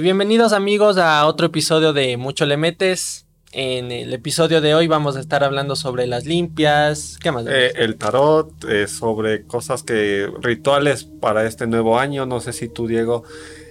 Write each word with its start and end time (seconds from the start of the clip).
Bienvenidos 0.00 0.52
amigos 0.52 0.96
a 0.96 1.26
otro 1.26 1.48
episodio 1.48 1.92
de 1.92 2.16
Mucho 2.16 2.46
Le 2.46 2.56
Metes. 2.56 3.26
En 3.50 3.90
el 3.90 4.14
episodio 4.14 4.60
de 4.60 4.72
hoy 4.72 4.86
vamos 4.86 5.16
a 5.16 5.20
estar 5.20 5.42
hablando 5.42 5.74
sobre 5.74 6.06
las 6.06 6.24
limpias. 6.24 7.18
¿Qué 7.20 7.32
más? 7.32 7.46
Eh, 7.48 7.72
el 7.74 7.96
tarot, 7.96 8.52
eh, 8.68 8.86
sobre 8.86 9.42
cosas 9.42 9.82
que, 9.82 10.30
rituales 10.40 11.02
para 11.02 11.46
este 11.46 11.66
nuevo 11.66 11.98
año. 11.98 12.26
No 12.26 12.38
sé 12.38 12.52
si 12.52 12.68
tú, 12.68 12.86
Diego, 12.86 13.24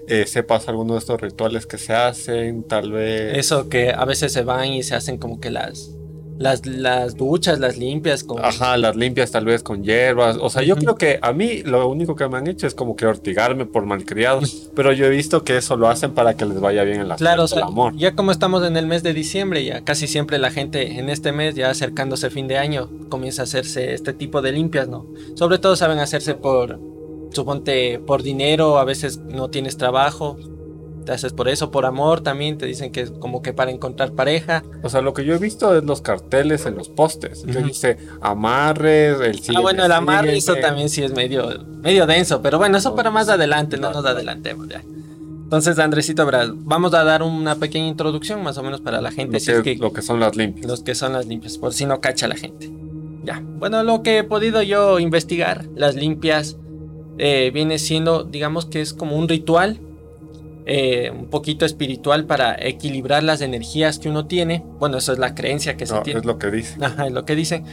eh, 0.10 0.26
sepas 0.28 0.68
alguno 0.68 0.96
de 0.96 1.00
estos 1.00 1.22
rituales 1.22 1.66
que 1.66 1.78
se 1.78 1.94
hacen, 1.94 2.68
tal 2.68 2.92
vez. 2.92 3.38
Eso 3.38 3.70
que 3.70 3.92
a 3.92 4.04
veces 4.04 4.34
se 4.34 4.42
van 4.42 4.74
y 4.74 4.84
se 4.84 4.96
hacen 4.96 5.20
como 5.20 5.40
que 5.40 5.50
las 5.50 5.92
las, 6.38 6.66
las 6.66 7.16
duchas, 7.16 7.60
las 7.60 7.78
limpias 7.78 8.24
con... 8.24 8.44
Ajá, 8.44 8.78
las 8.78 8.96
limpias 8.96 9.32
tal 9.32 9.46
vez 9.46 9.64
con 9.64 9.84
hierbas. 9.84 10.38
O 10.40 10.50
sea, 10.50 10.64
yo 10.64 10.76
creo 10.76 10.96
que 10.96 11.20
a 11.22 11.34
mí 11.34 11.64
lo 11.64 11.88
único 11.88 12.16
que 12.16 12.28
me 12.28 12.38
han 12.38 12.48
hecho 12.48 12.68
es 12.68 12.76
como 12.76 12.96
que 12.96 13.06
ortigarme 13.06 13.66
por 13.66 13.86
malcriado. 13.86 14.42
pero 14.76 14.94
yo 14.94 15.06
he 15.06 15.10
visto 15.10 15.44
que 15.44 15.58
eso 15.58 15.76
lo 15.78 15.88
hacen 15.88 16.12
para 16.12 16.36
que 16.36 16.46
les 16.46 16.60
vaya 16.60 16.84
bien 16.84 17.02
en 17.02 17.08
la 17.08 17.16
Claro, 17.16 17.44
o 17.44 17.48
sea, 17.48 17.66
amor. 17.66 17.96
ya 17.96 18.16
como 18.16 18.32
estamos 18.32 18.64
en 18.66 18.78
el 18.78 18.86
mes 18.86 19.04
de 19.04 19.14
diciembre, 19.14 19.64
ya 19.64 19.82
casi 19.84 20.08
siempre 20.08 20.38
la 20.38 20.52
gente 20.52 21.00
en 21.00 21.10
este 21.10 21.32
mes, 21.32 21.56
ya 21.56 21.70
acercándose 21.70 22.30
fin 22.30 22.48
de 22.48 22.58
año, 22.58 22.90
comienza 23.10 23.42
a 23.42 23.46
hacerse 23.46 23.94
este 23.94 24.14
tipo 24.14 24.42
de 24.42 24.52
limpias, 24.52 24.88
¿no? 24.88 25.08
Sobre 25.36 25.58
todo 25.58 25.76
saben 25.76 26.00
hacerse 26.00 26.36
por, 26.36 26.80
suponte, 27.32 28.00
por 28.00 28.24
dinero, 28.24 28.78
a 28.78 28.86
veces 28.86 29.18
no 29.18 29.50
tienes 29.50 29.78
trabajo, 29.78 30.38
te 31.08 31.14
haces 31.14 31.32
por 31.32 31.48
eso, 31.48 31.72
por 31.72 31.86
amor 31.86 32.20
también, 32.20 32.58
te 32.58 32.66
dicen 32.66 32.92
que 32.92 33.00
es 33.00 33.12
como 33.12 33.42
que 33.42 33.54
para 33.54 33.72
encontrar 33.72 34.12
pareja. 34.12 34.62
O 34.84 34.90
sea, 34.90 35.02
lo 35.02 35.14
que 35.14 35.24
yo 35.24 35.36
he 35.36 35.38
visto 35.38 35.76
es 35.76 35.86
los 35.86 36.02
carteles 36.02 36.66
en 36.66 36.76
los 36.76 36.90
postes, 36.90 37.46
que 37.46 37.64
dice 37.64 37.98
amarres, 38.20 39.22
el 39.22 39.56
Ah, 39.56 39.62
bueno, 39.62 39.86
el 39.86 39.92
amarre, 39.94 40.36
eso 40.36 40.58
también 40.58 40.90
sí 40.90 41.02
es 41.02 41.14
medio, 41.14 41.66
medio 41.82 42.06
denso, 42.06 42.42
pero 42.42 42.58
bueno, 42.58 42.78
eso 42.78 42.94
para 42.94 43.10
más 43.10 43.30
adelante, 43.30 43.78
no 43.78 43.90
nos 43.94 44.06
adelantemos 44.06 44.68
ya. 44.68 44.84
Entonces, 45.44 45.80
Andresito, 45.80 46.30
vamos 46.56 46.94
a 46.94 47.06
dar 47.06 47.24
una 47.24 47.56
pequeña 47.56 47.88
introducción 47.88 48.44
más 48.44 48.58
o 48.58 48.64
menos 48.64 48.82
para 48.82 49.00
la 49.00 49.12
gente. 49.12 49.40
Lo, 49.54 49.64
que, 49.64 49.76
lo 49.78 49.94
que 49.94 50.02
son 50.02 50.20
las 50.20 50.36
limpias. 50.36 50.68
Los 50.68 50.84
que 50.84 50.94
son 50.94 51.14
las 51.14 51.26
limpias, 51.26 51.58
por 51.58 51.74
si 51.74 51.86
no 51.86 52.02
cacha 52.02 52.28
la 52.28 52.36
gente. 52.36 52.70
Ya. 53.24 53.42
Bueno, 53.42 53.82
lo 53.84 54.04
que 54.04 54.18
he 54.18 54.24
podido 54.26 54.62
yo 54.62 55.00
investigar, 55.00 55.64
las 55.74 55.96
limpias, 55.96 56.58
eh, 57.18 57.50
viene 57.54 57.80
siendo, 57.80 58.26
digamos 58.26 58.66
que 58.66 58.82
es 58.82 58.94
como 58.94 59.16
un 59.16 59.30
ritual 59.30 59.80
eh, 60.70 61.12
un 61.12 61.30
poquito 61.30 61.66
espiritual 61.66 62.26
para 62.26 62.54
equilibrar 62.60 63.24
las 63.24 63.40
energías 63.40 64.00
que 64.00 64.10
uno 64.10 64.26
tiene. 64.26 64.66
Bueno, 64.80 64.98
eso 64.98 65.14
es 65.14 65.20
la 65.20 65.34
creencia 65.34 65.78
que 65.78 65.86
se 65.86 65.98
tiene. 66.02 66.20
Es 66.20 66.26
lo 66.26 66.38
que 66.38 66.52
dice. 66.52 66.78
Ajá, 66.84 67.08
es 67.08 67.14
lo 67.14 67.24
que 67.24 67.36
dicen. 67.36 67.64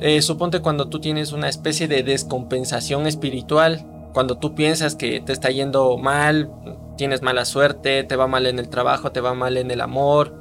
Eh, 0.00 0.20
suponte 0.22 0.58
cuando 0.58 0.88
tú 0.88 0.98
tienes 0.98 1.30
una 1.30 1.48
especie 1.48 1.86
de 1.86 2.02
descompensación 2.02 3.06
espiritual, 3.06 3.86
cuando 4.12 4.38
tú 4.38 4.56
piensas 4.56 4.96
que 4.96 5.20
te 5.20 5.32
está 5.32 5.50
yendo 5.50 5.96
mal, 5.98 6.50
tienes 6.96 7.22
mala 7.22 7.44
suerte, 7.44 8.02
te 8.02 8.16
va 8.16 8.26
mal 8.26 8.46
en 8.46 8.58
el 8.58 8.68
trabajo, 8.68 9.12
te 9.12 9.20
va 9.20 9.34
mal 9.34 9.56
en 9.56 9.70
el 9.70 9.80
amor, 9.80 10.34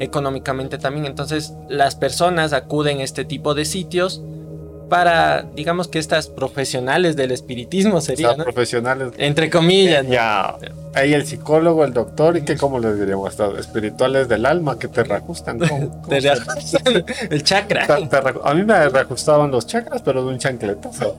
económicamente 0.00 0.76
también. 0.76 1.06
Entonces 1.06 1.54
las 1.68 1.94
personas 1.94 2.52
acuden 2.52 2.98
a 2.98 3.04
este 3.04 3.24
tipo 3.24 3.54
de 3.54 3.64
sitios 3.64 4.24
para, 4.88 5.42
digamos 5.54 5.88
que 5.88 5.98
estas 5.98 6.28
profesionales 6.28 7.16
del 7.16 7.30
espiritismo 7.30 8.00
serían. 8.00 8.36
profesionales. 8.36 9.12
Entre 9.18 9.50
comillas. 9.50 10.06
Ya. 10.06 10.56
Ahí 10.94 11.12
el 11.12 11.26
psicólogo, 11.26 11.84
el 11.84 11.92
doctor, 11.92 12.36
y 12.36 12.42
que, 12.42 12.56
¿cómo 12.56 12.78
les 12.78 12.98
diríamos? 12.98 13.34
Espirituales 13.58 14.28
del 14.28 14.46
alma 14.46 14.78
que 14.78 14.88
te 14.88 15.02
reajustan. 15.02 15.58
te 16.08 16.20
reajustan 16.20 17.04
el 17.30 17.42
chakra. 17.42 17.86
a 18.44 18.54
mí 18.54 18.62
me 18.62 18.88
reajustaban 18.88 19.50
los 19.50 19.66
chakras, 19.66 20.02
pero 20.02 20.24
de 20.24 20.32
un 20.32 20.38
chancletazo. 20.38 21.16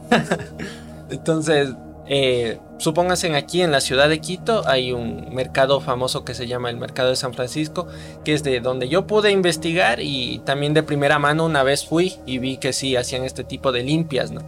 Entonces, 1.09 1.69
eh, 2.07 2.59
supónganse 2.77 3.33
aquí 3.35 3.61
en 3.61 3.71
la 3.71 3.81
ciudad 3.81 4.09
de 4.09 4.19
Quito 4.19 4.67
hay 4.67 4.91
un 4.91 5.33
mercado 5.33 5.81
famoso 5.81 6.23
que 6.23 6.33
se 6.33 6.47
llama 6.47 6.69
el 6.69 6.77
Mercado 6.77 7.09
de 7.09 7.15
San 7.15 7.33
Francisco, 7.33 7.87
que 8.23 8.33
es 8.33 8.43
de 8.43 8.59
donde 8.59 8.87
yo 8.87 9.07
pude 9.07 9.31
investigar 9.31 9.99
y 10.01 10.39
también 10.45 10.73
de 10.73 10.83
primera 10.83 11.17
mano 11.17 11.45
una 11.45 11.63
vez 11.63 11.85
fui 11.85 12.15
y 12.25 12.37
vi 12.37 12.57
que 12.57 12.73
sí 12.73 12.95
hacían 12.95 13.23
este 13.23 13.43
tipo 13.43 13.71
de 13.71 13.83
limpias, 13.83 14.31
¿no? 14.31 14.41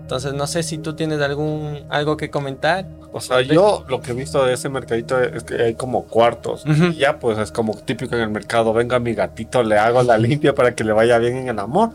Entonces 0.00 0.34
no 0.34 0.46
sé 0.46 0.62
si 0.62 0.76
tú 0.78 0.94
tienes 0.94 1.20
algún 1.22 1.84
algo 1.88 2.16
que 2.16 2.30
comentar. 2.30 2.84
O 3.12 3.20
sea, 3.20 3.40
yo 3.40 3.84
lo 3.88 4.02
que 4.02 4.10
he 4.10 4.14
visto 4.14 4.44
de 4.44 4.52
ese 4.52 4.68
mercadito 4.68 5.18
es 5.20 5.44
que 5.44 5.62
hay 5.62 5.74
como 5.74 6.04
cuartos. 6.04 6.64
y 6.66 6.96
ya 6.96 7.18
pues 7.18 7.38
es 7.38 7.52
como 7.52 7.74
típico 7.74 8.14
en 8.16 8.22
el 8.22 8.28
mercado, 8.28 8.72
venga 8.74 8.98
mi 8.98 9.14
gatito, 9.14 9.62
le 9.62 9.78
hago 9.78 10.02
la 10.02 10.18
limpia 10.18 10.54
para 10.54 10.74
que 10.74 10.84
le 10.84 10.92
vaya 10.92 11.16
bien 11.18 11.36
en 11.36 11.48
el 11.48 11.58
amor. 11.58 11.92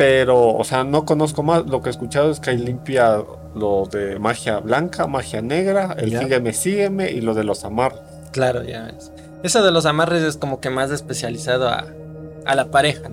Pero, 0.00 0.56
o 0.56 0.64
sea, 0.64 0.82
no 0.82 1.04
conozco 1.04 1.42
más. 1.42 1.66
Lo 1.66 1.82
que 1.82 1.90
he 1.90 1.92
escuchado 1.92 2.30
es 2.30 2.40
que 2.40 2.48
hay 2.48 2.56
limpia 2.56 3.22
lo 3.54 3.84
de 3.84 4.18
magia 4.18 4.58
blanca, 4.58 5.06
magia 5.06 5.42
negra, 5.42 5.94
el 5.98 6.18
sígueme, 6.18 6.54
sígueme 6.54 7.10
y 7.10 7.20
lo 7.20 7.34
de 7.34 7.44
los 7.44 7.66
amarres. 7.66 8.00
Claro, 8.32 8.62
ya 8.62 8.84
ves. 8.84 9.12
Eso 9.42 9.62
de 9.62 9.70
los 9.70 9.84
amarres 9.84 10.22
es 10.22 10.38
como 10.38 10.58
que 10.58 10.70
más 10.70 10.90
especializado 10.90 11.68
a, 11.68 11.84
a 12.46 12.54
la 12.54 12.70
pareja, 12.70 13.10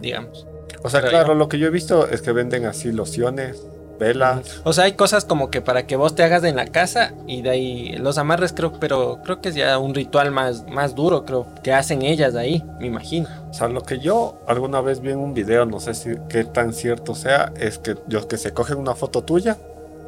digamos. 0.00 0.46
O 0.82 0.88
sea, 0.88 1.02
claro, 1.02 1.34
lo 1.34 1.50
que 1.50 1.58
yo 1.58 1.66
he 1.66 1.70
visto 1.70 2.08
es 2.08 2.22
que 2.22 2.32
venden 2.32 2.64
así 2.64 2.92
lociones, 2.92 3.66
velas. 3.98 4.60
O 4.64 4.72
sea, 4.72 4.84
hay 4.84 4.92
cosas 4.92 5.24
como 5.24 5.50
que 5.50 5.60
para 5.60 5.86
que 5.86 5.96
vos 5.96 6.14
te 6.14 6.22
hagas 6.22 6.44
en 6.44 6.56
la 6.56 6.66
casa 6.66 7.12
y 7.26 7.42
de 7.42 7.50
ahí 7.50 7.96
los 7.98 8.18
amarres 8.18 8.52
creo, 8.52 8.72
pero 8.78 9.20
creo 9.24 9.40
que 9.40 9.50
es 9.50 9.54
ya 9.54 9.78
un 9.78 9.94
ritual 9.94 10.30
más, 10.30 10.66
más 10.68 10.94
duro, 10.94 11.24
creo, 11.24 11.46
que 11.62 11.72
hacen 11.72 12.02
ellas 12.02 12.34
ahí, 12.34 12.64
me 12.80 12.86
imagino. 12.86 13.28
O 13.50 13.54
sea, 13.54 13.68
lo 13.68 13.82
que 13.82 13.98
yo 13.98 14.38
alguna 14.46 14.80
vez 14.80 15.00
vi 15.00 15.10
en 15.10 15.18
un 15.18 15.34
video, 15.34 15.66
no 15.66 15.80
sé 15.80 15.94
si 15.94 16.10
qué 16.28 16.44
tan 16.44 16.72
cierto 16.72 17.14
sea, 17.14 17.52
es 17.58 17.78
que, 17.78 17.96
yo, 18.06 18.26
que 18.28 18.36
se 18.36 18.52
cogen 18.52 18.78
una 18.78 18.94
foto 18.94 19.22
tuya, 19.22 19.56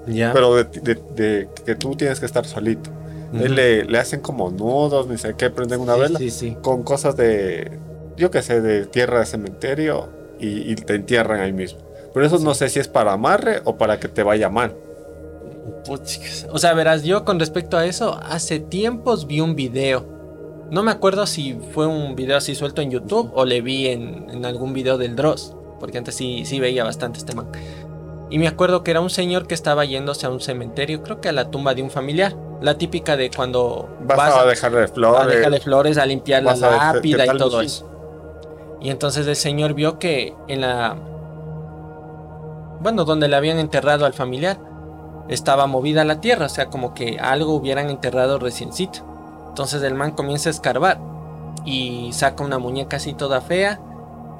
ya. 0.06 0.32
pero 0.32 0.54
de, 0.54 1.48
que 1.64 1.74
tú 1.74 1.94
tienes 1.96 2.20
que 2.20 2.26
estar 2.26 2.46
solito. 2.46 2.90
le, 3.32 3.84
le, 3.84 3.98
hacen 3.98 4.20
como 4.20 4.50
nudos, 4.50 5.06
ni 5.08 5.18
sé 5.18 5.34
qué, 5.36 5.50
prenden 5.50 5.80
una 5.80 5.96
vela 5.96 6.18
con 6.62 6.82
cosas 6.82 7.16
de, 7.16 7.78
yo 8.16 8.30
qué 8.30 8.42
sé, 8.42 8.60
de 8.60 8.86
tierra 8.86 9.20
de 9.20 9.26
cementerio 9.26 10.08
y, 10.40 10.72
y 10.72 10.74
te 10.76 10.94
entierran 10.94 11.40
ahí 11.40 11.52
mismo. 11.52 11.87
Pero 12.14 12.26
eso 12.26 12.38
no 12.38 12.54
sé 12.54 12.68
si 12.68 12.80
es 12.80 12.88
para 12.88 13.12
amarre 13.12 13.60
o 13.64 13.76
para 13.76 14.00
que 14.00 14.08
te 14.08 14.22
vaya 14.22 14.48
mal. 14.48 14.74
O 16.50 16.58
sea, 16.58 16.74
verás, 16.74 17.02
yo 17.02 17.24
con 17.24 17.38
respecto 17.38 17.76
a 17.76 17.86
eso, 17.86 18.18
hace 18.22 18.60
tiempos 18.60 19.26
vi 19.26 19.40
un 19.40 19.54
video. 19.54 20.04
No 20.70 20.82
me 20.82 20.90
acuerdo 20.90 21.26
si 21.26 21.58
fue 21.72 21.86
un 21.86 22.14
video 22.14 22.36
así 22.36 22.54
suelto 22.54 22.82
en 22.82 22.90
YouTube 22.90 23.30
o 23.34 23.44
le 23.44 23.62
vi 23.62 23.88
en, 23.88 24.44
algún 24.44 24.72
video 24.72 24.98
del 24.98 25.16
Dross. 25.16 25.54
Porque 25.80 25.98
antes 25.98 26.14
sí, 26.14 26.44
sí 26.44 26.60
veía 26.60 26.84
bastante 26.84 27.18
este 27.18 27.34
man. 27.34 27.48
Y 28.30 28.38
me 28.38 28.48
acuerdo 28.48 28.82
que 28.82 28.90
era 28.90 29.00
un 29.00 29.10
señor 29.10 29.46
que 29.46 29.54
estaba 29.54 29.84
yéndose 29.84 30.26
a 30.26 30.30
un 30.30 30.40
cementerio, 30.40 31.02
creo 31.02 31.20
que 31.20 31.28
a 31.28 31.32
la 31.32 31.50
tumba 31.50 31.74
de 31.74 31.82
un 31.82 31.90
familiar. 31.90 32.36
La 32.60 32.76
típica 32.76 33.16
de 33.16 33.30
cuando 33.30 33.88
vas, 34.00 34.34
a 34.34 34.44
dejarle 34.44 34.88
flores. 34.88 35.20
A 35.20 35.26
dejarle 35.26 35.60
flores, 35.60 35.96
a 35.96 36.04
limpiar 36.04 36.42
la 36.42 36.56
lápida 36.56 37.24
y 37.24 37.38
todo 37.38 37.60
eso. 37.60 37.88
Y 38.80 38.90
entonces 38.90 39.26
el 39.26 39.36
señor 39.36 39.74
vio 39.74 39.98
que 39.98 40.34
en 40.48 40.60
la 40.62 40.96
bueno, 42.80 43.04
donde 43.04 43.28
le 43.28 43.36
habían 43.36 43.58
enterrado 43.58 44.06
al 44.06 44.14
familiar, 44.14 44.58
estaba 45.28 45.66
movida 45.66 46.04
la 46.04 46.20
tierra, 46.20 46.46
o 46.46 46.48
sea, 46.48 46.70
como 46.70 46.94
que 46.94 47.18
algo 47.18 47.54
hubieran 47.54 47.90
enterrado 47.90 48.38
reciencito. 48.38 49.00
Entonces 49.48 49.82
el 49.82 49.94
man 49.94 50.12
comienza 50.12 50.48
a 50.48 50.52
escarbar 50.52 50.98
y 51.64 52.12
saca 52.12 52.44
una 52.44 52.58
muñeca 52.58 52.96
así 52.96 53.12
toda 53.12 53.40
fea 53.40 53.80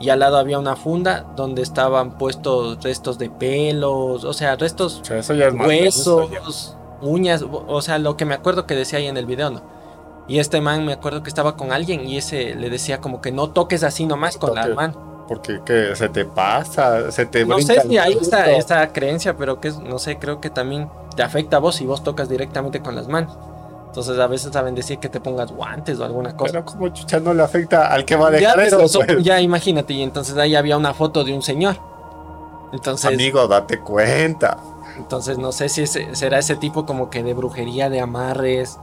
y 0.00 0.10
al 0.10 0.21
lado 0.21 0.38
había 0.38 0.59
una 0.59 0.77
funda 0.77 1.27
donde 1.34 1.62
estaban 1.62 2.16
puestos 2.19 2.82
restos 2.82 3.19
de 3.19 3.31
pelos, 3.31 4.25
o 4.25 4.32
sea, 4.32 4.56
restos 4.56 5.03
huesos, 5.66 6.77
uñas, 7.03 7.44
o 7.50 7.82
sea, 7.82 7.98
lo 7.98 8.16
que 8.16 8.25
me 8.25 8.34
acuerdo 8.34 8.66
que 8.66 8.75
decía 8.75 9.00
ahí 9.00 9.06
en 9.06 9.16
el 9.16 9.27
video, 9.27 9.50
¿no? 9.50 9.62
Y 10.28 10.38
este 10.38 10.60
man 10.60 10.84
me 10.84 10.93
acuerdo 10.93 11.22
que 11.22 11.31
estaba 11.31 11.56
con 11.56 11.72
alguien 11.72 12.06
y 12.06 12.19
ese 12.19 12.54
le 12.54 12.71
decía 12.71 13.00
como 13.00 13.21
que 13.21 13.32
no 13.32 13.50
toques 13.50 13.82
así 13.82 14.06
nomás 14.06 14.37
con 14.37 14.54
la 14.54 14.69
mano 14.69 15.09
porque 15.28 15.61
que 15.65 15.94
se 15.94 16.09
te 16.09 16.25
pasa, 16.25 17.12
se 17.12 17.27
te 17.27 17.44
No 17.44 17.61
sé 17.61 17.83
si 17.83 17.99
hay 17.99 18.19
esta, 18.21 18.93
creencia, 18.93 19.37
pero 19.37 19.61
que 19.61 19.71
no 19.71 19.99
sé, 19.99 20.19
creo 20.19 20.41
que 20.41 20.50
también 20.50 20.89
te 21.15 21.22
afecta 21.22 21.59
a 21.59 21.61
vos 21.61 21.77
si 21.77 21.87
vos 21.87 22.03
tocas 22.03 22.28
directamente 22.28 22.81
con 22.81 22.97
las 22.97 23.06
manos. 23.06 23.37
Entonces 23.87 24.19
a 24.19 24.27
veces 24.27 24.53
saben 24.53 24.75
decir 24.75 24.99
que 24.99 25.09
te 25.09 25.21
pongas 25.21 25.53
guantes 25.53 26.01
o 26.01 26.04
alguna 26.04 26.36
cosa. 26.36 26.53
Pero 26.53 26.65
como 26.65 26.89
chucha 26.89 27.21
no 27.21 27.34
le 27.34 27.42
afecta 27.42 27.89
al 27.89 28.04
que 28.04 28.16
va 28.16 28.28
a 28.28 28.30
dejar 28.30 28.57
ya, 28.57 28.65
eso. 28.65 28.78
Pues. 28.78 29.22
Ya 29.22 29.41
imagínate, 29.41 29.92
y 29.92 30.03
entonces 30.03 30.36
ahí 30.36 30.57
había 30.57 30.77
una 30.77 30.95
foto 30.95 31.25
de 31.25 31.34
un 31.34 31.42
señor. 31.42 31.77
Entonces. 32.72 33.13
Amigo, 33.13 33.47
date 33.47 33.81
cuenta. 33.81 34.59
Entonces 34.97 35.39
no 35.39 35.53
sé 35.53 35.69
si 35.69 35.86
será 35.86 36.39
ese 36.39 36.57
tipo 36.57 36.86
como 36.86 37.10
que 37.10 37.22
de 37.22 37.34
brujería, 37.34 37.89
de 37.89 38.01
amarres 38.01 38.78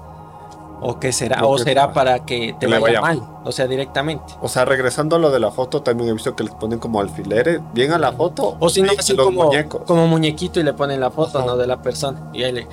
¿O 0.82 1.00
qué 1.00 1.12
será? 1.12 1.46
¿O 1.46 1.58
será 1.58 1.94
para 1.94 2.26
que 2.26 2.56
te 2.60 2.68
vaya, 2.68 3.02
mal? 3.02 3.22
O 3.44 3.52
sea, 3.52 3.68
directamente. 3.68 4.34
O 4.42 4.48
sea, 4.48 4.66
regresando 4.66 5.16
a 5.16 5.20
lo 5.20 5.32
de 5.32 5.40
la 5.40 5.52
foto, 5.52 5.82
también 5.82 6.10
he 6.10 6.14
visto 6.14 6.36
que 6.36 6.44
les 6.44 6.54
ponen 6.54 6.80
como 6.80 7.00
alfileres 7.00 7.62
bien 7.74 7.92
a 7.92 7.98
la 7.98 8.12
foto. 8.12 8.58
O 8.60 8.70
si 8.70 8.82
no, 8.82 8.92
así 8.98 9.16
como, 9.16 9.52
como 9.86 10.08
muñequito 10.08 10.60
y 10.60 10.64
le 10.64 10.74
ponen 10.74 11.00
la 11.00 11.12
foto, 11.12 11.44
¿no? 11.46 11.58
De 11.58 11.68
la 11.68 11.82
persona. 11.82 12.30
Y 12.34 12.44
ahí 12.44 12.68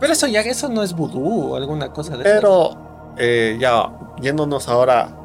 Pero 0.00 0.12
eso 0.12 0.26
ya, 0.26 0.40
eso 0.40 0.68
no 0.68 0.82
es 0.82 0.94
vudú 0.94 1.52
o 1.52 1.56
alguna 1.56 1.92
cosa 1.92 2.16
de 2.16 2.24
Pero, 2.24 2.70
eh, 3.16 3.56
ya, 3.58 3.90
yéndonos 4.20 4.68
ahora. 4.68 5.20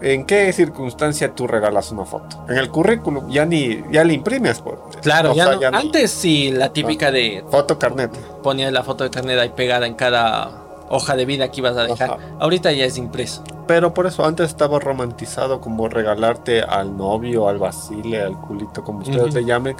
¿En 0.00 0.26
qué 0.26 0.52
circunstancia 0.52 1.34
tú 1.34 1.46
regalas 1.46 1.92
una 1.92 2.04
foto? 2.04 2.44
En 2.48 2.58
el 2.58 2.68
currículum 2.68 3.30
ya 3.30 3.46
ni 3.46 3.82
ya 3.90 4.02
le 4.04 4.12
imprimes. 4.12 4.60
Pues. 4.60 4.76
Claro, 5.00 5.32
ya, 5.34 5.56
Antes 5.72 6.10
sí, 6.10 6.50
la 6.50 6.72
típica 6.72 7.10
de... 7.12 7.44
Foto 7.48 7.78
carnet. 7.78 8.10
Ponía 8.42 8.70
la 8.70 8.82
foto 8.82 9.04
de 9.04 9.10
carnet 9.10 9.38
ahí 9.38 9.50
pegada 9.50 9.86
en 9.86 9.94
cada 9.94 10.63
hoja 10.88 11.16
de 11.16 11.24
vida 11.24 11.50
que 11.50 11.60
ibas 11.60 11.76
a 11.76 11.84
dejar. 11.84 12.18
Ahorita 12.38 12.72
ya 12.72 12.84
es 12.84 12.96
impreso. 12.96 13.42
Pero 13.66 13.94
por 13.94 14.06
eso 14.06 14.24
antes 14.24 14.48
estaba 14.48 14.78
romantizado 14.78 15.60
como 15.60 15.88
regalarte 15.88 16.62
al 16.62 16.96
novio, 16.96 17.48
al 17.48 17.58
basile, 17.58 18.22
al 18.22 18.38
culito, 18.40 18.84
como 18.84 19.00
ustedes 19.00 19.34
le 19.34 19.44
llamen, 19.44 19.76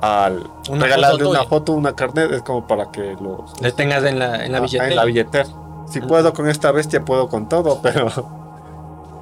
al 0.00 0.48
regalarle 0.70 1.26
una 1.26 1.44
foto, 1.44 1.72
una 1.72 1.94
carnet, 1.94 2.30
es 2.32 2.42
como 2.42 2.66
para 2.66 2.90
que 2.90 3.16
los... 3.20 3.60
Le 3.60 3.72
tengas 3.72 4.04
en 4.04 4.18
la, 4.18 4.44
en 4.44 4.52
la 4.52 4.60
billetera. 4.60 4.90
En 4.90 4.96
la 4.96 5.04
billetera. 5.04 5.46
Si 5.86 6.00
puedo 6.00 6.32
con 6.32 6.48
esta 6.48 6.70
bestia, 6.72 7.04
puedo 7.04 7.28
con 7.28 7.48
todo, 7.48 7.80
pero... 7.82 8.44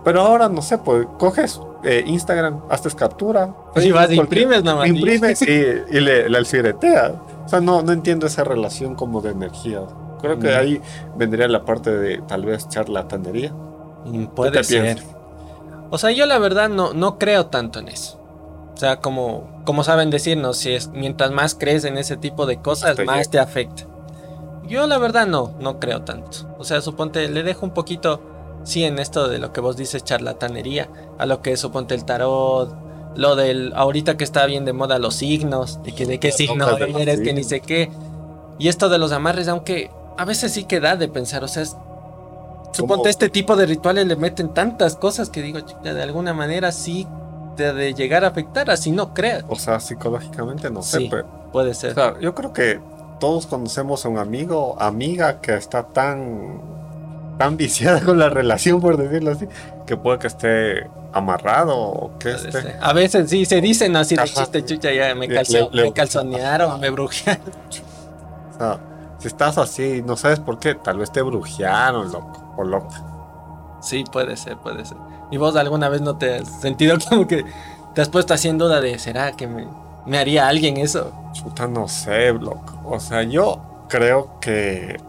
Pero 0.04 0.20
ahora, 0.20 0.48
no 0.48 0.62
sé, 0.62 0.78
pues 0.78 1.06
coges 1.16 1.60
eh, 1.84 2.02
Instagram, 2.04 2.62
haces 2.68 2.92
captura. 2.94 3.54
Pues 3.72 3.86
y 3.86 3.92
vas, 3.92 4.10
imprimes 4.10 4.64
nada 4.64 4.78
más. 4.78 4.88
Imprimes 4.88 5.42
y, 5.42 5.44
y 5.44 6.00
le, 6.00 6.28
le 6.28 6.38
alfiretea. 6.38 7.14
O 7.44 7.48
sea, 7.48 7.60
no, 7.60 7.82
no 7.82 7.92
entiendo 7.92 8.26
esa 8.26 8.42
relación 8.42 8.96
como 8.96 9.20
de 9.20 9.30
energía. 9.30 9.82
Creo 10.22 10.38
que 10.38 10.54
ahí 10.54 10.80
vendría 11.16 11.48
la 11.48 11.64
parte 11.64 11.90
de 11.90 12.22
tal 12.22 12.44
vez 12.44 12.68
charlatanería. 12.68 13.52
Mm, 14.04 14.26
puede 14.26 14.62
ser. 14.64 15.02
O 15.90 15.98
sea, 15.98 16.10
yo 16.12 16.24
la 16.26 16.38
verdad 16.38 16.70
no, 16.70 16.94
no 16.94 17.18
creo 17.18 17.46
tanto 17.46 17.80
en 17.80 17.88
eso. 17.88 18.18
O 18.72 18.76
sea, 18.76 19.00
como, 19.00 19.62
como 19.64 19.84
saben 19.84 20.10
decirnos, 20.10 20.56
si 20.56 20.72
es, 20.72 20.88
mientras 20.88 21.30
más 21.30 21.54
crees 21.54 21.84
en 21.84 21.98
ese 21.98 22.16
tipo 22.16 22.46
de 22.46 22.58
cosas, 22.58 22.98
más 23.04 23.28
te 23.28 23.38
afecta. 23.38 23.84
Yo 24.66 24.86
la 24.86 24.96
verdad 24.98 25.26
no, 25.26 25.52
no 25.60 25.78
creo 25.78 26.02
tanto. 26.02 26.54
O 26.58 26.64
sea, 26.64 26.80
suponte, 26.80 27.28
le 27.28 27.42
dejo 27.42 27.66
un 27.66 27.74
poquito, 27.74 28.22
sí, 28.64 28.84
en 28.84 28.98
esto 28.98 29.28
de 29.28 29.38
lo 29.38 29.52
que 29.52 29.60
vos 29.60 29.76
dices, 29.76 30.04
charlatanería, 30.04 30.88
a 31.18 31.26
lo 31.26 31.42
que 31.42 31.56
suponte 31.56 31.94
el 31.94 32.04
tarot, 32.04 32.74
lo 33.14 33.36
del, 33.36 33.72
ahorita 33.74 34.16
que 34.16 34.24
está 34.24 34.46
bien 34.46 34.64
de 34.64 34.72
moda 34.72 34.98
los 34.98 35.16
signos, 35.16 35.82
de 35.82 35.92
que 35.92 36.06
de 36.06 36.18
qué 36.18 36.32
signo 36.32 36.76
eres, 36.78 37.20
que 37.20 37.34
ni 37.34 37.44
sé 37.44 37.60
qué. 37.60 37.90
Y 38.58 38.68
esto 38.68 38.88
de 38.88 38.98
los 38.98 39.12
amarres, 39.12 39.48
aunque 39.48 39.90
a 40.16 40.24
veces 40.24 40.52
sí 40.52 40.64
queda 40.64 40.96
de 40.96 41.08
pensar, 41.08 41.44
o 41.44 41.48
sea, 41.48 41.64
suponte 42.72 43.10
este 43.10 43.28
tipo 43.28 43.56
de 43.56 43.66
rituales 43.66 44.06
le 44.06 44.16
meten 44.16 44.54
tantas 44.54 44.96
cosas 44.96 45.30
que 45.30 45.42
digo, 45.42 45.60
de 45.60 46.02
alguna 46.02 46.34
manera 46.34 46.72
sí 46.72 47.06
te 47.56 47.72
de 47.72 47.94
llegar 47.94 48.24
a 48.24 48.28
afectar, 48.28 48.70
así 48.70 48.90
no 48.90 49.14
creas. 49.14 49.44
O 49.48 49.56
sea, 49.56 49.80
psicológicamente 49.80 50.70
no 50.70 50.82
sé, 50.82 51.08
pero, 51.10 51.26
puede 51.52 51.74
ser. 51.74 51.92
O 51.92 51.94
sea, 51.94 52.20
yo 52.20 52.34
creo 52.34 52.52
que 52.52 52.80
todos 53.20 53.46
conocemos 53.46 54.04
a 54.04 54.08
un 54.08 54.18
amigo, 54.18 54.76
amiga 54.80 55.40
que 55.40 55.54
está 55.54 55.84
tan 55.84 56.60
tan 57.38 57.56
viciada 57.56 58.00
con 58.00 58.18
la 58.18 58.28
relación, 58.28 58.80
por 58.80 58.96
decirlo 58.96 59.32
así, 59.32 59.48
que 59.86 59.96
puede 59.96 60.18
que 60.18 60.26
esté 60.26 60.90
amarrado 61.12 61.76
o 61.76 62.18
que 62.18 62.30
esté... 62.32 62.76
A 62.80 62.92
veces 62.92 63.28
sí 63.30 63.44
se 63.44 63.60
dicen 63.60 63.96
así 63.96 64.16
de 64.16 64.24
chiste, 64.24 64.64
chucha, 64.64 64.92
ya 64.92 65.14
me, 65.14 65.28
me 65.28 65.92
calzonearon, 65.92 66.80
me 66.80 66.90
brujearon. 66.90 67.42
O 68.54 68.58
sea, 68.58 68.78
si 69.22 69.28
estás 69.28 69.56
así 69.56 70.02
no 70.04 70.16
sabes 70.16 70.40
por 70.40 70.58
qué, 70.58 70.74
tal 70.74 70.98
vez 70.98 71.12
te 71.12 71.22
brujearon, 71.22 72.10
loco, 72.10 72.54
o 72.56 72.64
loca. 72.64 73.04
Sí, 73.80 74.02
puede 74.10 74.36
ser, 74.36 74.56
puede 74.56 74.84
ser. 74.84 74.96
¿Y 75.30 75.36
vos 75.36 75.54
alguna 75.54 75.88
vez 75.88 76.00
no 76.00 76.16
te 76.16 76.38
has 76.38 76.60
sentido 76.60 76.96
como 77.08 77.28
que 77.28 77.44
te 77.94 78.02
has 78.02 78.08
puesto 78.08 78.34
así 78.34 78.48
en 78.48 78.58
duda 78.58 78.80
de, 78.80 78.98
¿será 78.98 79.30
que 79.32 79.46
me, 79.46 80.18
haría 80.18 80.48
alguien 80.48 80.76
eso? 80.76 81.12
Chuta, 81.34 81.68
no 81.68 81.86
sé, 81.86 82.32
loco. 82.32 82.80
O 82.84 82.98
sea, 82.98 83.22
yo 83.22 83.84
creo 83.88 84.40
que... 84.40 85.00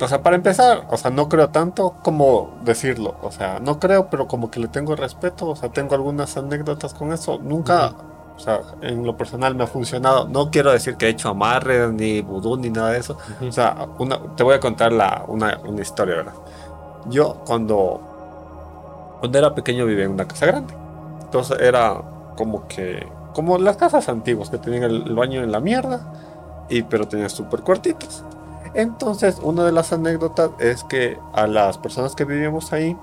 O 0.00 0.08
sea, 0.08 0.22
para 0.22 0.36
empezar, 0.36 0.86
o 0.90 0.96
sea, 0.96 1.10
no 1.10 1.28
creo 1.28 1.50
tanto 1.50 1.96
como 2.02 2.56
decirlo. 2.62 3.16
O 3.20 3.30
sea, 3.30 3.58
no 3.58 3.78
creo, 3.78 4.08
pero 4.08 4.26
como 4.26 4.50
que 4.50 4.60
le 4.60 4.68
tengo 4.68 4.96
respeto. 4.96 5.48
O 5.48 5.56
sea, 5.56 5.68
tengo 5.68 5.94
algunas 5.94 6.36
anécdotas 6.38 6.94
con 6.94 7.12
eso. 7.12 7.38
Nunca... 7.38 7.92
O 8.38 8.40
sea, 8.40 8.60
en 8.82 9.04
lo 9.04 9.16
personal 9.16 9.56
me 9.56 9.64
ha 9.64 9.66
funcionado. 9.66 10.28
No 10.28 10.48
quiero 10.52 10.70
decir 10.70 10.96
que 10.96 11.06
he 11.06 11.08
hecho 11.08 11.28
amarres, 11.28 11.92
ni 11.92 12.20
vudú, 12.20 12.56
ni 12.56 12.70
nada 12.70 12.92
de 12.92 13.00
eso. 13.00 13.18
O 13.46 13.50
sea, 13.50 13.88
te 14.36 14.44
voy 14.44 14.54
a 14.54 14.60
contar 14.60 14.92
la, 14.92 15.24
una, 15.26 15.58
una, 15.66 15.82
historia, 15.82 16.14
¿verdad? 16.14 16.34
Yo 17.06 17.42
cuando, 17.44 18.00
cuando 19.18 19.38
era 19.38 19.56
pequeño 19.56 19.84
vivía 19.86 20.04
en 20.04 20.12
una 20.12 20.28
casa 20.28 20.46
grande. 20.46 20.72
Entonces 21.20 21.58
era 21.60 22.00
como 22.36 22.68
que, 22.68 23.08
como 23.34 23.58
las 23.58 23.76
casas 23.76 24.08
antiguas 24.08 24.50
que 24.50 24.58
tenían 24.58 24.84
el, 24.84 25.14
baño 25.16 25.42
en 25.42 25.50
la 25.50 25.58
mierda, 25.58 26.12
y, 26.68 26.82
pero 26.82 27.08
tenían 27.08 27.30
súper 27.30 27.62
cortitos. 27.62 28.22
Entonces, 28.72 29.40
una 29.42 29.64
de 29.64 29.72
las 29.72 29.92
anécdotas 29.92 30.50
es 30.60 30.84
que 30.84 31.18
a 31.32 31.48
las 31.48 31.76
personas 31.76 32.14
que 32.14 32.24
vivíamos 32.24 32.72
ahí 32.72 32.96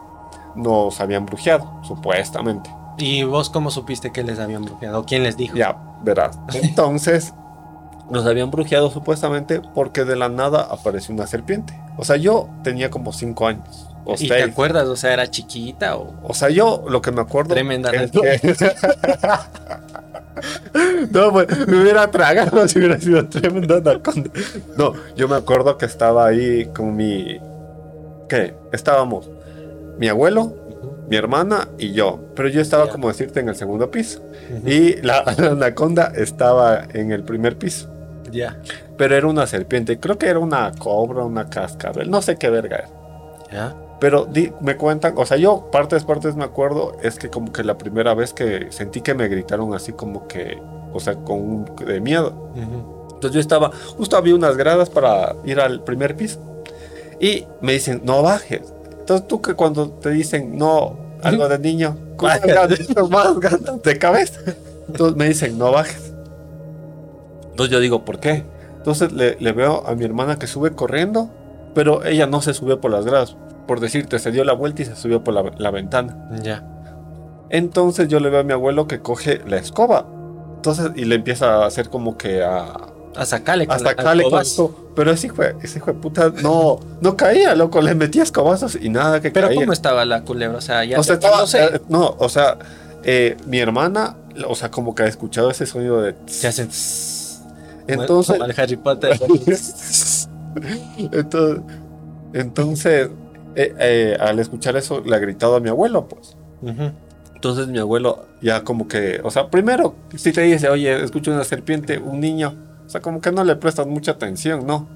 nos 0.56 1.02
habían 1.02 1.26
brujeado, 1.26 1.70
supuestamente. 1.84 2.74
¿Y 2.98 3.24
vos 3.24 3.50
cómo 3.50 3.72
supiste 3.72 4.12
que 4.12 4.24
les 4.24 4.40
habían 4.40 4.64
brujeado? 4.64 5.06
¿Quién 5.06 5.24
les 5.24 5.38
dijo? 5.38 5.56
Ya, 5.58 5.78
verás. 6.04 6.40
Entonces, 6.54 7.34
nos 8.10 8.26
habían 8.26 8.52
brujeado 8.52 8.90
supuestamente 8.92 9.62
porque 9.74 10.06
de 10.06 10.16
la 10.16 10.30
nada 10.30 10.62
apareció 10.70 11.14
una 11.14 11.28
serpiente. 11.28 11.78
O 11.98 12.06
sea, 12.06 12.16
yo 12.18 12.50
tenía 12.64 12.90
como 12.90 13.14
cinco 13.14 13.48
años. 13.48 13.90
¿Y 14.20 14.28
te 14.28 14.44
acuerdas? 14.44 14.88
O 14.88 14.96
sea, 14.96 15.14
¿era 15.14 15.30
chiquita 15.30 15.98
o...? 15.98 16.14
O 16.24 16.34
sea, 16.36 16.50
yo 16.50 16.86
lo 16.88 17.02
que 17.02 17.12
me 17.12 17.22
acuerdo... 17.22 17.56
Tremenda. 17.56 17.92
no, 21.12 21.32
pues 21.32 21.68
me 21.68 21.82
hubiera 21.82 22.12
tragado 22.12 22.68
si 22.68 22.78
hubiera 22.78 23.00
sido 23.00 23.28
tremenda 23.28 23.82
No, 24.78 24.94
yo 25.16 25.28
me 25.28 25.36
acuerdo 25.36 25.78
que 25.78 25.86
estaba 25.86 26.28
ahí 26.28 26.68
con 26.68 26.96
mi... 26.96 27.40
¿Qué? 28.30 28.56
Estábamos 28.72 29.28
mi 29.98 30.08
abuelo, 30.08 30.54
mi 31.10 31.16
hermana 31.16 31.68
y 31.78 31.92
yo. 31.92 32.20
Pero 32.36 32.50
yo 32.50 32.62
estaba, 32.62 32.90
como 32.90 33.08
decirte, 33.08 33.40
en 33.40 33.50
el 33.50 33.56
segundo 33.56 33.92
piso. 33.92 34.22
Y 34.66 35.02
la, 35.02 35.20
anaconda 35.38 36.12
estaba 36.16 36.84
en 36.94 37.12
el 37.12 37.24
primer 37.24 37.58
piso. 37.58 37.90
Ya. 38.32 38.58
Pero 38.98 39.16
era 39.16 39.28
una 39.28 39.48
serpiente. 39.48 40.00
Creo 40.00 40.18
que 40.18 40.28
era 40.28 40.40
una 40.40 40.72
cobra, 40.78 41.24
una 41.24 41.50
cascabel. 41.50 42.10
No 42.10 42.22
sé 42.22 42.38
qué 42.38 42.50
verga 42.50 42.78
era. 42.78 42.90
Ya. 43.52 43.76
Pero 44.00 44.28
me 44.62 44.76
cuentan, 44.76 45.14
o 45.18 45.26
sea, 45.26 45.38
yo 45.38 45.70
partes, 45.72 46.04
partes 46.04 46.36
me 46.36 46.44
acuerdo, 46.44 46.98
es 47.02 47.18
que 47.18 47.30
como 47.30 47.54
que 47.54 47.64
la 47.64 47.78
primera 47.78 48.14
vez 48.14 48.34
que 48.34 48.68
sentí 48.72 49.02
que 49.02 49.14
me 49.14 49.28
gritaron 49.30 49.74
así 49.74 49.94
como 49.94 50.28
que, 50.28 50.62
o 50.92 51.00
sea, 51.00 51.16
con 51.16 51.66
de 51.78 52.02
miedo. 52.02 52.52
Entonces 52.56 53.32
yo 53.32 53.40
estaba, 53.40 53.72
justo 53.98 54.18
había 54.18 54.36
unas 54.36 54.58
gradas 54.58 54.90
para 54.90 55.36
ir 55.46 55.60
al 55.62 55.82
primer 55.84 56.16
piso. 56.16 56.40
Y 57.20 57.48
me 57.62 57.74
dicen, 57.74 58.02
no 58.04 58.22
bajes. 58.22 58.75
Entonces 59.06 59.28
tú 59.28 59.40
que 59.40 59.54
cuando 59.54 59.92
te 59.92 60.10
dicen 60.10 60.58
no, 60.58 60.98
algo 61.22 61.48
de 61.48 61.60
niño, 61.60 61.96
más 63.12 63.40
ganas 63.40 63.84
de 63.84 64.00
cabeza. 64.00 64.40
Entonces 64.88 65.16
me 65.16 65.28
dicen, 65.28 65.60
no 65.60 65.72
bajes. 65.72 66.12
Entonces 67.52 67.72
yo 67.72 67.80
digo, 67.80 68.04
¿por 68.04 68.20
qué? 68.20 68.44
Entonces 68.78 69.12
le, 69.12 69.36
veo 69.52 69.86
a 69.86 69.94
mi 69.94 70.06
hermana 70.06 70.40
que 70.40 70.48
sube 70.48 70.72
corriendo, 70.72 71.30
pero 71.76 72.04
ella 72.04 72.26
no 72.26 72.42
se 72.42 72.56
subió 72.56 72.82
por 72.82 72.90
las 72.90 73.06
gradas. 73.06 73.38
Por 73.68 73.80
decirte, 73.80 74.18
se 74.18 74.32
dio 74.32 74.44
la 74.44 74.54
vuelta 74.54 74.82
y 74.82 74.86
se 74.86 74.96
subió 74.96 75.24
por 75.24 75.36
la, 75.36 75.70
ventana. 75.70 76.28
Ya. 76.42 76.68
Entonces 77.52 78.08
yo 78.08 78.20
le 78.20 78.32
veo 78.32 78.40
a 78.40 78.44
mi 78.44 78.54
abuelo 78.54 78.88
que 78.88 79.02
coge 79.02 79.40
la 79.46 79.58
escoba. 79.58 80.08
Entonces, 80.56 80.94
y 80.96 81.06
le 81.06 81.14
empieza 81.14 81.62
a 81.62 81.68
hacer 81.68 81.90
como 81.90 82.18
que 82.18 82.42
a, 82.42 82.74
a 83.16 83.26
sacarle 83.28 83.68
con, 83.68 83.76
a 83.76 83.80
sacarle 83.80 84.24
con 84.24 84.44
Pero 84.96 85.12
ese 85.12 85.28
hijo, 85.28 85.44
ese 85.62 85.80
hijo 85.80 85.92
de 85.92 86.00
puta 86.00 86.32
no, 86.42 86.80
no 87.02 87.18
caía, 87.18 87.54
loco. 87.56 87.82
Le 87.82 87.96
metía 87.96 88.24
escobazos 88.24 88.78
y 88.82 88.90
nada 88.90 89.22
que 89.22 89.32
Pero 89.32 89.48
caía. 89.48 89.60
¿cómo 89.60 89.74
estaba 89.74 90.06
la 90.06 90.24
culebra? 90.24 90.58
O 90.58 90.62
sea, 90.62 90.86
ya 90.86 91.00
o 91.00 91.04
sea, 91.04 91.16
estaba, 91.16 91.40
no, 91.40 91.48
sé. 91.48 91.66
Eh, 91.66 91.82
no, 91.90 92.16
o 92.18 92.30
sea, 92.30 92.58
eh, 93.04 93.36
mi 93.46 93.60
hermana, 93.60 94.16
o 94.48 94.56
sea, 94.56 94.72
como 94.72 94.96
que 94.96 95.04
ha 95.04 95.08
escuchado 95.08 95.52
ese 95.52 95.66
sonido 95.66 96.02
de. 96.02 96.16
Se 96.28 96.48
hacen. 96.48 96.70
Entonces. 97.88 98.38
Como 98.38 98.50
el 98.50 98.60
Harry 98.60 98.78
Potter. 98.78 99.20
entonces, 101.12 101.62
entonces 102.34 103.10
eh, 103.56 104.18
al 104.20 104.40
escuchar 104.40 104.76
eso, 104.76 105.02
le 105.02 105.16
ha 105.16 105.20
gritado 105.20 105.56
a 105.56 105.60
mi 105.60 105.70
abuelo, 105.70 106.08
pues. 106.08 106.38
Entonces 107.34 107.68
mi 107.68 107.80
abuelo 107.80 108.26
ya 108.42 108.64
como 108.64 108.88
que, 108.88 109.22
o 109.24 109.30
sea, 109.30 109.50
primero, 109.50 109.96
si 110.16 110.32
te 110.32 110.42
dice, 110.42 110.70
oye, 110.70 111.04
escucho 111.04 111.32
una 111.32 111.44
serpiente, 111.44 111.98
un 112.00 112.20
niño, 112.20 112.56
o 112.86 112.90
sea, 112.90 113.02
como 113.02 113.22
que 113.22 113.32
no 113.32 113.44
le 113.44 113.56
prestas 113.56 113.88
mucha 113.88 114.12
atención, 114.12 114.66
¿no? 114.66 114.88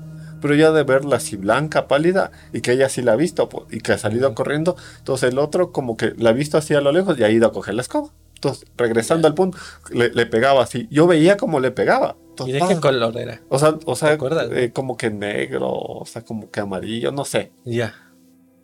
Pero 0.41 0.55
ya 0.55 0.71
de 0.71 0.83
verla 0.83 1.17
así 1.17 1.35
blanca, 1.35 1.87
pálida, 1.87 2.31
y 2.53 2.61
que 2.61 2.71
ella 2.71 2.89
sí 2.89 3.01
la 3.01 3.13
ha 3.13 3.15
visto, 3.15 3.49
y 3.71 3.81
que 3.81 3.93
ha 3.93 3.97
salido 3.97 4.33
corriendo, 4.35 4.77
entonces 4.99 5.31
el 5.31 5.39
otro 5.39 5.71
como 5.71 5.97
que 5.97 6.13
la 6.17 6.29
ha 6.29 6.33
visto 6.33 6.57
así 6.57 6.73
a 6.73 6.81
lo 6.81 6.91
lejos 6.91 7.19
y 7.19 7.23
ha 7.23 7.29
ido 7.29 7.47
a 7.47 7.51
coger 7.51 7.73
la 7.73 7.81
escoba. 7.81 8.09
Entonces, 8.35 8.65
regresando 8.77 9.27
al 9.27 9.33
punto, 9.33 9.57
le, 9.91 10.25
pegaba 10.25 10.63
así. 10.63 10.87
Yo 10.89 11.07
veía 11.07 11.35
cómo 11.35 11.59
le 11.59 11.71
pegaba. 11.71 12.15
¿Y 12.45 12.53
de 12.53 12.61
qué 12.65 12.79
color 12.79 13.17
era? 13.17 13.41
O 13.49 13.59
sea, 13.59 13.75
o 13.83 13.97
sea 13.97 14.17
eh, 14.53 14.71
como 14.73 14.95
que 14.95 15.09
negro, 15.09 15.69
o 15.69 16.05
sea, 16.05 16.21
como 16.21 16.49
que 16.49 16.61
amarillo, 16.61 17.11
no 17.11 17.25
sé. 17.25 17.51
Ya. 17.65 17.93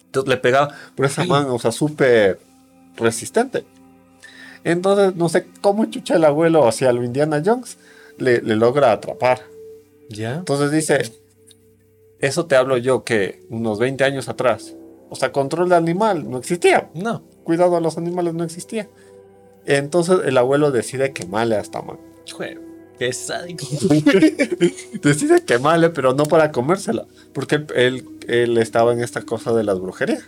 Entonces 0.06 0.30
le 0.30 0.38
pegaba 0.38 0.74
por 0.96 1.06
esa 1.06 1.26
mano, 1.26 1.56
o 1.56 1.60
sea, 1.60 1.74
súper 1.74 2.40
resistente. 2.96 3.66
Entonces, 4.64 5.14
no 5.18 5.28
sé 5.28 5.46
cómo 5.60 5.86
chucha 5.86 6.16
el 6.16 6.24
abuelo 6.24 6.66
hacia 6.70 6.94
lo 6.94 7.04
Indiana 7.04 7.42
Jones 7.46 7.78
le, 8.18 8.42
logra 8.42 8.92
atrapar. 8.92 9.42
¿Ya? 10.10 10.36
Entonces 10.36 10.72
dice, 10.72 11.12
eso 12.20 12.46
te 12.46 12.56
hablo 12.56 12.78
yo 12.78 13.04
que 13.04 13.44
unos 13.50 13.80
20 13.80 14.04
años 14.04 14.30
atrás. 14.30 14.76
O 15.10 15.16
sea, 15.16 15.32
control 15.32 15.70
de 15.70 15.76
animal 15.76 16.30
no 16.30 16.38
existía. 16.38 16.90
No. 16.94 17.24
Cuidado 17.44 17.76
a 17.76 17.82
los 17.82 17.98
animales 17.98 18.34
no 18.34 18.44
existía. 18.44 18.90
Entonces 19.66 20.20
el 20.26 20.38
abuelo 20.38 20.72
decide 20.72 21.14
quemarle 21.14 21.56
a 21.56 21.62
esta 21.62 21.82
man. 21.82 21.98
Qué 22.98 23.12
sádico. 23.12 23.66
Decide 25.02 25.44
quemarle, 25.44 25.90
pero 25.90 26.14
no 26.14 26.26
para 26.26 26.52
comérsela. 26.52 27.06
Porque 27.34 27.66
él, 27.76 28.06
él, 28.28 28.58
estaba 28.58 28.94
en 28.94 29.02
esta 29.02 29.22
cosa 29.22 29.54
de 29.54 29.64
las 29.64 29.80
brujerías. 29.80 30.24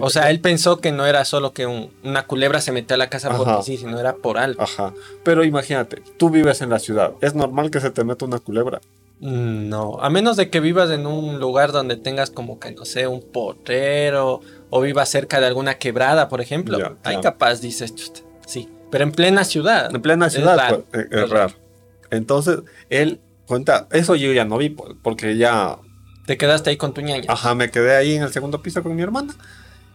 o 0.00 0.10
sea, 0.10 0.30
él 0.30 0.40
pensó 0.40 0.80
que 0.80 0.92
no 0.92 1.06
era 1.06 1.24
solo 1.24 1.52
que 1.52 1.66
una 1.66 2.26
culebra 2.26 2.60
se 2.60 2.72
metía 2.72 2.96
a 2.96 2.98
la 2.98 3.08
casa 3.08 3.34
por 3.36 3.62
sí, 3.62 3.76
sino 3.76 3.98
era 3.98 4.16
por 4.16 4.38
algo. 4.38 4.62
Ajá. 4.62 4.92
Pero 5.22 5.44
imagínate, 5.44 6.02
tú 6.18 6.30
vives 6.30 6.60
en 6.60 6.70
la 6.70 6.78
ciudad. 6.78 7.12
¿Es 7.20 7.34
normal 7.34 7.70
que 7.70 7.80
se 7.80 7.90
te 7.90 8.04
meta 8.04 8.24
una 8.24 8.38
culebra? 8.38 8.80
No, 9.20 9.98
a 10.02 10.10
menos 10.10 10.36
de 10.36 10.50
que 10.50 10.60
vivas 10.60 10.90
en 10.90 11.06
un 11.06 11.40
lugar 11.40 11.72
donde 11.72 11.96
tengas 11.96 12.30
como 12.30 12.58
que, 12.58 12.72
no 12.72 12.84
sé, 12.84 13.06
un 13.06 13.22
portero 13.22 14.42
o 14.68 14.80
vivas 14.82 15.08
cerca 15.08 15.40
de 15.40 15.46
alguna 15.46 15.78
quebrada, 15.78 16.28
por 16.28 16.42
ejemplo. 16.42 16.96
Ahí 17.04 17.20
capaz 17.20 17.60
dices, 17.60 17.94
sí. 18.46 18.68
Pero 18.90 19.04
en 19.04 19.12
plena 19.12 19.44
ciudad. 19.44 19.94
En 19.94 20.02
plena 20.02 20.28
ciudad, 20.28 20.82
pues, 20.90 21.06
es 21.10 21.30
raro. 21.30 21.54
Entonces, 22.16 22.60
él 22.90 23.20
cuenta, 23.46 23.88
eso 23.92 24.14
yo 24.16 24.32
ya 24.32 24.44
no 24.44 24.58
vi, 24.58 24.70
porque 24.70 25.36
ya... 25.36 25.78
Te 26.26 26.36
quedaste 26.36 26.70
ahí 26.70 26.76
con 26.76 26.94
tu 26.94 27.02
ñaña. 27.02 27.26
Ajá, 27.28 27.54
me 27.54 27.70
quedé 27.70 27.96
ahí 27.96 28.14
en 28.14 28.22
el 28.22 28.32
segundo 28.32 28.62
piso 28.62 28.82
con 28.82 28.96
mi 28.96 29.02
hermana. 29.02 29.34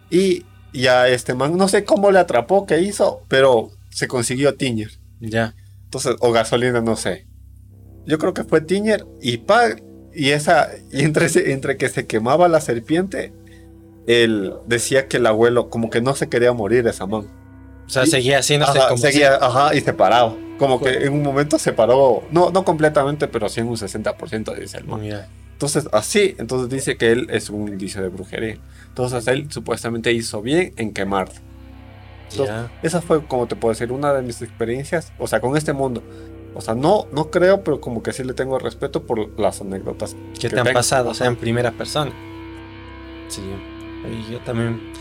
Y 0.09 0.45
ya 0.73 1.07
este 1.07 1.33
man, 1.33 1.57
no 1.57 1.67
sé 1.67 1.83
cómo 1.83 2.11
le 2.11 2.19
atrapó, 2.19 2.65
qué 2.65 2.79
hizo, 2.81 3.23
pero 3.27 3.71
se 3.89 4.07
consiguió 4.07 4.55
Tiñer. 4.55 4.91
Ya. 5.19 5.55
Entonces, 5.85 6.15
o 6.19 6.31
gasolina, 6.31 6.81
no 6.81 6.95
sé. 6.95 7.27
Yo 8.05 8.19
creo 8.19 8.33
que 8.33 8.43
fue 8.43 8.61
Tiñer 8.61 9.05
y 9.21 9.37
pa, 9.37 9.69
y 10.13 10.29
esa, 10.29 10.69
y 10.91 11.03
entre, 11.03 11.51
entre 11.51 11.77
que 11.77 11.89
se 11.89 12.05
quemaba 12.05 12.47
la 12.47 12.61
serpiente, 12.61 13.33
él 14.07 14.53
decía 14.67 15.07
que 15.07 15.17
el 15.17 15.25
abuelo 15.25 15.69
como 15.69 15.89
que 15.89 16.01
no 16.01 16.15
se 16.15 16.29
quería 16.29 16.53
morir 16.53 16.87
esa 16.87 17.05
man. 17.07 17.27
O 17.85 17.89
sea, 17.89 18.05
seguía 18.05 18.39
haciéndose 18.39 18.79
como 18.87 18.97
seguía, 18.97 19.35
ajá, 19.35 19.73
y 19.75 19.81
se 19.81 19.93
paraba. 19.93 20.35
Como 20.59 20.79
que 20.79 21.05
en 21.05 21.13
un 21.13 21.23
momento 21.23 21.57
se 21.57 21.73
paró, 21.73 22.23
no, 22.31 22.51
no 22.51 22.63
completamente, 22.63 23.27
pero 23.27 23.49
sí 23.49 23.61
en 23.61 23.67
un 23.67 23.77
60%, 23.77 24.55
dice 24.55 24.77
el 24.77 24.85
man. 24.85 25.01
Entonces, 25.53 25.89
así, 25.91 26.35
entonces 26.37 26.69
dice 26.69 26.97
que 26.97 27.11
él 27.11 27.27
es 27.31 27.49
un 27.49 27.67
indicio 27.67 28.01
de 28.01 28.09
brujería. 28.09 28.57
Entonces, 28.87 29.27
él 29.27 29.51
supuestamente 29.51 30.11
hizo 30.13 30.41
bien 30.41 30.73
en 30.77 30.93
quemar. 30.93 31.29
Esa 32.83 33.01
fue, 33.01 33.25
como 33.25 33.47
te 33.47 33.55
puedo 33.55 33.73
decir, 33.73 33.91
una 33.91 34.13
de 34.13 34.21
mis 34.21 34.41
experiencias, 34.41 35.11
o 35.17 35.27
sea, 35.27 35.41
con 35.41 35.57
este 35.57 35.73
mundo. 35.73 36.03
O 36.55 36.61
sea, 36.61 36.75
no, 36.75 37.07
no 37.11 37.29
creo, 37.29 37.63
pero 37.63 37.79
como 37.79 38.03
que 38.03 38.11
sí 38.13 38.23
le 38.23 38.33
tengo 38.33 38.59
respeto 38.59 39.03
por 39.03 39.39
las 39.39 39.61
anécdotas. 39.61 40.15
que 40.39 40.49
te 40.49 40.59
han 40.59 40.73
pasado? 40.73 41.09
O 41.09 41.13
sea, 41.13 41.27
en 41.27 41.35
primera 41.35 41.71
persona. 41.71 42.11
Sí, 43.27 43.41
y 44.09 44.31
yo 44.31 44.39
también. 44.39 44.91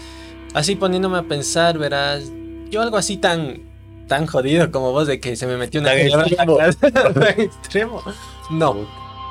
Así 0.54 0.76
poniéndome 0.76 1.18
a 1.18 1.22
pensar, 1.22 1.78
verás, 1.78 2.30
yo 2.70 2.82
algo 2.82 2.96
así 2.96 3.16
tan 3.16 3.67
tan 4.08 4.26
jodido 4.26 4.72
como 4.72 4.90
vos 4.92 5.06
de 5.06 5.20
que 5.20 5.36
se 5.36 5.46
me 5.46 5.56
metió 5.56 5.80
una 5.80 5.94
extremo. 5.94 6.58
extremo. 7.36 8.02
No. 8.50 8.76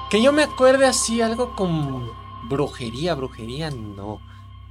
Que 0.09 0.21
yo 0.21 0.31
me 0.31 0.43
acuerde 0.43 0.85
así 0.85 1.21
algo 1.21 1.55
con 1.55 2.09
brujería, 2.47 3.15
brujería, 3.15 3.71
no. 3.71 4.21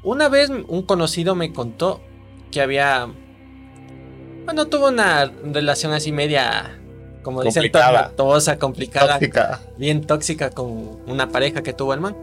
Una 0.02 0.28
vez 0.28 0.50
un 0.50 0.82
conocido 0.82 1.34
me 1.34 1.52
contó 1.52 2.00
que 2.50 2.62
había 2.62 3.08
bueno, 4.46 4.66
tuvo 4.66 4.88
una 4.88 5.24
relación 5.24 5.92
así 5.92 6.12
media 6.12 6.80
como 7.24 7.42
dicen 7.42 7.72
tosa, 8.14 8.56
complicada, 8.56 9.14
tóxica. 9.14 9.60
bien 9.76 10.06
tóxica 10.06 10.50
con 10.50 11.00
una 11.08 11.28
pareja 11.30 11.64
que 11.64 11.72
tuvo 11.72 11.92
el 11.92 12.00
man. 12.00 12.16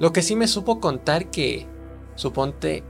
Lo 0.00 0.12
que 0.12 0.22
sí 0.22 0.34
me 0.34 0.48
supo 0.48 0.80
contar 0.80 1.30
que 1.30 1.68
suponte 2.16 2.82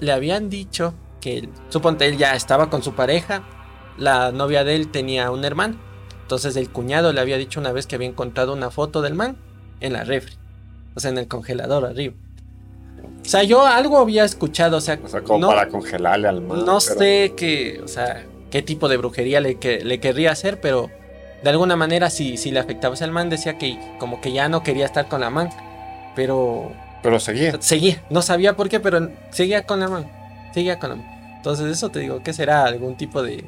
le 0.00 0.12
habían 0.12 0.50
dicho 0.50 0.92
que 1.22 1.48
suponte 1.70 2.06
él 2.06 2.18
ya 2.18 2.34
estaba 2.34 2.68
con 2.68 2.82
su 2.82 2.92
pareja, 2.92 3.42
la 3.96 4.32
novia 4.32 4.64
de 4.64 4.76
él 4.76 4.88
tenía 4.88 5.30
un 5.30 5.44
hermano, 5.44 5.76
entonces 6.22 6.56
el 6.56 6.70
cuñado 6.70 7.12
le 7.12 7.20
había 7.20 7.36
dicho 7.36 7.60
una 7.60 7.72
vez 7.72 7.86
que 7.86 7.96
había 7.96 8.08
encontrado 8.08 8.52
una 8.52 8.70
foto 8.70 9.02
del 9.02 9.14
man 9.14 9.36
en 9.80 9.92
la 9.92 10.04
refri, 10.04 10.34
o 10.94 11.00
sea, 11.00 11.10
en 11.10 11.18
el 11.18 11.28
congelador 11.28 11.84
arriba. 11.84 12.14
O 13.22 13.26
sea, 13.26 13.42
yo 13.42 13.66
algo 13.66 13.98
había 13.98 14.24
escuchado, 14.24 14.78
o 14.78 14.80
sea, 14.80 14.98
como 14.98 15.46
para 15.48 15.68
congelarle 15.68 16.28
al 16.28 16.40
man. 16.40 16.64
No 16.64 16.80
sé 16.80 17.34
qué, 17.36 17.80
o 17.82 17.88
sea, 17.88 18.26
qué 18.50 18.62
tipo 18.62 18.88
de 18.88 18.96
brujería 18.96 19.40
le, 19.40 19.56
que, 19.56 19.84
le 19.84 20.00
querría 20.00 20.32
hacer, 20.32 20.60
pero 20.60 20.90
de 21.42 21.50
alguna 21.50 21.76
manera 21.76 22.10
si, 22.10 22.36
si 22.36 22.50
le 22.50 22.60
afectaba. 22.60 22.94
O 22.94 22.96
sea, 22.96 23.06
el 23.06 23.12
man 23.12 23.30
decía 23.30 23.58
que 23.58 23.78
como 23.98 24.20
que 24.20 24.32
ya 24.32 24.48
no 24.48 24.62
quería 24.62 24.84
estar 24.86 25.08
con 25.08 25.20
la 25.20 25.30
man, 25.30 25.50
pero... 26.14 26.72
Pero 27.02 27.20
seguía. 27.20 27.60
Seguía, 27.60 28.02
no 28.08 28.22
sabía 28.22 28.56
por 28.56 28.68
qué, 28.68 28.80
pero 28.80 29.10
seguía 29.30 29.64
con 29.64 29.80
la 29.80 29.88
man, 29.88 30.10
seguía 30.52 30.78
con 30.78 30.90
la 30.90 30.96
man. 30.96 31.34
Entonces 31.36 31.66
eso 31.66 31.90
te 31.90 32.00
digo, 32.00 32.22
que 32.22 32.32
será 32.32 32.64
algún 32.64 32.96
tipo 32.96 33.22
de, 33.22 33.44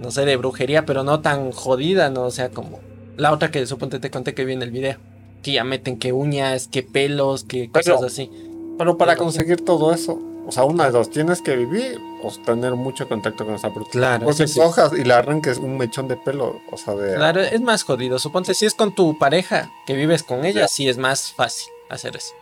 no 0.00 0.10
sé, 0.10 0.24
de 0.24 0.36
brujería, 0.36 0.86
pero 0.86 1.04
no 1.04 1.20
tan 1.20 1.52
jodida, 1.52 2.10
¿no? 2.10 2.22
O 2.22 2.30
sea, 2.30 2.50
como 2.50 2.80
la 3.16 3.32
otra 3.32 3.50
que 3.50 3.64
suponte 3.66 3.98
te 3.98 4.10
conté 4.10 4.34
que 4.34 4.44
vi 4.44 4.54
en 4.54 4.62
el 4.62 4.70
video. 4.70 4.96
Que 5.42 5.52
ya 5.52 5.64
meten 5.64 5.98
que 5.98 6.12
uñas, 6.12 6.68
que 6.68 6.82
pelos, 6.82 7.44
que 7.44 7.70
cosas 7.70 8.02
así. 8.02 8.30
Pero 8.78 8.98
para 8.98 9.16
conseguir 9.16 9.64
todo 9.64 9.92
eso, 9.92 10.20
o 10.46 10.52
sea, 10.52 10.64
una 10.64 10.86
de 10.86 10.90
dos, 10.90 11.10
tienes 11.10 11.40
que 11.42 11.56
vivir 11.56 11.98
o 12.22 12.30
tener 12.44 12.74
mucho 12.74 13.08
contacto 13.08 13.44
con 13.44 13.54
esa 13.54 13.68
persona. 13.68 13.90
Claro. 13.92 14.24
Porque 14.26 14.46
si 14.46 14.60
hojas 14.60 14.92
y 14.92 15.04
le 15.04 15.14
arranques 15.14 15.58
un 15.58 15.78
mechón 15.78 16.08
de 16.08 16.16
pelo, 16.16 16.60
o 16.70 16.76
sea, 16.76 16.94
de... 16.94 17.14
Claro, 17.14 17.40
es 17.40 17.60
más 17.60 17.84
jodido. 17.84 18.18
Suponte 18.18 18.54
si 18.54 18.66
es 18.66 18.74
con 18.74 18.94
tu 18.94 19.18
pareja, 19.18 19.70
que 19.86 19.94
vives 19.94 20.22
con 20.22 20.44
ella, 20.44 20.68
sí 20.68 20.88
es 20.88 20.98
más 20.98 21.32
fácil 21.32 21.68
hacer 21.88 22.16
eso. 22.16 22.34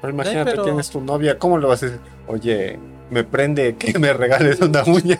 Pero 0.00 0.12
imagínate, 0.12 0.58
tienes 0.58 0.90
tu 0.90 1.00
novia, 1.00 1.38
¿cómo 1.38 1.58
le 1.58 1.66
vas 1.66 1.82
a 1.82 1.86
decir? 1.86 2.00
Oye, 2.26 2.78
me 3.10 3.24
prende 3.24 3.76
que 3.76 3.98
me 3.98 4.12
regales 4.12 4.60
una 4.60 4.84
uña. 4.84 5.18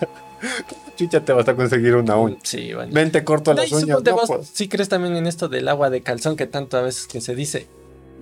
Chucha, 0.97 1.25
te 1.25 1.33
vas 1.33 1.49
a 1.49 1.55
conseguir 1.55 1.97
una 1.97 2.17
uña. 2.17 2.37
Sí, 2.43 2.73
vale. 2.73 2.93
Vente 2.93 3.25
corto 3.25 3.53
las 3.53 3.71
uñas. 3.73 4.03
No, 4.03 4.17
pues. 4.27 4.49
Sí 4.53 4.69
crees 4.69 4.89
también 4.89 5.17
en 5.17 5.27
esto 5.27 5.49
del 5.49 5.69
agua 5.69 5.91
de 5.91 6.03
calzón 6.03 6.37
que 6.37 6.47
tanto 6.47 6.77
a 6.77 6.83
veces 6.83 7.07
que 7.07 7.21
se 7.21 7.35
dice. 7.35 7.69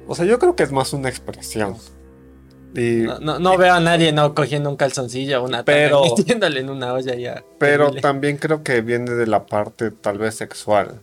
O 0.07 0.15
sea, 0.15 0.25
yo 0.25 0.39
creo 0.39 0.57
que 0.57 0.63
es 0.63 0.73
más 0.73 0.93
una 0.93 1.09
expresión. 1.09 1.77
Y, 2.75 3.05
no, 3.21 3.39
no, 3.39 3.59
veo 3.59 3.75
a 3.75 3.81
nadie 3.81 4.13
no 4.13 4.35
cogiendo 4.35 4.71
un 4.71 4.77
calzoncillo 4.77 5.43
o 5.43 5.45
una 5.45 5.63
pero 5.63 6.03
metiéndole 6.17 6.61
en 6.61 6.71
una 6.71 6.95
olla 6.95 7.15
ya. 7.15 7.45
Pero 7.59 7.93
también 7.93 8.39
creo 8.39 8.63
que 8.63 8.81
viene 8.81 9.11
de 9.11 9.27
la 9.27 9.45
parte 9.45 9.91
tal 9.91 10.19
vez 10.19 10.37
sexual. 10.37 11.01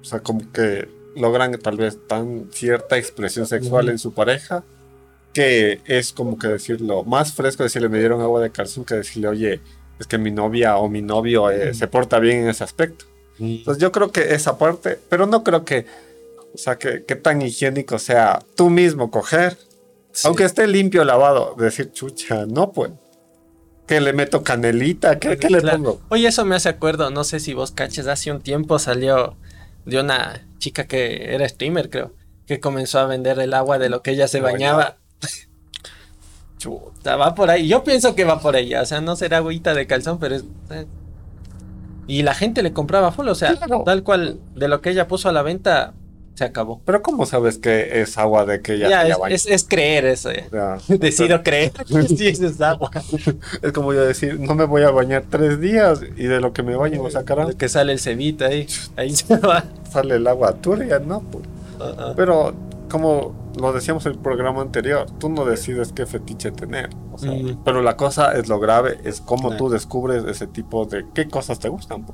O 0.00 0.04
sea, 0.04 0.20
como 0.20 0.50
que 0.50 0.88
logran 1.14 1.58
tal 1.58 1.76
vez 1.76 1.98
tan 2.06 2.48
cierta 2.52 2.96
expresión 2.96 3.46
sexual 3.46 3.88
en 3.88 3.98
su 3.98 4.14
pareja 4.14 4.64
que 5.32 5.80
es 5.86 6.12
como 6.12 6.38
que 6.38 6.48
decirlo 6.48 7.04
más 7.04 7.32
fresco 7.32 7.62
decirle 7.62 7.88
me 7.88 7.98
dieron 7.98 8.20
agua 8.20 8.40
de 8.40 8.50
calzón 8.50 8.84
que 8.84 8.94
decirle 8.94 9.28
oye 9.28 9.60
es 10.02 10.08
que 10.08 10.18
mi 10.18 10.30
novia 10.30 10.76
o 10.76 10.88
mi 10.88 11.00
novio 11.00 11.50
eh, 11.50 11.74
se 11.74 11.86
porta 11.86 12.18
bien 12.18 12.38
en 12.38 12.48
ese 12.48 12.64
aspecto. 12.64 13.06
Entonces 13.38 13.80
yo 13.80 13.90
creo 13.92 14.12
que 14.12 14.34
esa 14.34 14.58
parte 14.58 14.98
pero 15.08 15.26
no 15.26 15.42
creo 15.42 15.64
que 15.64 15.86
o 16.54 16.58
sea 16.58 16.76
que, 16.76 17.00
tan 17.16 17.40
higiénico 17.40 17.98
sea 17.98 18.42
tú 18.56 18.68
mismo 18.68 19.10
coger 19.10 19.56
aunque 20.24 20.44
esté 20.44 20.66
limpio 20.66 21.02
lavado 21.04 21.54
decir 21.58 21.92
chucha 21.92 22.44
no 22.46 22.72
pues 22.72 22.90
que 23.86 24.00
le 24.00 24.12
meto 24.12 24.42
canelita 24.42 25.18
¿qué, 25.18 25.36
le 25.48 25.62
pongo? 25.62 26.00
oye 26.10 26.28
eso 26.28 26.44
me 26.44 26.54
hace 26.54 26.68
acuerdo 26.68 27.10
no 27.10 27.24
sé 27.24 27.40
si 27.40 27.54
vos 27.54 27.70
caches 27.70 28.06
hace 28.06 28.30
un 28.30 28.42
tiempo 28.42 28.78
salió 28.78 29.36
de 29.86 29.98
una 29.98 30.46
chica 30.58 30.86
que 30.86 31.34
era 31.34 31.48
streamer 31.48 31.88
creo 31.88 32.12
que 32.46 32.60
comenzó 32.60 32.98
a 32.98 33.06
vender 33.06 33.38
el 33.38 33.54
agua 33.54 33.78
de 33.78 33.88
lo 33.88 34.02
que 34.02 34.10
ella 34.10 34.28
se 34.28 34.40
bañaba 34.40 34.98
Chuta, 36.62 37.16
va 37.16 37.34
por 37.34 37.50
ahí. 37.50 37.66
Yo 37.66 37.82
pienso 37.82 38.14
que 38.14 38.24
va 38.24 38.38
por 38.38 38.54
ahí. 38.54 38.72
O 38.76 38.86
sea, 38.86 39.00
no 39.00 39.16
será 39.16 39.38
agüita 39.38 39.74
de 39.74 39.88
calzón, 39.88 40.20
pero 40.20 40.36
es. 40.36 40.44
Eh. 40.70 40.86
Y 42.06 42.22
la 42.22 42.34
gente 42.34 42.62
le 42.62 42.72
compraba 42.72 43.10
full. 43.10 43.26
O 43.26 43.34
sea, 43.34 43.58
tal 43.84 44.04
cual 44.04 44.38
de 44.54 44.68
lo 44.68 44.80
que 44.80 44.90
ella 44.90 45.08
puso 45.08 45.28
a 45.28 45.32
la 45.32 45.42
venta, 45.42 45.92
se 46.34 46.44
acabó. 46.44 46.80
Pero 46.84 47.02
¿cómo 47.02 47.26
sabes 47.26 47.58
que 47.58 48.00
es 48.00 48.16
agua 48.16 48.46
de 48.46 48.62
que 48.62 48.74
ella 48.74 49.08
ya, 49.08 49.16
es, 49.28 49.64
creer 49.64 50.04
eso. 50.06 50.30
Decido 50.88 51.42
creer 51.42 51.72
sí, 52.08 52.28
es 52.28 52.60
agua. 52.60 52.92
es 53.60 53.72
como 53.72 53.92
yo 53.92 54.04
decir, 54.04 54.38
no 54.38 54.54
me 54.54 54.64
voy 54.64 54.82
a 54.82 54.90
bañar 54.90 55.24
tres 55.28 55.60
días 55.60 56.00
y 56.16 56.24
de 56.24 56.40
lo 56.40 56.52
que 56.52 56.62
me 56.62 56.76
baño 56.76 57.02
me 57.02 57.10
sacarán. 57.10 57.54
Que 57.54 57.68
sale 57.68 57.92
el 57.92 57.98
cebita 57.98 58.46
ahí. 58.46 58.68
Ahí 58.96 59.10
se 59.16 59.36
va. 59.36 59.64
Sale 59.90 60.14
el 60.14 60.26
agua 60.28 60.52
turbia, 60.54 61.00
¿no? 61.00 61.22
Pues. 61.22 61.44
Pero 62.14 62.54
como 62.92 63.32
lo 63.58 63.72
decíamos 63.72 64.04
en 64.04 64.12
el 64.12 64.18
programa 64.18 64.60
anterior, 64.60 65.06
tú 65.18 65.30
no 65.30 65.46
decides 65.46 65.94
qué 65.94 66.04
fetiche 66.04 66.50
tener. 66.50 66.90
Pero 67.64 67.80
la 67.80 67.96
cosa 67.96 68.34
es 68.34 68.50
lo 68.50 68.60
grave, 68.60 68.98
es 69.02 69.22
cómo 69.22 69.56
tú 69.56 69.70
descubres 69.70 70.24
ese 70.24 70.46
tipo 70.46 70.84
de 70.84 71.06
qué 71.14 71.26
cosas 71.26 71.58
te 71.58 71.70
gustan. 71.70 72.04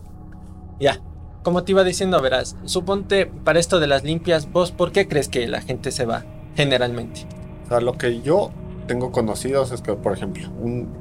Ya, 0.79 1.01
como 1.43 1.65
te 1.65 1.73
iba 1.73 1.83
diciendo, 1.83 2.23
verás, 2.23 2.57
suponte 2.65 3.27
para 3.27 3.59
esto 3.59 3.81
de 3.81 3.89
las 3.89 4.05
limpias, 4.05 4.53
vos, 4.53 4.71
¿por 4.71 4.93
qué 4.93 5.09
crees 5.09 5.29
que 5.29 5.49
la 5.49 5.63
gente 5.63 5.91
se 5.91 6.07
va 6.07 6.25
generalmente? 6.55 7.27
O 7.65 7.69
sea, 7.71 7.81
lo 7.81 7.95
que 7.95 8.23
yo 8.23 8.53
tengo 8.87 9.11
conocidos 9.11 9.73
es 9.73 9.83
que, 9.83 9.95
por 9.95 10.13
ejemplo, 10.13 10.49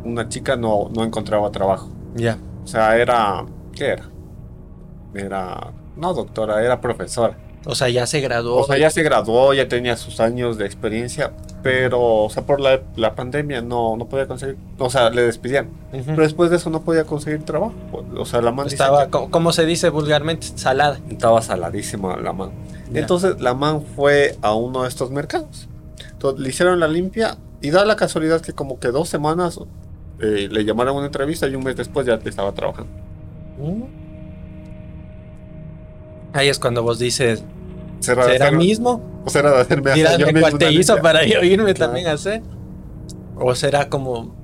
una 0.03 0.27
chica 0.27 0.55
no, 0.55 0.89
no 0.89 1.03
encontraba 1.03 1.51
trabajo. 1.51 1.89
Ya. 2.15 2.39
O 2.63 2.67
sea, 2.67 2.97
era, 2.97 3.45
¿qué 3.73 3.89
era? 3.89 4.09
Era, 5.13 5.71
no 5.95 6.15
doctora, 6.15 6.63
era 6.63 6.81
profesora. 6.81 7.37
O 7.69 7.75
sea, 7.75 7.89
ya 7.89 8.07
se 8.07 8.21
graduó. 8.21 8.61
O 8.61 8.65
sea, 8.65 8.77
ya 8.77 8.89
se 8.89 9.03
graduó, 9.03 9.53
ya 9.53 9.67
tenía 9.67 9.97
sus 9.97 10.21
años 10.21 10.57
de 10.57 10.65
experiencia, 10.65 11.33
pero, 11.61 12.01
o 12.01 12.29
sea, 12.29 12.45
por 12.45 12.61
la, 12.61 12.81
la 12.95 13.13
pandemia 13.13 13.61
no, 13.61 13.97
no 13.97 14.07
podía 14.07 14.25
conseguir, 14.25 14.55
o 14.77 14.89
sea, 14.89 15.09
le 15.09 15.23
despidían. 15.23 15.69
Pero 15.91 16.23
después 16.23 16.49
de 16.49 16.55
eso 16.55 16.69
no 16.69 16.83
podía 16.83 17.03
conseguir 17.03 17.43
trabajo. 17.43 17.73
O 18.15 18.25
sea, 18.25 18.41
la 18.41 18.53
man 18.53 18.67
estaba, 18.67 19.09
como 19.09 19.51
se 19.51 19.65
dice 19.65 19.89
vulgarmente, 19.89 20.47
salada. 20.55 20.99
Estaba 21.09 21.41
saladísima 21.41 22.15
la 22.15 22.31
man. 22.31 22.51
Entonces, 22.93 23.41
la 23.41 23.53
man 23.53 23.83
fue 23.95 24.37
a 24.41 24.53
uno 24.53 24.83
de 24.83 24.87
estos 24.87 25.11
mercados. 25.11 25.67
Entonces, 26.09 26.39
le 26.39 26.47
hicieron 26.47 26.79
la 26.79 26.87
limpia 26.87 27.37
y 27.61 27.71
da 27.71 27.83
la 27.83 27.97
casualidad 27.97 28.39
que 28.39 28.53
como 28.53 28.79
que 28.79 28.87
dos 28.89 29.09
semanas 29.09 29.59
eh, 30.21 30.47
le 30.49 30.63
llamaron 30.63 30.95
a 30.95 30.97
una 30.99 31.07
entrevista 31.07 31.47
y 31.47 31.55
un 31.55 31.65
mes 31.65 31.75
después 31.75 32.07
ya 32.07 32.13
estaba 32.13 32.53
trabajando. 32.53 32.91
Mm. 33.59 33.83
Ahí 36.33 36.49
es 36.49 36.59
cuando 36.59 36.83
vos 36.83 36.99
dices, 36.99 37.43
¿Será, 37.99 38.51
mismo? 38.51 39.01
¿O 39.25 39.29
será 39.29 39.51
de 39.51 39.61
hacerme 39.61 39.91
hacer 39.91 40.39
cuál 40.39 40.57
te 40.57 40.71
hizo 40.71 40.97
para 41.01 41.25
yo 41.25 41.43
irme 41.43 41.73
también 41.73 42.07
a 42.07 42.13
hacer? 42.13 42.41
¿O 43.35 43.53
será 43.55 43.89
como... 43.89 44.35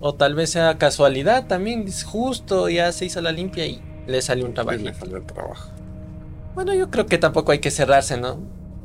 O 0.00 0.14
tal 0.14 0.34
vez 0.34 0.50
sea 0.50 0.78
casualidad 0.78 1.46
también, 1.46 1.86
justo 2.04 2.68
ya 2.68 2.90
se 2.90 3.04
hizo 3.04 3.20
la 3.20 3.30
limpia 3.30 3.66
y 3.66 3.80
le 4.06 4.20
salió 4.20 4.46
un 4.46 4.54
trabajo. 4.54 4.78
le 4.78 4.94
salió 4.94 5.16
el 5.16 5.24
trabajo. 5.24 5.70
Bueno, 6.54 6.74
yo 6.74 6.90
creo 6.90 7.06
que 7.06 7.18
tampoco 7.18 7.52
hay 7.52 7.60
que 7.60 7.70
cerrarse, 7.70 8.16
¿no? 8.16 8.40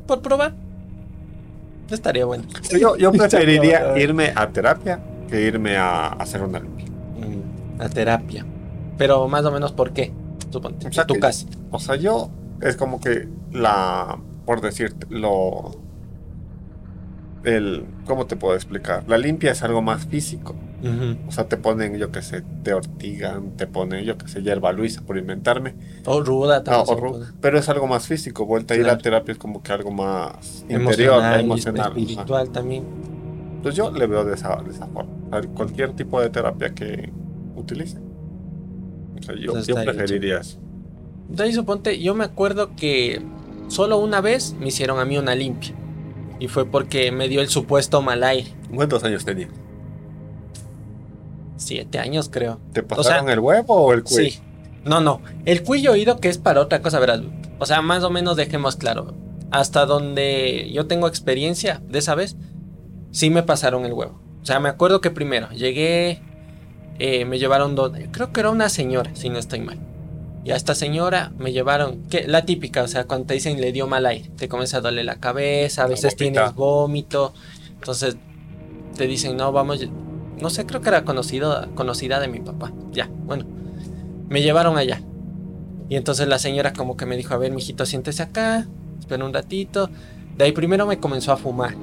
Por 0.06 0.22
probar. 0.22 0.54
Estaría 1.90 2.24
bueno. 2.24 2.44
Yo, 2.78 2.96
yo 2.96 3.10
preferiría 3.12 3.98
irme 3.98 4.32
a 4.34 4.48
terapia 4.48 5.00
que 5.28 5.42
irme 5.42 5.76
a, 5.76 6.08
hacer 6.08 6.42
una 6.42 6.60
limpia. 6.60 6.86
Mm, 6.86 7.80
a 7.80 7.88
terapia. 7.88 8.46
Pero 8.96 9.26
más 9.28 9.44
o 9.44 9.50
menos, 9.50 9.72
¿por 9.72 9.92
qué? 9.92 10.12
Suponte, 10.50 10.88
o 10.88 11.06
tu 11.06 11.14
casa. 11.18 11.46
O 11.70 11.78
sea, 11.78 11.96
yo 11.96 12.30
es 12.60 12.76
como 12.76 13.00
que 13.00 13.28
la, 13.52 14.18
por 14.44 14.60
decirte, 14.60 15.06
lo, 15.10 15.72
el, 17.44 17.84
¿cómo 18.06 18.26
te 18.26 18.36
puedo 18.36 18.54
explicar? 18.54 19.04
La 19.08 19.18
limpia 19.18 19.52
es 19.52 19.62
algo 19.62 19.82
más 19.82 20.06
físico. 20.06 20.54
O 21.26 21.32
sea, 21.32 21.48
te 21.48 21.56
ponen, 21.56 21.98
yo 21.98 22.12
qué 22.12 22.22
sé, 22.22 22.44
te 22.62 22.72
ortigan, 22.72 23.56
te 23.56 23.66
ponen, 23.66 24.04
yo 24.04 24.16
qué 24.16 24.28
sé, 24.28 24.42
hierba 24.42 24.70
luisa 24.70 25.02
por 25.02 25.18
inventarme. 25.18 25.74
O 26.04 26.20
ruda 26.20 26.62
también. 26.62 27.24
Pero 27.40 27.58
es 27.58 27.68
algo 27.68 27.88
más 27.88 28.06
físico. 28.06 28.46
Vuelta 28.46 28.74
a 28.74 28.76
ir 28.76 28.88
a 28.88 28.96
terapia 28.96 29.32
es 29.32 29.38
como 29.38 29.60
que 29.60 29.72
algo 29.72 29.90
más 29.90 30.64
interior, 30.68 31.20
emocional. 31.34 31.98
Espiritual 31.98 32.50
también. 32.50 32.84
Entonces 33.56 33.76
yo 33.76 33.90
le 33.90 34.06
veo 34.06 34.24
de 34.24 34.34
esa, 34.36 34.54
de 34.62 34.70
esa 34.70 34.86
forma. 34.86 35.10
Cualquier 35.54 35.94
tipo 35.94 36.20
de 36.20 36.30
terapia 36.30 36.72
que 36.72 37.12
utilice. 37.56 37.98
O 39.18 39.22
sea, 39.22 39.34
yo, 39.34 39.60
yo 39.60 39.74
preferiría 39.74 40.38
eso. 40.38 40.60
Entonces 41.28 41.56
suponte, 41.56 42.00
yo 42.00 42.14
me 42.14 42.24
acuerdo 42.24 42.76
que 42.76 43.20
solo 43.68 43.98
una 43.98 44.20
vez 44.20 44.54
me 44.58 44.68
hicieron 44.68 44.98
a 44.98 45.04
mí 45.04 45.16
una 45.18 45.34
limpia. 45.34 45.74
Y 46.40 46.48
fue 46.48 46.66
porque 46.66 47.10
me 47.10 47.28
dio 47.28 47.40
el 47.40 47.48
supuesto 47.48 48.02
mal 48.02 48.22
aire. 48.22 48.52
¿Cuántos 48.74 49.02
años 49.04 49.24
tenía? 49.24 49.48
Siete 51.56 51.98
años 51.98 52.28
creo. 52.30 52.60
¿Te 52.72 52.82
pasaron 52.82 53.28
el 53.28 53.40
huevo 53.40 53.74
o 53.74 53.92
el 53.92 54.04
cuello? 54.04 54.30
Sí. 54.30 54.40
No, 54.84 55.00
no. 55.00 55.20
El 55.44 55.62
cuello 55.64 55.92
oído 55.92 56.18
que 56.18 56.28
es 56.28 56.38
para 56.38 56.60
otra 56.60 56.80
cosa, 56.80 57.00
verás. 57.00 57.20
O 57.58 57.66
sea, 57.66 57.82
más 57.82 58.04
o 58.04 58.10
menos 58.10 58.36
dejemos 58.36 58.76
claro. 58.76 59.14
Hasta 59.50 59.86
donde 59.86 60.70
yo 60.72 60.86
tengo 60.86 61.08
experiencia 61.08 61.82
de 61.88 61.98
esa 61.98 62.14
vez, 62.14 62.36
sí 63.10 63.30
me 63.30 63.42
pasaron 63.42 63.84
el 63.84 63.92
huevo. 63.92 64.20
O 64.42 64.46
sea, 64.46 64.60
me 64.60 64.68
acuerdo 64.68 65.00
que 65.00 65.10
primero 65.10 65.50
llegué, 65.50 66.22
eh, 66.98 67.24
me 67.24 67.38
llevaron 67.38 67.74
donde, 67.74 68.10
creo 68.10 68.32
que 68.32 68.40
era 68.40 68.50
una 68.50 68.68
señora, 68.68 69.10
si 69.14 69.28
no 69.28 69.38
estoy 69.38 69.60
mal. 69.60 69.78
Y 70.44 70.52
a 70.52 70.56
esta 70.56 70.74
señora 70.74 71.32
me 71.36 71.52
llevaron, 71.52 72.04
que 72.04 72.26
la 72.26 72.44
típica, 72.44 72.82
o 72.82 72.88
sea, 72.88 73.04
cuando 73.04 73.26
te 73.26 73.34
dicen 73.34 73.60
le 73.60 73.72
dio 73.72 73.86
mal 73.86 74.06
aire, 74.06 74.30
te 74.36 74.48
comienza 74.48 74.78
a 74.78 74.80
doler 74.80 75.04
la 75.04 75.16
cabeza, 75.16 75.84
a 75.84 75.86
veces 75.86 76.16
tienes 76.16 76.54
vómito, 76.54 77.34
entonces 77.74 78.16
te 78.96 79.06
dicen, 79.06 79.36
no, 79.36 79.52
vamos, 79.52 79.84
no 80.40 80.50
sé, 80.50 80.64
creo 80.64 80.80
que 80.80 80.88
era 80.88 81.04
conocido, 81.04 81.68
conocida 81.74 82.20
de 82.20 82.28
mi 82.28 82.40
papá, 82.40 82.72
ya, 82.92 83.10
bueno, 83.24 83.44
me 84.28 84.42
llevaron 84.42 84.78
allá. 84.78 85.02
Y 85.88 85.96
entonces 85.96 86.28
la 86.28 86.38
señora 86.38 86.72
como 86.72 86.96
que 86.96 87.06
me 87.06 87.16
dijo, 87.16 87.34
a 87.34 87.38
ver, 87.38 87.50
mijito, 87.50 87.86
siéntese 87.86 88.22
acá, 88.22 88.66
espera 88.98 89.24
un 89.24 89.32
ratito. 89.32 89.90
De 90.36 90.44
ahí 90.44 90.52
primero 90.52 90.86
me 90.86 90.98
comenzó 90.98 91.32
a 91.32 91.36
fumar. 91.36 91.74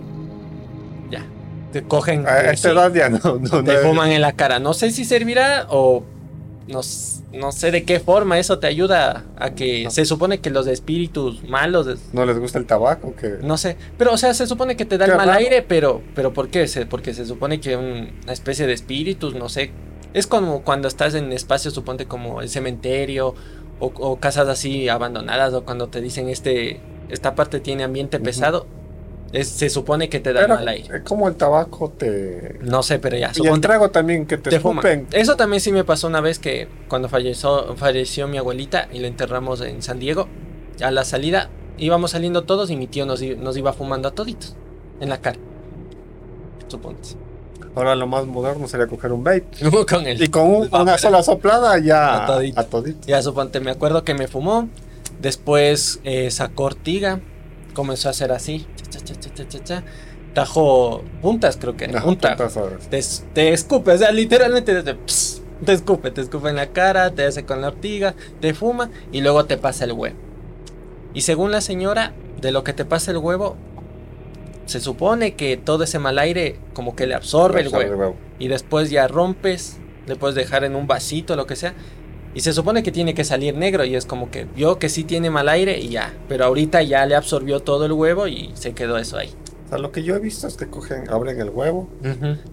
Ya, 1.09 1.25
te 1.71 1.83
cogen... 1.83 2.27
A 2.27 2.51
esta 2.51 2.71
edad 2.71 2.93
ya 2.93 3.09
no, 3.09 3.39
no, 3.39 3.63
Te 3.63 3.77
fuman 3.77 4.11
en 4.11 4.21
la 4.21 4.33
cara. 4.33 4.59
No 4.59 4.73
sé 4.73 4.91
si 4.91 5.05
servirá 5.05 5.65
o 5.69 6.03
no, 6.67 6.81
no, 7.33 7.51
sé 7.51 7.71
de 7.71 7.83
qué 7.83 7.99
forma 7.99 8.39
eso 8.39 8.59
te 8.59 8.67
ayuda 8.67 9.23
a 9.37 9.51
que 9.51 9.87
se 9.89 10.05
supone 10.05 10.39
que 10.39 10.49
los 10.49 10.65
espíritus 10.67 11.43
malos 11.47 11.87
no 12.11 12.25
les 12.25 12.39
gusta 12.39 12.57
el 12.57 12.65
tabaco 12.65 13.15
que 13.15 13.37
no 13.43 13.57
sé 13.57 13.77
pero 13.97 14.13
o 14.13 14.17
sea 14.17 14.33
se 14.33 14.47
supone 14.47 14.75
que 14.75 14.85
te 14.85 14.97
da 14.97 15.05
el 15.05 15.15
mal 15.15 15.29
aire 15.29 15.61
pero 15.61 16.01
pero 16.15 16.33
por 16.33 16.49
qué 16.49 16.65
porque 16.89 17.13
se 17.13 17.25
supone 17.25 17.59
que 17.59 17.75
una 17.77 18.33
especie 18.33 18.67
de 18.67 18.73
espíritus 18.73 19.35
no 19.35 19.49
sé. 19.49 19.71
Es 20.13 20.27
como 20.27 20.61
cuando 20.61 20.87
estás 20.87 21.13
en 21.13 21.33
espacios 21.33 21.73
suponte 21.73 22.05
como 22.05 22.41
el 22.41 22.49
cementerio 22.49 23.35
o, 23.79 24.17
casas 24.17 24.47
así 24.47 24.87
abandonadas 24.87 25.53
o 25.53 25.65
cuando 25.65 25.87
te 25.87 25.99
dicen 25.99 26.29
este 26.29 26.79
esta 27.09 27.35
parte 27.35 27.59
tiene 27.59 27.83
ambiente 27.83 28.19
pesado 28.19 28.65
se 29.43 29.69
supone 29.69 30.09
que 30.09 30.19
te 30.19 30.33
da 30.33 30.47
mal 30.47 30.67
aire. 30.67 31.03
Como 31.03 31.27
el 31.27 31.35
tabaco 31.35 31.89
te. 31.89 32.59
No 32.61 32.83
sé, 32.83 32.99
pero 32.99 33.17
ya. 33.17 33.31
Y 33.35 33.47
el 33.47 33.61
trago 33.61 33.89
también 33.89 34.25
que 34.25 34.37
te, 34.37 34.49
te 34.49 35.05
Eso 35.11 35.35
también 35.35 35.61
sí 35.61 35.71
me 35.71 35.83
pasó 35.83 36.07
una 36.07 36.21
vez 36.21 36.39
que 36.39 36.67
cuando 36.87 37.09
falleció, 37.09 37.75
falleció 37.75 38.27
mi 38.27 38.37
abuelita 38.37 38.87
y 38.91 38.99
la 38.99 39.07
enterramos 39.07 39.61
en 39.61 39.81
San 39.81 39.99
Diego, 39.99 40.27
a 40.81 40.91
la 40.91 41.03
salida 41.03 41.49
íbamos 41.77 42.11
saliendo 42.11 42.43
todos 42.43 42.69
y 42.69 42.75
mi 42.75 42.87
tío 42.87 43.05
nos, 43.05 43.21
nos 43.21 43.57
iba 43.57 43.73
fumando 43.73 44.07
a 44.07 44.11
toditos 44.11 44.55
en 44.99 45.09
la 45.09 45.19
cara. 45.19 45.37
Suponte. 46.67 47.09
Ahora 47.75 47.95
lo 47.95 48.07
más 48.07 48.25
moderno 48.25 48.67
sería 48.67 48.87
coger 48.87 49.11
un 49.11 49.23
vape. 49.23 49.45
con 49.89 50.07
y 50.07 50.27
con 50.29 50.69
una 50.71 50.97
sola 50.97 51.21
soplada 51.23 51.77
ya 51.79 52.25
a 52.25 52.63
todito. 52.63 53.05
Ya 53.05 53.21
suponte, 53.21 53.59
me 53.59 53.71
acuerdo 53.71 54.03
que 54.03 54.13
me 54.13 54.27
fumó. 54.27 54.69
Después 55.19 55.99
eh, 56.03 56.31
sacó 56.31 56.65
ortiga. 56.65 57.19
Comenzó 57.75 58.07
a 58.07 58.11
hacer 58.11 58.31
así 58.31 58.65
cha, 59.63 59.83
Tajo 60.33 61.03
puntas, 61.21 61.57
creo 61.57 61.77
que. 61.77 61.87
Te, 62.89 63.01
te, 63.33 63.53
escupe, 63.53 63.91
o 63.91 63.97
sea, 63.97 64.11
literalmente 64.11 64.83
te, 64.83 64.93
te 64.93 65.71
escupe, 65.71 66.11
te 66.11 66.21
escupe 66.21 66.49
en 66.49 66.57
la 66.57 66.67
cara, 66.67 67.11
te 67.11 67.25
hace 67.25 67.45
con 67.45 67.61
la 67.61 67.69
ortiga, 67.69 68.15
te 68.41 68.53
fuma 68.53 68.89
y 69.13 69.21
luego 69.21 69.45
te 69.45 69.57
pasa 69.57 69.85
el 69.85 69.93
huevo. 69.93 70.17
Y 71.13 71.21
según 71.21 71.51
la 71.51 71.61
señora, 71.61 72.13
de 72.41 72.51
lo 72.51 72.65
que 72.65 72.73
te 72.73 72.83
pasa 72.83 73.11
el 73.11 73.17
huevo, 73.17 73.55
se 74.65 74.81
supone 74.81 75.35
que 75.35 75.55
todo 75.55 75.85
ese 75.85 75.99
mal 75.99 76.19
aire 76.19 76.57
como 76.73 76.95
que 76.95 77.07
le 77.07 77.15
absorbe 77.15 77.61
el 77.61 77.69
huevo. 77.69 78.17
Y 78.37 78.49
después 78.49 78.89
ya 78.89 79.07
rompes, 79.07 79.77
le 80.05 80.17
puedes 80.17 80.35
dejar 80.35 80.65
en 80.65 80.75
un 80.75 80.87
vasito, 80.87 81.37
lo 81.37 81.47
que 81.47 81.55
sea. 81.55 81.73
Y 82.35 82.41
se 82.41 82.51
supone 82.51 82.83
que 82.83 82.91
tiene 82.91 83.13
que 83.13 83.23
salir 83.23 83.55
negro 83.55 83.85
y 83.85 83.95
es 83.95 84.05
como 84.05 84.29
que 84.29 84.43
vio 84.43 84.77
que 84.77 84.89
sí 84.89 85.05
tiene 85.05 85.29
mal 85.29 85.47
aire 85.47 85.79
y 85.79 85.87
ya. 85.87 86.13
Pero 86.27 86.43
ahorita 86.45 86.83
ya 86.83 87.05
le 87.05 87.15
absorbió 87.15 87.61
todo 87.61 87.85
el 87.85 87.93
huevo 87.93 88.27
y 88.27 88.51
se 88.55 88.73
quedó 88.73 88.97
eso 88.97 89.17
ahí. 89.17 89.29
O 89.65 89.69
sea, 89.69 89.77
lo 89.77 89.93
que 89.93 90.03
yo 90.03 90.15
he 90.15 90.19
visto 90.19 90.45
es 90.45 90.57
que 90.57 90.67
cogen, 90.67 91.09
abren 91.09 91.39
el 91.39 91.49
huevo, 91.49 91.89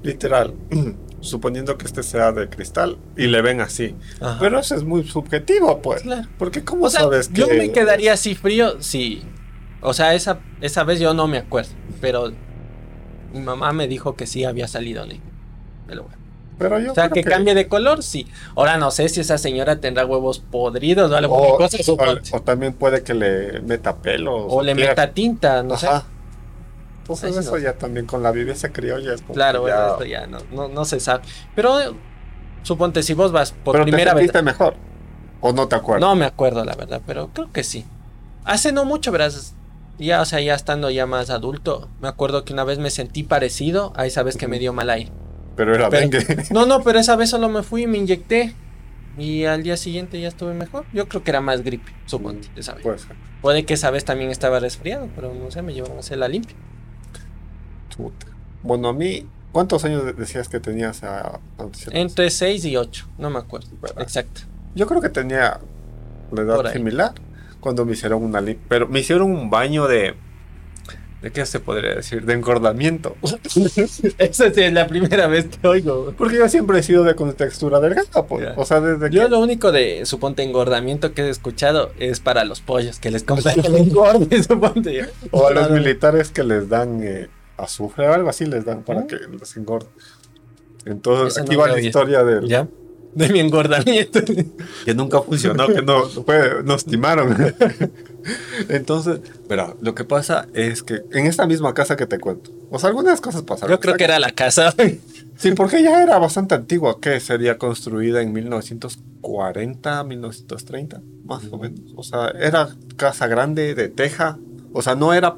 literal, 0.03 0.55
suponiendo 1.21 1.77
que 1.77 1.85
este 1.85 2.05
sea 2.05 2.31
de 2.31 2.49
cristal 2.49 2.97
y 3.16 3.27
le 3.27 3.42
ven 3.42 3.61
así. 3.61 3.97
Pero 4.38 4.61
eso 4.61 4.77
es 4.77 4.85
muy 4.85 5.03
subjetivo, 5.03 5.83
pues. 5.83 6.05
Porque 6.38 6.62
¿cómo 6.62 6.88
sabes 6.88 7.29
que...? 7.29 7.40
Yo 7.40 7.49
me 7.49 7.73
quedaría 7.73 8.12
así 8.12 8.37
frío 8.37 8.81
si... 8.81 9.23
O 9.81 9.92
sea, 9.92 10.14
esa, 10.14 10.38
esa 10.61 10.85
vez 10.85 11.01
yo 11.01 11.12
no 11.12 11.27
me 11.27 11.38
acuerdo, 11.38 11.73
pero 12.01 12.33
mi 13.33 13.40
mamá 13.40 13.73
me 13.73 13.88
dijo 13.88 14.14
que 14.14 14.29
sí 14.29 14.45
había 14.45 14.68
salido 14.68 15.03
el 15.03 15.21
huevo 15.88 16.21
o 16.60 16.94
sea, 16.94 17.08
que, 17.08 17.24
cambie 17.24 17.54
de 17.54 17.68
color, 17.68 18.02
sí. 18.02 18.26
Ahora 18.54 18.76
no 18.76 18.90
sé 18.90 19.08
si 19.08 19.20
esa 19.20 19.38
señora 19.38 19.80
tendrá 19.80 20.06
huevos 20.06 20.38
podridos 20.38 21.10
o 21.10 21.16
algo 21.16 21.36
o, 21.36 21.58
o, 21.58 22.42
también 22.42 22.72
puede 22.72 23.02
que 23.02 23.14
le 23.14 23.60
meta 23.60 23.96
pelo. 23.96 24.46
O, 24.46 24.62
le 24.62 24.74
meta 24.74 25.12
tinta, 25.12 25.62
no 25.62 25.76
sé. 25.76 25.88
Entonces 27.02 27.36
eso 27.36 27.58
ya 27.58 27.72
también 27.74 28.06
con 28.06 28.22
la 28.22 28.30
vivencia 28.30 28.72
criolla 28.72 29.14
es 29.14 29.22
Claro, 29.22 29.66
ya... 29.66 29.88
esto 29.88 30.04
ya 30.04 30.26
no, 30.26 30.68
no, 30.68 30.84
se 30.84 31.00
sabe. 31.00 31.24
Pero 31.54 31.96
suponte 32.62 33.02
si 33.02 33.14
vos 33.14 33.32
vas 33.32 33.52
por 33.52 33.82
primera 33.82 34.14
vez. 34.14 34.32
mejor? 34.42 34.74
¿O 35.40 35.52
no 35.52 35.66
te 35.66 35.74
acuerdas? 35.74 36.00
No 36.00 36.14
me 36.14 36.24
acuerdo, 36.24 36.64
la 36.64 36.76
verdad, 36.76 37.02
pero 37.04 37.30
creo 37.34 37.50
que 37.50 37.64
sí. 37.64 37.84
Hace 38.44 38.72
no 38.72 38.84
mucho, 38.84 39.10
verás. 39.10 39.54
Ya, 39.98 40.20
o 40.20 40.24
sea, 40.24 40.40
ya 40.40 40.54
estando 40.54 40.90
ya 40.90 41.06
más 41.06 41.30
adulto, 41.30 41.88
me 42.00 42.08
acuerdo 42.08 42.44
que 42.44 42.52
una 42.52 42.64
vez 42.64 42.78
me 42.78 42.90
sentí 42.90 43.24
parecido 43.24 43.92
a 43.96 44.06
esa 44.06 44.22
vez 44.22 44.36
que 44.36 44.48
me 44.48 44.58
dio 44.58 44.72
mal 44.72 44.88
aire. 44.88 45.10
Pero 45.56 45.74
era 45.74 45.90
dengue. 45.90 46.24
No, 46.50 46.66
no, 46.66 46.82
pero 46.82 46.98
esa 46.98 47.16
vez 47.16 47.30
solo 47.30 47.48
me 47.48 47.62
fui 47.62 47.82
y 47.82 47.86
me 47.86 47.98
inyecté. 47.98 48.54
Y 49.18 49.44
al 49.44 49.62
día 49.62 49.76
siguiente 49.76 50.20
ya 50.20 50.28
estuve 50.28 50.54
mejor. 50.54 50.86
Yo 50.92 51.06
creo 51.06 51.22
que 51.22 51.30
era 51.30 51.40
más 51.40 51.62
gripe, 51.62 51.92
suponte, 52.06 52.48
esa 52.56 52.74
vez. 52.74 53.06
Puede, 53.42 53.64
que 53.66 53.74
esa 53.74 53.90
vez 53.90 54.04
también 54.04 54.30
estaba 54.30 54.58
resfriado, 54.58 55.08
pero 55.14 55.34
no 55.34 55.50
sé, 55.50 55.60
me 55.62 55.74
llevaron 55.74 55.98
a 55.98 56.00
hacer 56.00 56.18
la 56.18 56.28
limpia. 56.28 56.56
Bueno, 58.62 58.88
a 58.88 58.92
mí, 58.92 59.26
¿cuántos 59.52 59.84
años 59.84 60.16
decías 60.16 60.48
que 60.48 60.60
tenías 60.60 61.02
a, 61.02 61.40
Entre 61.90 62.30
6 62.30 62.64
y 62.64 62.76
8, 62.76 63.08
no 63.18 63.28
me 63.28 63.38
acuerdo. 63.38 63.68
Exacto. 63.98 64.42
Yo 64.74 64.86
creo 64.86 65.00
que 65.00 65.10
tenía 65.10 65.60
la 66.30 66.42
edad 66.42 66.72
similar. 66.72 67.12
cuando 67.60 67.84
me 67.84 67.92
hicieron 67.92 68.22
una 68.22 68.40
limpia. 68.40 68.64
Pero 68.68 68.88
me 68.88 69.00
hicieron 69.00 69.30
un 69.30 69.50
baño 69.50 69.86
de. 69.88 70.14
¿De 71.22 71.30
qué 71.30 71.46
se 71.46 71.61
podría 71.61 71.94
decir? 71.94 72.24
De 72.26 72.32
engordamiento. 72.32 73.16
Esa 74.18 74.46
es 74.46 74.72
la 74.72 74.88
primera 74.88 75.28
vez 75.28 75.46
que 75.46 75.68
oigo. 75.68 76.12
Porque 76.18 76.37
yo 76.37 76.48
siempre 76.48 76.80
he 76.80 76.82
sido 76.82 77.04
de 77.04 77.14
con 77.14 77.32
textura 77.35 77.78
delgada, 77.78 78.26
pues. 78.26 78.48
O 78.56 78.64
sea, 78.64 78.80
desde 78.80 79.08
Yo 79.14 79.28
lo 79.28 79.38
único 79.38 79.70
de, 79.70 80.04
suponte, 80.04 80.42
engordamiento 80.42 81.14
que 81.14 81.22
he 81.22 81.28
escuchado 81.30 81.92
es 81.98 82.18
para 82.18 82.44
los 82.44 82.61
pollos, 82.61 82.98
que 82.98 83.12
les 83.12 83.22
compran 83.22 83.61
el 83.64 83.76
engorde, 83.76 84.42
suponte. 84.42 85.06
O 85.30 85.46
a 85.46 85.52
los 85.52 85.70
militares 85.70 86.30
que 86.30 86.42
les 86.42 86.68
dan 86.68 87.00
eh, 87.04 87.28
azufre 87.56 88.08
o 88.08 88.12
algo 88.12 88.28
así, 88.28 88.44
les 88.44 88.64
dan 88.64 88.82
para 88.82 89.06
que 89.06 89.16
les 89.16 89.56
engorden. 89.56 89.90
Entonces, 90.85 91.40
aquí 91.40 91.54
va 91.54 91.68
la 91.68 91.80
historia 91.80 92.24
del... 92.24 92.48
¿Ya? 92.48 92.66
De 93.14 93.29
mi 93.29 93.40
engordamiento. 93.40 94.20
Que 94.85 94.94
nunca 94.94 95.20
funcionó, 95.20 95.66
que 95.68 95.83
no 95.83 96.05
fue, 96.07 96.62
nos 96.64 96.85
timaron. 96.85 97.55
Entonces, 98.68 99.20
pero 99.48 99.77
lo 99.81 99.94
que 99.94 100.05
pasa 100.05 100.48
es 100.55 100.83
que 100.83 101.03
en 101.12 101.27
esta 101.27 101.46
misma 101.46 101.75
casa 101.75 101.96
que 101.96 102.07
te 102.07 102.18
cuento, 102.18 102.51
o 102.70 102.79
sea, 102.79 102.88
algunas 102.88 103.20
cosas 103.20 103.42
pasaron. 103.42 103.75
Yo 103.75 103.81
creo 103.81 103.96
que 103.96 104.05
era 104.05 104.18
la 104.18 104.31
casa. 104.31 104.75
Sí, 105.37 105.53
porque 105.53 105.83
ya 105.83 106.03
era 106.03 106.18
bastante 106.18 106.55
antigua, 106.55 106.98
que 107.01 107.18
sería 107.18 107.59
construida 107.59 108.22
en 108.22 108.33
1940, 108.33 110.05
1930, 110.05 111.03
más 111.25 111.42
o 111.51 111.59
menos. 111.59 111.81
O 111.96 112.03
sea, 112.03 112.29
era 112.29 112.68
casa 112.96 113.27
grande 113.27 113.75
de 113.75 113.88
teja, 113.88 114.38
o 114.72 114.83
sea, 114.83 114.94
no 114.94 115.12
era, 115.12 115.37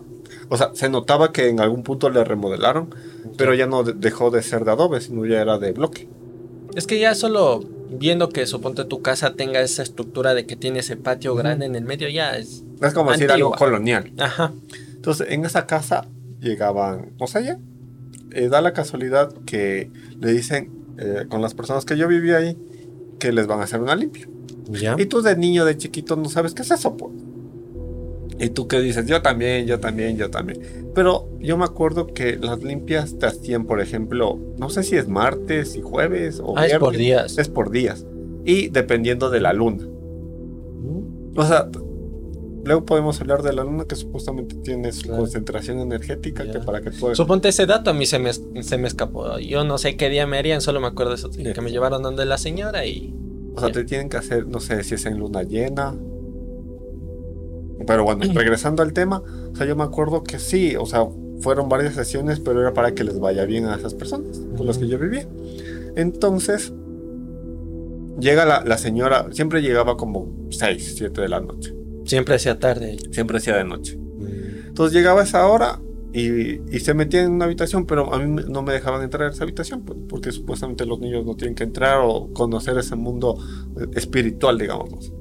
o 0.49 0.57
sea, 0.57 0.71
se 0.75 0.89
notaba 0.89 1.33
que 1.33 1.49
en 1.49 1.61
algún 1.61 1.83
punto 1.83 2.11
le 2.11 2.23
remodelaron, 2.23 2.95
pero 3.39 3.55
ya 3.55 3.67
no 3.67 3.83
dejó 3.83 4.31
de 4.31 4.43
ser 4.43 4.65
de 4.65 4.73
adobe, 4.73 5.01
sino 5.01 5.25
ya 5.27 5.41
era 5.41 5.59
de 5.59 5.73
bloque. 5.73 6.09
Es 6.77 6.87
que 6.87 6.99
ya 6.99 7.15
solo 7.15 7.65
viendo 7.91 8.29
que 8.29 8.47
suponte 8.47 8.85
tu 8.85 9.03
casa 9.03 9.35
tenga 9.35 9.61
esa 9.61 9.83
estructura 9.83 10.35
de 10.35 10.47
que 10.47 10.57
tiene 10.57 10.81
ese 10.81 10.97
patio 10.97 11.35
grande 11.35 11.67
en 11.67 11.77
el 11.77 11.85
medio, 11.85 12.09
ya 12.09 12.37
es. 12.37 12.65
Es 12.81 12.93
como 12.95 13.13
decir 13.13 13.31
algo 13.31 13.53
colonial. 13.53 14.13
Ajá. 14.19 14.53
Entonces, 14.95 15.29
en 15.31 15.45
esa 15.45 15.67
casa 15.67 16.07
llegaban, 16.41 17.13
o 17.19 17.27
sea, 17.27 17.41
ya. 17.41 17.59
Eh, 18.33 18.49
da 18.49 18.61
la 18.61 18.73
casualidad 18.73 19.33
que 19.47 19.91
le 20.19 20.33
dicen 20.33 20.71
eh, 20.99 21.27
con 21.29 21.41
las 21.41 21.55
personas 21.55 21.85
que 21.85 21.97
yo 21.97 22.09
vivía 22.09 22.39
ahí 22.39 22.57
que 23.21 23.33
les 23.33 23.47
van 23.47 23.61
a 23.61 23.65
hacer 23.65 23.81
una 23.81 23.95
limpia. 23.95 24.29
¿Ya? 24.69 24.97
Y 24.99 25.07
tú 25.07 25.23
de 25.23 25.37
niño, 25.37 25.65
de 25.65 25.77
chiquito, 25.77 26.17
no 26.17 26.29
sabes 26.29 26.55
qué 26.55 26.63
es 26.63 26.71
eso, 26.71 26.97
pues. 26.97 27.13
Y 28.39 28.49
tú 28.51 28.67
que 28.67 28.81
dices, 28.81 29.07
yo 29.07 29.23
también, 29.23 29.67
yo 29.67 29.79
también, 29.79 30.17
yo 30.17 30.31
también. 30.31 30.91
Pero 30.95 31.29
yo 31.39 31.57
me 31.57 31.65
acuerdo 31.65 32.09
que 32.09 32.37
las 32.37 32.63
limpias 32.63 33.19
te 33.19 33.27
hacían, 33.27 33.65
por 33.65 33.81
ejemplo, 33.81 34.39
no 34.59 34.71
sé 34.71 34.83
si 34.83 34.97
es 34.97 35.09
martes 35.09 35.77
y 35.77 35.83
jueves 35.83 36.41
o 36.43 36.59
ah, 36.59 36.67
es 36.67 36.79
por 36.79 36.97
días. 36.97 37.39
Es 37.39 37.49
por 37.49 37.71
días. 37.71 38.05
Y 38.45 38.69
dependiendo 38.69 39.31
de 39.31 39.41
la 39.41 39.53
luna. 39.53 39.85
Mm. 39.85 41.39
O 41.39 41.47
sea, 41.47 41.71
luego 42.65 42.85
podemos 42.85 43.21
hablar 43.21 43.43
de 43.43 43.53
la 43.53 43.63
luna 43.63 43.85
que 43.85 43.95
supuestamente 43.95 44.57
tiene 44.57 44.91
su 44.91 45.09
concentración 45.09 45.79
energética 45.79 46.51
que 46.51 46.59
para 46.59 46.81
que 46.81 46.91
pueda... 46.91 47.15
Suponte 47.15 47.49
ese 47.51 47.67
dato 47.67 47.91
a 47.91 47.95
mí 47.95 48.05
se 48.05 48.19
me, 48.19 48.33
se 48.33 48.79
me 48.79 48.89
escapó. 48.89 49.39
Yo 49.39 49.65
no 49.65 49.79
sé 49.79 49.97
qué 49.97 50.11
día 50.11 50.27
me 50.27 50.39
harían, 50.39 50.61
solo 50.61 50.81
me 50.81 50.89
acuerdo 50.89 51.15
eso. 51.15 51.31
Que 51.31 51.61
me 51.61 51.71
llevaron 51.71 52.03
donde 52.03 52.25
la 52.25 52.39
señora 52.39 52.85
y... 52.85 53.15
O 53.55 53.61
sea, 53.61 53.71
te 53.71 53.85
tienen 53.85 54.09
que 54.09 54.17
hacer, 54.17 54.49
no 54.49 54.59
sé 54.59 54.83
si 54.83 54.97
es 54.97 55.07
en 55.07 55.19
luna 55.19 55.45
llena 55.45 55.95
pero 57.87 58.05
bueno, 58.05 58.23
regresando 58.35 58.83
al 58.83 58.93
tema, 58.93 59.23
o 59.53 59.57
sea, 59.57 59.67
yo 59.67 59.77
me 59.77 59.85
acuerdo 59.85 60.25
que 60.25 60.39
sí, 60.39 60.77
o 60.77 60.87
sea, 60.87 61.07
fueron 61.41 61.69
varias 61.69 61.95
sesiones, 61.95 62.41
pero 62.41 62.61
era 62.61 62.73
para 62.73 62.95
que 62.95 63.05
les 63.05 63.19
vaya 63.19 63.45
bien 63.45 63.67
a 63.67 63.77
esas 63.77 63.95
personas 63.95 64.41
con 64.57 64.67
las 64.67 64.79
que 64.79 64.89
yo 64.89 64.99
vivía. 64.99 65.29
Entonces, 65.97 66.73
llega 68.19 68.63
la, 68.65 68.79
señora, 68.79 69.27
siempre 69.33 69.63
llegaba 69.63 69.97
como 69.97 70.49
6, 70.51 70.95
7 70.97 71.21
de 71.21 71.29
la 71.29 71.41
noche. 71.41 71.75
Siempre 72.05 72.35
hacía 72.35 72.59
tarde. 72.59 72.97
Siempre 73.11 73.39
hacía 73.39 73.57
de 73.57 73.65
noche. 73.65 73.99
Entonces 74.67 74.93
llegaba 74.93 75.21
a 75.21 75.25
esa 75.25 75.47
hora 75.47 75.81
y, 76.13 76.61
y, 76.75 76.81
se 76.81 76.95
metía 76.95 77.23
en 77.23 77.33
una 77.33 77.45
habitación, 77.45 77.87
pero 77.87 78.13
a 78.13 78.19
mí 78.19 78.43
no 78.49 78.63
me 78.63 78.73
dejaban 78.73 79.03
entrar 79.03 79.29
a 79.29 79.33
esa 79.33 79.45
habitación, 79.45 79.85
porque 79.85 80.33
supuestamente 80.33 80.87
los 80.87 81.01
niños 81.01 81.25
no 81.25 81.35
tienen 81.35 81.55
que 81.55 81.65
entrar 81.65 82.01
o 82.05 82.33
conocer 82.33 82.79
ese 82.79 82.95
mundo 82.95 83.37
eh, 83.81 83.87
espiritual, 83.95 84.59
digamos. 84.59 85.13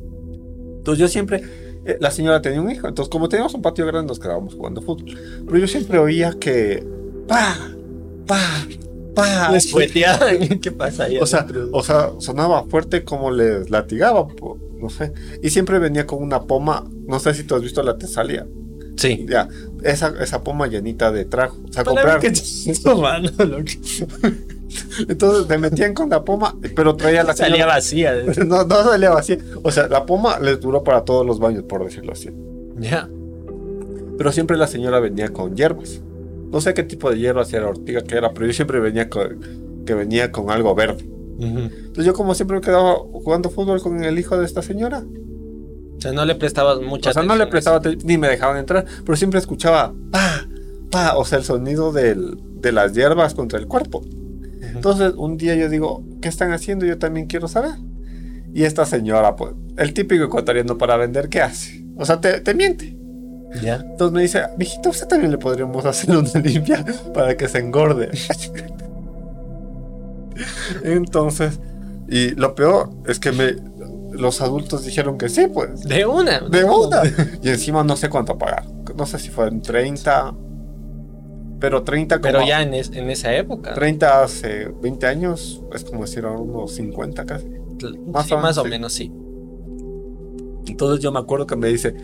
Entonces 0.77 0.99
yo 0.99 1.07
siempre 1.07 1.41
eh, 1.85 1.97
la 1.99 2.11
señora 2.11 2.41
tenía 2.41 2.61
un 2.61 2.71
hijo. 2.71 2.87
Entonces, 2.87 3.11
como 3.11 3.29
teníamos 3.29 3.53
un 3.53 3.61
patio 3.61 3.85
grande, 3.85 4.07
nos 4.07 4.19
quedábamos 4.19 4.55
jugando 4.55 4.81
fútbol. 4.81 5.17
Pero 5.45 5.57
yo 5.57 5.67
siempre 5.67 5.99
oía 5.99 6.33
que. 6.39 6.85
¡Pa! 7.27 7.57
¡Pa! 8.25 8.39
¡Pa! 9.15 9.51
Les 9.51 9.73
¿Qué 10.61 10.71
pasa 10.71 11.05
ahí? 11.05 11.17
O 11.17 11.25
sea, 11.25 11.45
o 11.71 11.83
sea, 11.83 12.11
sonaba 12.19 12.63
fuerte 12.65 13.03
como 13.03 13.31
les 13.31 13.69
latigaba. 13.69 14.27
No 14.79 14.89
sé. 14.89 15.13
Y 15.41 15.49
siempre 15.49 15.79
venía 15.79 16.07
con 16.07 16.21
una 16.21 16.43
poma. 16.43 16.85
No 17.07 17.19
sé 17.19 17.33
si 17.33 17.43
tú 17.43 17.55
has 17.55 17.61
visto 17.61 17.83
la 17.83 17.97
tesalia. 17.97 18.47
Sí. 18.95 19.25
Ya, 19.27 19.47
esa, 19.83 20.13
esa 20.21 20.43
poma 20.43 20.67
llenita 20.67 21.11
de 21.11 21.25
trajo. 21.25 21.57
O 21.67 21.73
sea, 21.73 21.83
comprar. 21.83 22.21
Entonces 25.07 25.47
me 25.47 25.57
metían 25.57 25.93
con 25.93 26.09
la 26.09 26.23
poma, 26.23 26.55
pero 26.75 26.95
traía 26.95 27.23
la 27.23 27.33
Salía 27.35 27.65
vacía. 27.65 28.13
No, 28.45 28.63
no 28.63 28.83
salía 28.83 29.09
vacía. 29.11 29.37
O 29.63 29.71
sea, 29.71 29.87
la 29.87 30.05
poma 30.05 30.39
les 30.39 30.59
duró 30.59 30.83
para 30.83 31.03
todos 31.03 31.25
los 31.25 31.39
baños, 31.39 31.63
por 31.63 31.83
decirlo 31.83 32.13
así. 32.13 32.29
Ya. 32.79 33.09
Pero 34.17 34.31
siempre 34.31 34.57
la 34.57 34.67
señora 34.67 34.99
venía 34.99 35.29
con 35.29 35.55
hierbas. 35.55 36.01
No 36.51 36.61
sé 36.61 36.73
qué 36.73 36.83
tipo 36.83 37.09
de 37.09 37.17
hierbas 37.17 37.51
era 37.53 37.67
ortiga 37.67 38.01
que 38.01 38.15
era, 38.15 38.33
pero 38.33 38.45
yo 38.45 38.53
siempre 38.53 38.79
venía 38.79 39.09
con, 39.09 39.83
que 39.85 39.93
venía 39.93 40.31
con 40.31 40.51
algo 40.51 40.75
verde. 40.75 41.05
Entonces 41.39 42.05
yo 42.05 42.13
como 42.13 42.35
siempre 42.35 42.57
me 42.57 42.61
quedaba 42.61 42.95
jugando 42.95 43.49
fútbol 43.49 43.81
con 43.81 44.03
el 44.03 44.19
hijo 44.19 44.37
de 44.37 44.45
esta 44.45 44.61
señora. 44.61 45.03
O 45.97 46.01
sea, 46.01 46.11
no 46.11 46.25
le 46.25 46.35
prestabas 46.35 46.81
mucha 46.81 47.09
O 47.09 47.13
sea, 47.13 47.23
no 47.23 47.35
le 47.35 47.47
prestaba 47.47 47.81
ni 48.03 48.17
me 48.17 48.27
dejaban 48.27 48.57
entrar, 48.57 48.85
pero 49.05 49.15
siempre 49.15 49.39
escuchaba 49.39 49.93
pa, 50.11 50.47
pa, 50.91 51.17
o 51.17 51.25
sea, 51.25 51.39
el 51.39 51.43
sonido 51.43 51.91
de 51.91 52.71
las 52.71 52.93
hierbas 52.93 53.33
contra 53.33 53.59
el 53.59 53.67
cuerpo. 53.67 54.03
Entonces, 54.63 55.13
un 55.17 55.37
día 55.37 55.55
yo 55.55 55.69
digo, 55.69 56.03
¿qué 56.21 56.29
están 56.29 56.51
haciendo? 56.51 56.85
Yo 56.85 56.97
también 56.97 57.27
quiero 57.27 57.47
saber. 57.47 57.75
Y 58.53 58.63
esta 58.63 58.85
señora, 58.85 59.35
pues, 59.35 59.53
el 59.77 59.93
típico 59.93 60.23
ecuatoriano 60.23 60.77
para 60.77 60.97
vender, 60.97 61.29
¿qué 61.29 61.41
hace? 61.41 61.85
O 61.97 62.05
sea, 62.05 62.21
te, 62.21 62.53
miente. 62.53 62.97
¿Ya? 63.61 63.75
Entonces 63.75 64.13
me 64.13 64.21
dice, 64.21 64.41
mijito, 64.57 64.89
usted 64.89 65.07
también 65.07 65.31
le 65.31 65.37
podríamos 65.37 65.85
hacer 65.85 66.11
una 66.17 66.39
limpia 66.39 66.85
para 67.13 67.35
que 67.35 67.47
se 67.47 67.59
engorde. 67.59 68.09
Entonces, 70.83 71.59
y 72.07 72.31
lo 72.31 72.55
peor 72.55 72.89
es 73.07 73.19
que 73.19 73.31
me, 73.31 73.55
los 74.11 74.41
adultos 74.41 74.85
dijeron 74.85 75.17
que 75.17 75.29
sí, 75.29 75.47
pues. 75.47 75.81
De 75.81 76.05
una. 76.05 76.41
De 76.41 76.63
una. 76.63 77.01
Y 77.41 77.49
encima 77.49 77.83
no 77.83 77.95
sé 77.95 78.09
cuánto 78.09 78.37
pagar. 78.37 78.65
No 78.95 79.05
sé 79.05 79.19
si 79.19 79.29
fueron 79.29 79.61
30, 79.61 80.33
pero 81.63 81.81
30 81.81 82.19
como... 82.19 82.29
Pero 82.29 82.45
ya 82.45 82.61
en, 82.61 82.73
esa 82.73 83.33
época. 83.33 83.73
30 83.73 84.21
hace 84.21 84.67
20 84.81 85.07
años, 85.07 85.63
es 85.73 85.85
como 85.85 86.01
decir 86.01 86.25
unos 86.25 86.73
50 86.73 87.25
casi. 87.25 87.47
Más, 88.05 88.29
o, 88.33 88.37
más 88.37 88.57
o 88.57 88.65
menos, 88.65 88.91
sí. 88.91 89.09
Entonces 90.67 91.01
yo 91.01 91.13
me 91.13 91.19
acuerdo 91.19 91.47
que 91.47 91.55
me 91.55 91.69
dice, 91.69 91.95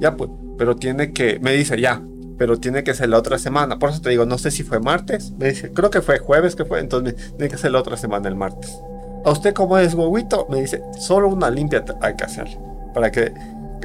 ya 0.00 0.16
pues, 0.16 0.30
pero 0.58 0.74
tiene 0.74 1.12
que, 1.12 1.38
me 1.38 1.52
dice, 1.52 1.80
ya, 1.80 2.02
pero 2.38 2.58
tiene 2.58 2.82
que 2.82 2.92
ser 2.92 3.08
la 3.08 3.18
otra 3.18 3.38
semana. 3.38 3.78
Por 3.78 3.90
eso 3.90 4.00
te 4.00 4.10
digo, 4.10 4.26
no 4.26 4.36
sé 4.36 4.50
si 4.50 4.64
fue 4.64 4.80
martes. 4.80 5.30
Me 5.38 5.50
dice, 5.50 5.70
creo 5.70 5.90
que 5.90 6.02
fue 6.02 6.18
jueves 6.18 6.56
que 6.56 6.64
fue, 6.64 6.80
entonces 6.80 7.14
tiene 7.36 7.48
que 7.48 7.56
ser 7.56 7.70
la 7.70 7.78
otra 7.78 7.96
semana 7.96 8.28
el 8.28 8.34
martes. 8.34 8.76
A 9.24 9.30
usted 9.30 9.54
como 9.54 9.78
es 9.78 9.94
huevito, 9.94 10.48
me 10.50 10.60
dice, 10.60 10.82
solo 10.98 11.28
una 11.28 11.50
limpia 11.50 11.84
hay 12.00 12.16
que 12.16 12.24
hacer. 12.24 12.48
Para 12.92 13.12
que 13.12 13.32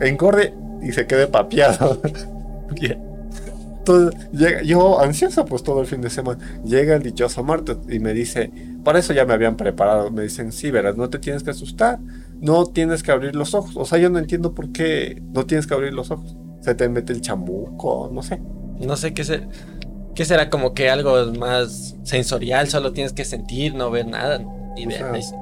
engorde 0.01 0.55
y 0.81 0.91
se 0.91 1.05
quede 1.05 1.27
papiado. 1.27 2.01
llega, 4.31 4.61
yo 4.63 4.99
ansioso 4.99 5.45
pues 5.45 5.63
todo 5.63 5.81
el 5.81 5.87
fin 5.87 6.01
de 6.01 6.09
semana, 6.09 6.61
llega 6.63 6.95
el 6.95 7.03
dichoso 7.03 7.43
martes 7.43 7.77
y 7.89 7.99
me 7.99 8.13
dice, 8.13 8.51
para 8.83 8.99
eso 8.99 9.13
ya 9.13 9.25
me 9.25 9.33
habían 9.33 9.57
preparado, 9.57 10.11
me 10.11 10.23
dicen, 10.23 10.51
sí, 10.51 10.71
verás, 10.71 10.97
no 10.97 11.09
te 11.09 11.19
tienes 11.19 11.43
que 11.43 11.51
asustar, 11.51 11.99
no 12.39 12.65
tienes 12.65 13.03
que 13.03 13.11
abrir 13.11 13.35
los 13.35 13.53
ojos, 13.53 13.75
o 13.75 13.85
sea, 13.85 13.97
yo 13.97 14.09
no 14.09 14.19
entiendo 14.19 14.53
por 14.53 14.71
qué 14.71 15.21
no 15.33 15.45
tienes 15.45 15.67
que 15.67 15.73
abrir 15.73 15.93
los 15.93 16.11
ojos, 16.11 16.35
se 16.61 16.75
te 16.75 16.89
mete 16.89 17.13
el 17.13 17.21
chamuco, 17.21 18.09
no 18.11 18.21
sé. 18.21 18.41
No 18.79 18.95
sé 18.95 19.13
qué 19.13 19.23
se... 19.23 19.41
¿Qué 20.15 20.25
será 20.25 20.49
como 20.49 20.73
que 20.73 20.89
algo 20.89 21.31
más 21.33 21.95
sensorial? 22.03 22.67
Solo 22.67 22.91
tienes 22.91 23.13
que 23.13 23.23
sentir, 23.23 23.73
no 23.73 23.89
ver 23.89 24.05
nada. 24.05 24.41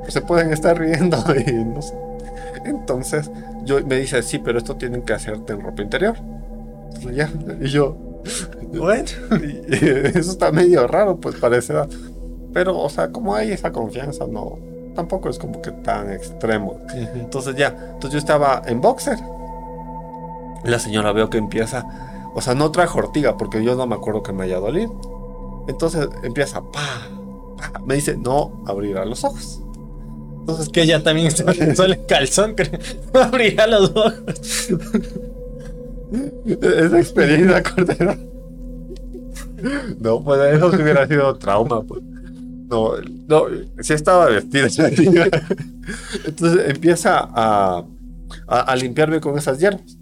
se 0.08 0.21
pueden 0.21 0.54
estar 0.54 0.78
riendo 0.78 1.17
y 1.47 1.52
no 1.63 1.82
sé. 1.82 1.95
Entonces, 2.65 3.32
yo 3.63 3.84
me 3.86 3.97
dice, 3.97 4.21
sí, 4.21 4.39
pero 4.39 4.58
esto 4.58 4.76
tienen 4.76 5.02
que 5.02 5.13
hacerte 5.13 5.54
en 5.54 5.62
ropa 5.62 5.82
interior. 5.82 6.15
ya, 7.12 7.32
y 7.60 7.69
yo, 7.69 7.97
bueno, 8.74 9.10
eso 9.72 10.32
está 10.32 10.52
medio 10.52 10.88
raro, 10.88 11.18
pues 11.18 11.36
parece. 11.36 11.74
Pero, 12.54 12.78
o 12.78 12.90
sea, 12.90 13.12
como 13.12 13.36
hay 13.36 13.52
esa 13.52 13.72
confianza, 13.72 14.26
no. 14.28 14.60
Tampoco 14.96 15.30
es 15.30 15.38
como 15.38 15.62
que 15.62 15.72
tan 15.72 16.12
extremo. 16.12 16.82
Entonces 17.16 17.56
ya, 17.56 17.68
entonces 17.68 18.12
yo 18.12 18.18
estaba 18.18 18.63
en 18.66 18.82
boxer. 18.82 19.18
La 20.63 20.80
señora 20.80 21.12
veo 21.12 21.30
que 21.30 21.38
empieza, 21.38 21.86
o 22.34 22.42
sea, 22.42 22.56
no 22.56 22.72
trajo 22.72 22.98
ortiga 23.00 23.38
porque 23.38 23.63
yo 23.63 23.76
no 23.76 23.86
me 23.86 23.96
acuerdo 23.96 24.24
que 24.24 24.34
me 24.34 24.46
haya 24.46 24.58
dolido. 24.58 25.66
Entonces 25.68 26.08
empieza, 26.24 26.62
pa, 26.62 27.08
me 27.86 27.96
dice, 27.96 28.18
no 28.18 28.63
abrirá 28.66 29.06
los 29.06 29.24
ojos. 29.24 29.62
Entonces 30.40 30.70
que 30.70 30.82
ella 30.82 31.04
también 31.04 31.30
suele 31.76 32.06
calzón, 32.06 32.56
creo. 32.56 32.80
Abrirá 33.13 33.68
los 33.68 33.92
ojos. 33.96 34.70
Esa 36.46 37.00
experiencia, 37.00 37.63
Cordero. 37.76 38.15
No, 40.00 40.24
pues 40.24 40.56
eso 40.56 40.72
sí 40.72 40.82
hubiera 40.82 41.08
sido 41.08 41.36
trauma, 41.36 41.82
pues. 41.84 42.02
No, 42.70 42.93
no, 43.28 43.46
sí 43.80 43.93
estaba 43.93 44.26
vestida. 44.26 44.67
Entonces 46.26 46.70
empieza 46.70 47.20
a, 47.20 47.86
a, 48.48 48.76
limpiarme 48.76 49.22
con 49.22 49.38
esas 49.38 49.58
hierbas. 49.58 49.98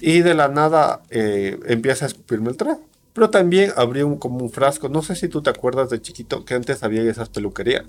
Y 0.00 0.20
de 0.20 0.34
la 0.34 0.48
nada 0.48 1.02
eh, 1.10 1.58
empieza 1.66 2.06
a 2.06 2.08
escupirme 2.08 2.50
el 2.50 2.56
trago. 2.56 2.80
Pero 3.12 3.30
también 3.30 3.72
abrió 3.76 4.06
un, 4.06 4.16
como 4.16 4.38
un 4.38 4.50
frasco. 4.50 4.88
No 4.88 5.02
sé 5.02 5.16
si 5.16 5.28
tú 5.28 5.42
te 5.42 5.50
acuerdas 5.50 5.90
de 5.90 6.00
chiquito 6.00 6.44
que 6.44 6.54
antes 6.54 6.82
había 6.82 7.02
esas 7.02 7.28
peluquerías 7.28 7.84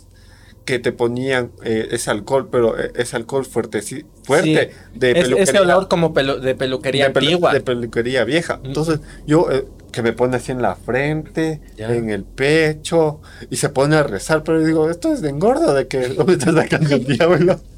que 0.66 0.80
te 0.80 0.92
ponían 0.92 1.52
eh, 1.64 1.88
ese 1.92 2.12
alcohol, 2.12 2.50
pero 2.52 2.80
eh, 2.80 2.92
ese 2.96 3.16
alcohol 3.16 3.46
fuerte, 3.46 3.82
sí, 3.82 4.06
fuerte 4.24 4.72
de 4.94 5.14
peluquería. 5.14 5.44
Ese 5.44 5.60
olor 5.60 5.88
como 5.88 6.10
de 6.10 6.56
peluquería 6.56 7.08
antigua. 7.08 7.54
De 7.54 7.62
peluquería 7.62 8.24
vieja. 8.24 8.60
Entonces, 8.64 9.00
yo 9.26 9.48
que 9.92 10.02
me 10.02 10.14
pone 10.14 10.38
así 10.38 10.52
en 10.52 10.62
la 10.62 10.76
frente, 10.76 11.62
en 11.78 12.10
el 12.10 12.24
pecho, 12.24 13.22
y 13.50 13.58
se 13.58 13.70
pone 13.70 13.96
a 13.96 14.04
rezar, 14.04 14.44
pero 14.44 14.64
digo, 14.64 14.90
esto 14.90 15.12
es 15.12 15.22
de 15.22 15.30
engordo, 15.30 15.74
de 15.74 15.88
que 15.88 16.10
¿dónde 16.10 16.34
está 16.34 16.54
sacando 16.54 16.96
el 16.96 17.06
diablo? 17.06 17.60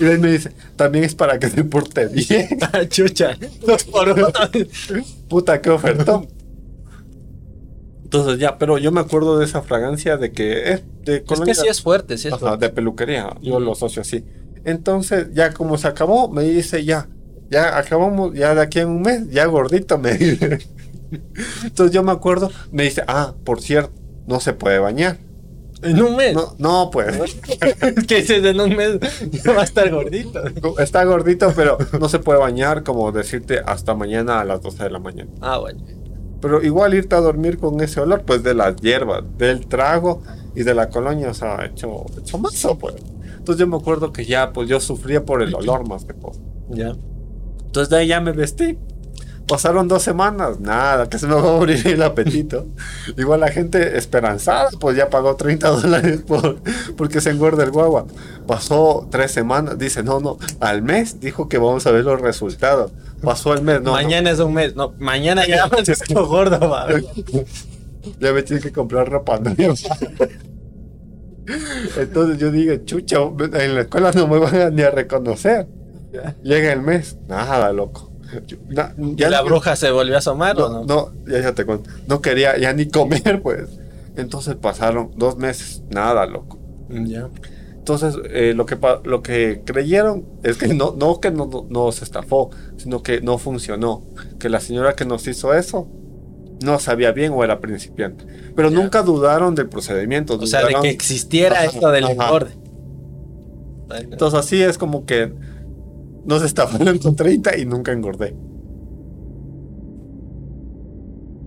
Y 0.00 0.04
él 0.06 0.18
me 0.18 0.32
dice, 0.32 0.50
también 0.76 1.04
es 1.04 1.14
para 1.14 1.38
que 1.38 1.50
se 1.50 1.62
porte 1.64 2.06
bien. 2.06 2.48
Ah, 2.72 2.88
chucha, 2.88 3.36
Puta, 5.28 5.60
qué 5.60 5.68
ofertón. 5.68 6.26
Entonces 8.12 8.38
ya, 8.38 8.58
pero 8.58 8.76
yo 8.76 8.92
me 8.92 9.00
acuerdo 9.00 9.38
de 9.38 9.46
esa 9.46 9.62
fragancia 9.62 10.18
de 10.18 10.32
que 10.32 10.70
es 10.70 10.82
de 11.02 11.24
Es 11.26 11.40
que 11.40 11.54
sí 11.54 11.66
es 11.66 11.80
fuerte, 11.80 12.18
sí 12.18 12.28
es 12.28 12.60
de 12.60 12.68
peluquería, 12.68 13.34
yo 13.40 13.58
lo 13.58 13.72
asocio 13.72 14.02
así. 14.02 14.22
Entonces, 14.66 15.28
ya 15.32 15.54
como 15.54 15.78
se 15.78 15.88
acabó, 15.88 16.28
me 16.28 16.42
dice, 16.42 16.84
ya, 16.84 17.08
ya 17.50 17.78
acabamos, 17.78 18.34
ya 18.34 18.54
de 18.54 18.60
aquí 18.60 18.80
en 18.80 18.88
un 18.88 19.00
mes, 19.00 19.30
ya 19.30 19.46
gordito, 19.46 19.96
me 19.98 20.12
dice. 20.18 20.58
Entonces 21.64 21.94
yo 21.94 22.02
me 22.02 22.12
acuerdo, 22.12 22.50
me 22.70 22.82
dice, 22.82 23.02
ah, 23.06 23.32
por 23.44 23.62
cierto, 23.62 23.94
no 24.26 24.40
se 24.40 24.52
puede 24.52 24.78
bañar. 24.78 25.16
¿En 25.80 26.00
un 26.02 26.14
mes? 26.14 26.34
No, 26.34 26.54
no 26.58 26.90
pues. 26.92 27.16
¿Qué 28.06 28.16
dices? 28.16 28.44
En 28.44 28.60
un 28.60 28.76
mes 28.76 28.98
va 29.48 29.62
a 29.62 29.64
estar 29.64 29.90
gordito. 29.90 30.42
Está 30.78 31.02
gordito, 31.04 31.50
pero 31.56 31.78
no 31.98 32.10
se 32.10 32.18
puede 32.18 32.38
bañar, 32.38 32.82
como 32.84 33.10
decirte, 33.10 33.62
hasta 33.64 33.94
mañana 33.94 34.40
a 34.42 34.44
las 34.44 34.60
12 34.60 34.84
de 34.84 34.90
la 34.90 34.98
mañana. 34.98 35.30
Ah, 35.40 35.56
bueno. 35.56 35.82
Pero 36.42 36.62
igual 36.62 36.92
irte 36.92 37.14
a 37.14 37.20
dormir 37.20 37.56
con 37.56 37.80
ese 37.80 38.00
olor, 38.00 38.24
pues 38.26 38.42
de 38.42 38.52
las 38.52 38.76
hierbas, 38.76 39.22
del 39.38 39.66
trago 39.66 40.22
y 40.54 40.64
de 40.64 40.74
la 40.74 40.90
colonia, 40.90 41.30
o 41.30 41.34
sea, 41.34 41.64
hecho, 41.64 42.04
hecho 42.18 42.36
mazo, 42.36 42.76
pues. 42.76 42.96
Entonces 43.38 43.60
yo 43.60 43.66
me 43.66 43.76
acuerdo 43.76 44.12
que 44.12 44.26
ya, 44.26 44.52
pues 44.52 44.68
yo 44.68 44.80
sufría 44.80 45.24
por 45.24 45.40
el 45.40 45.54
olor 45.54 45.88
más 45.88 46.04
que 46.04 46.12
todo. 46.14 46.32
Ya. 46.68 46.94
Entonces 47.64 47.88
de 47.88 47.96
ahí 47.96 48.08
ya 48.08 48.20
me 48.20 48.32
vestí 48.32 48.76
Pasaron 49.46 49.88
dos 49.88 50.02
semanas, 50.02 50.60
nada, 50.60 51.08
que 51.08 51.18
se 51.18 51.26
me 51.26 51.34
va 51.34 51.42
a 51.42 51.56
abrir 51.56 51.86
el 51.86 52.02
apetito. 52.02 52.66
Igual 53.16 53.40
la 53.40 53.48
gente 53.48 53.98
esperanzada, 53.98 54.70
pues 54.78 54.96
ya 54.96 55.10
pagó 55.10 55.36
30 55.36 55.68
dólares 55.68 56.22
por, 56.26 56.62
porque 56.96 57.20
se 57.20 57.30
engorda 57.30 57.64
el 57.64 57.70
guagua. 57.70 58.06
Pasó 58.46 59.08
tres 59.10 59.32
semanas, 59.32 59.78
dice, 59.78 60.02
no, 60.02 60.20
no, 60.20 60.38
al 60.60 60.82
mes 60.82 61.20
dijo 61.20 61.48
que 61.48 61.58
vamos 61.58 61.86
a 61.86 61.90
ver 61.90 62.04
los 62.04 62.20
resultados. 62.20 62.92
Pasó 63.20 63.52
el 63.54 63.62
mes, 63.62 63.82
no. 63.82 63.92
Mañana 63.92 64.30
es 64.30 64.38
un 64.38 64.54
mes, 64.54 64.74
no, 64.76 64.94
mañana 64.98 65.46
ya 65.46 65.66
me 65.76 65.84
siento 65.84 66.26
gordo, 66.26 66.58
va. 66.68 66.88
Ya 68.20 68.32
me 68.32 68.42
tiene 68.42 68.60
que 68.62 68.72
comprar 68.72 69.08
ropa 69.08 69.40
Entonces 71.96 72.38
yo 72.38 72.50
digo, 72.50 72.76
chucha, 72.84 73.18
en 73.18 73.74
la 73.74 73.82
escuela 73.82 74.12
no 74.12 74.28
me 74.28 74.38
van 74.38 74.74
ni 74.74 74.82
a 74.82 74.90
reconocer. 74.90 75.66
Llega 76.42 76.72
el 76.72 76.82
mes, 76.82 77.16
nada, 77.28 77.72
loco 77.72 78.11
ya 79.16 79.30
la 79.30 79.42
bruja 79.42 79.76
se 79.76 79.90
volvió 79.90 80.14
a 80.14 80.18
asomar 80.18 80.56
no, 80.56 80.66
o 80.66 80.68
no? 80.70 80.84
No, 80.84 81.12
ya, 81.26 81.54
te 81.54 81.64
cuento. 81.64 81.90
No 82.06 82.20
quería 82.20 82.56
ya 82.58 82.72
ni 82.72 82.88
comer, 82.88 83.40
pues. 83.42 83.78
Entonces 84.16 84.56
pasaron 84.56 85.10
dos 85.16 85.36
meses, 85.36 85.82
nada, 85.90 86.26
loco. 86.26 86.58
Mm, 86.88 87.06
ya. 87.06 87.28
Entonces, 87.72 88.14
eh, 88.30 88.52
lo, 88.54 88.64
que, 88.64 88.78
lo 89.04 89.22
que 89.22 89.62
creyeron 89.64 90.24
es 90.44 90.56
que 90.56 90.68
no, 90.68 90.94
no 90.96 91.18
que 91.20 91.32
no, 91.32 91.66
nos 91.68 92.00
estafó, 92.00 92.50
sino 92.76 93.02
que 93.02 93.20
no 93.20 93.38
funcionó. 93.38 94.04
Que 94.38 94.48
la 94.48 94.60
señora 94.60 94.94
que 94.94 95.04
nos 95.04 95.26
hizo 95.26 95.52
eso 95.52 95.88
no 96.62 96.78
sabía 96.78 97.10
bien 97.10 97.32
o 97.34 97.42
era 97.42 97.60
principiante. 97.60 98.24
Pero 98.54 98.70
nunca 98.70 99.02
dudaron 99.02 99.56
del 99.56 99.68
procedimiento. 99.68 100.38
O 100.38 100.46
sea, 100.46 100.64
de 100.64 100.74
que 100.80 100.90
existiera 100.90 101.64
esto 101.64 101.90
del 101.90 102.04
engorde. 102.04 102.52
Entonces, 103.98 104.38
así 104.38 104.62
es 104.62 104.78
como 104.78 105.04
que 105.04 105.32
nos 106.24 106.42
estafaron 106.42 106.98
con 106.98 107.16
30 107.16 107.58
y 107.58 107.66
nunca 107.66 107.92
engordé. 107.92 108.34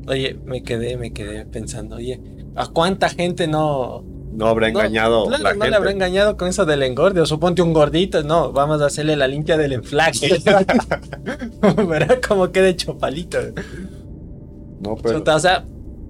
Oye, 0.07 0.39
me 0.45 0.61
quedé, 0.61 0.97
me 0.97 1.13
quedé 1.13 1.45
pensando, 1.45 1.95
oye, 1.95 2.21
¿a 2.55 2.67
cuánta 2.67 3.09
gente 3.09 3.47
no... 3.47 4.03
No 4.33 4.47
habrá 4.47 4.67
engañado 4.67 5.29
no, 5.29 5.37
la 5.37 5.53
no 5.53 5.65
le 5.65 5.75
habrá 5.75 5.91
engañado 5.91 6.35
con 6.35 6.49
eso 6.49 6.65
del 6.65 6.83
engorde, 6.83 7.21
o 7.21 7.25
suponte 7.25 7.61
un 7.61 7.71
gordito, 7.71 8.21
no, 8.21 8.51
vamos 8.51 8.81
a 8.81 8.87
hacerle 8.87 9.15
la 9.15 9.27
limpia 9.27 9.57
del 9.57 9.71
enflaque. 9.71 10.41
Verá 11.87 12.19
cómo 12.27 12.51
queda 12.51 12.67
hecho 12.67 12.97
palito. 12.97 13.39
No, 14.81 14.97
pero... 14.97 15.23
O 15.25 15.39
sea, 15.39 15.65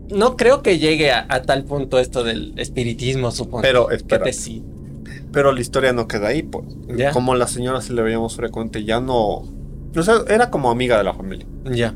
no 0.10 0.36
creo 0.36 0.62
que 0.62 0.80
llegue 0.80 1.12
a, 1.12 1.28
tal 1.44 1.64
punto 1.66 2.00
esto 2.00 2.24
del 2.24 2.54
espiritismo, 2.58 3.32
supongo. 3.32 3.62
Pero 3.62 3.92
espera. 3.92 4.26
Pero 5.36 5.52
la 5.52 5.60
historia 5.60 5.92
no 5.92 6.08
queda 6.08 6.30
ahí, 6.30 6.44
pues. 6.44 6.66
Como 7.12 7.36
la 7.36 7.48
señora 7.48 7.82
se 7.82 7.92
le 7.92 8.02
veíamos 8.02 8.38
frecuente, 8.38 8.86
ya 8.86 9.02
no. 9.02 9.44
O 9.94 10.02
sea, 10.02 10.16
era 10.30 10.50
como 10.50 10.72
amiga 10.72 10.98
de 10.98 11.04
la 11.04 11.14
familia. 11.14 11.46
Ya. 11.66 11.94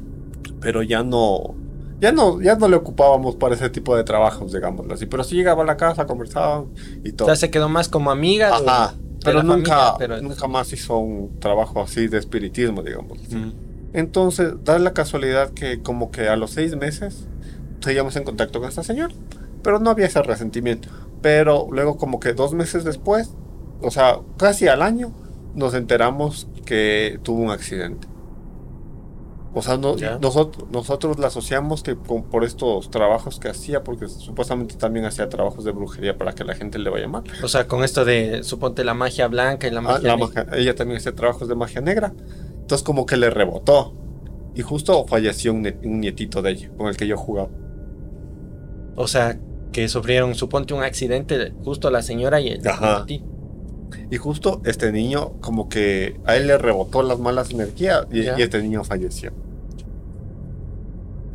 Pero 0.60 0.84
ya 0.84 1.04
no. 1.04 1.56
Ya 2.02 2.12
no, 2.12 2.42
ya 2.42 2.56
no 2.56 2.68
le 2.68 2.76
ocupábamos 2.76 3.38
para 3.38 3.56
ese 3.56 3.70
tipo 3.70 3.96
de 3.96 4.04
trabajos, 4.04 4.52
digámoslo 4.52 4.94
así. 4.94 5.06
Pero 5.06 5.24
sí 5.24 5.36
llegaba 5.36 5.64
a 5.64 5.66
la 5.66 5.78
casa, 5.78 6.06
conversaban 6.06 6.66
y 7.06 7.14
todo. 7.14 7.28
O 7.28 7.32
sea, 7.32 7.38
se 7.38 7.50
quedó 7.50 7.70
más 7.70 7.88
como 7.88 8.12
amiga. 8.12 8.54
Ajá. 8.54 8.96
pero 9.24 9.42
nunca, 9.42 9.96
nunca 10.22 10.48
más 10.48 10.74
hizo 10.74 10.98
un 10.98 11.40
trabajo 11.40 11.82
así 11.82 12.10
de 12.10 12.18
espiritismo, 12.18 12.84
digamos. 12.84 13.20
Entonces, 13.94 14.54
da 14.66 14.80
la 14.80 14.92
casualidad 14.92 15.52
que 15.52 15.82
como 15.82 16.12
que 16.12 16.28
a 16.28 16.36
los 16.36 16.52
seis 16.52 16.76
meses 16.76 17.26
seguíamos 17.80 18.18
en 18.18 18.26
contacto 18.26 18.60
con 18.60 18.68
esta 18.68 18.84
señora. 18.84 19.14
Pero 19.64 19.80
no 19.80 19.92
había 19.92 20.08
ese 20.08 20.22
resentimiento. 20.22 20.90
Pero 21.22 21.68
luego 21.72 21.98
como 21.98 22.20
que 22.20 22.34
dos 22.34 22.54
meses 22.54 22.84
después, 22.84 23.34
o 23.82 23.92
sea, 23.92 24.20
casi 24.38 24.68
al 24.68 24.82
año, 24.82 25.12
nos 25.56 25.74
enteramos 25.74 26.48
que 26.66 27.20
tuvo 27.24 27.42
un 27.42 27.52
accidente. 27.52 28.08
O 29.52 29.64
sea, 29.64 29.78
nosotros, 29.78 30.70
nosotros 30.72 31.18
la 31.18 31.28
asociamos 31.28 31.82
que 31.82 31.96
por 31.96 32.44
estos 32.44 32.92
trabajos 32.92 33.40
que 33.40 33.50
hacía, 33.50 33.84
porque 33.84 34.08
supuestamente 34.08 34.76
también 34.76 35.06
hacía 35.06 35.28
trabajos 35.28 35.66
de 35.66 35.72
brujería 35.72 36.18
para 36.18 36.34
que 36.34 36.44
la 36.44 36.54
gente 36.54 36.78
le 36.78 36.90
vaya 36.92 37.08
mal. 37.08 37.24
O 37.44 37.48
sea, 37.48 37.68
con 37.68 37.84
esto 37.84 38.06
de, 38.06 38.44
suponte, 38.44 38.84
la 38.84 38.94
magia 38.94 39.28
blanca 39.28 39.68
y 39.68 39.72
la 39.72 39.80
ah, 39.80 40.18
magia, 40.18 40.46
Ella 40.54 40.76
también 40.76 41.00
hacía 41.00 41.16
trabajos 41.16 41.48
de 41.48 41.56
magia 41.56 41.82
negra. 41.82 42.14
Entonces 42.62 42.84
como 42.84 43.08
que 43.08 43.18
le 43.18 43.32
rebotó. 43.32 43.96
Y 44.54 44.62
justo 44.62 45.06
falleció 45.08 45.52
un, 45.52 45.68
un 45.84 46.00
nietito 46.00 46.44
de 46.44 46.52
ella, 46.52 46.70
con 46.78 46.88
el 46.88 46.96
que 46.96 47.08
yo 47.08 47.18
jugaba. 47.18 47.50
O 48.96 49.08
sea, 49.08 49.40
que 49.72 49.88
sufrieron, 49.88 50.36
suponte, 50.36 50.74
un 50.74 50.84
accidente, 50.84 51.54
justo 51.64 51.92
la 51.92 52.02
señora 52.02 52.40
y 52.40 52.50
el 52.50 52.68
Ajá. 52.68 53.06
Y 54.12 54.18
justo 54.18 54.62
este 54.66 54.92
niño, 54.92 55.34
como 55.42 55.70
que 55.70 56.20
a 56.26 56.36
él 56.36 56.48
le 56.48 56.58
rebotó 56.58 57.04
las 57.04 57.20
malas 57.20 57.52
energías 57.52 58.08
y, 58.12 58.22
este 58.22 58.62
niño 58.62 58.84
falleció. 58.84 59.32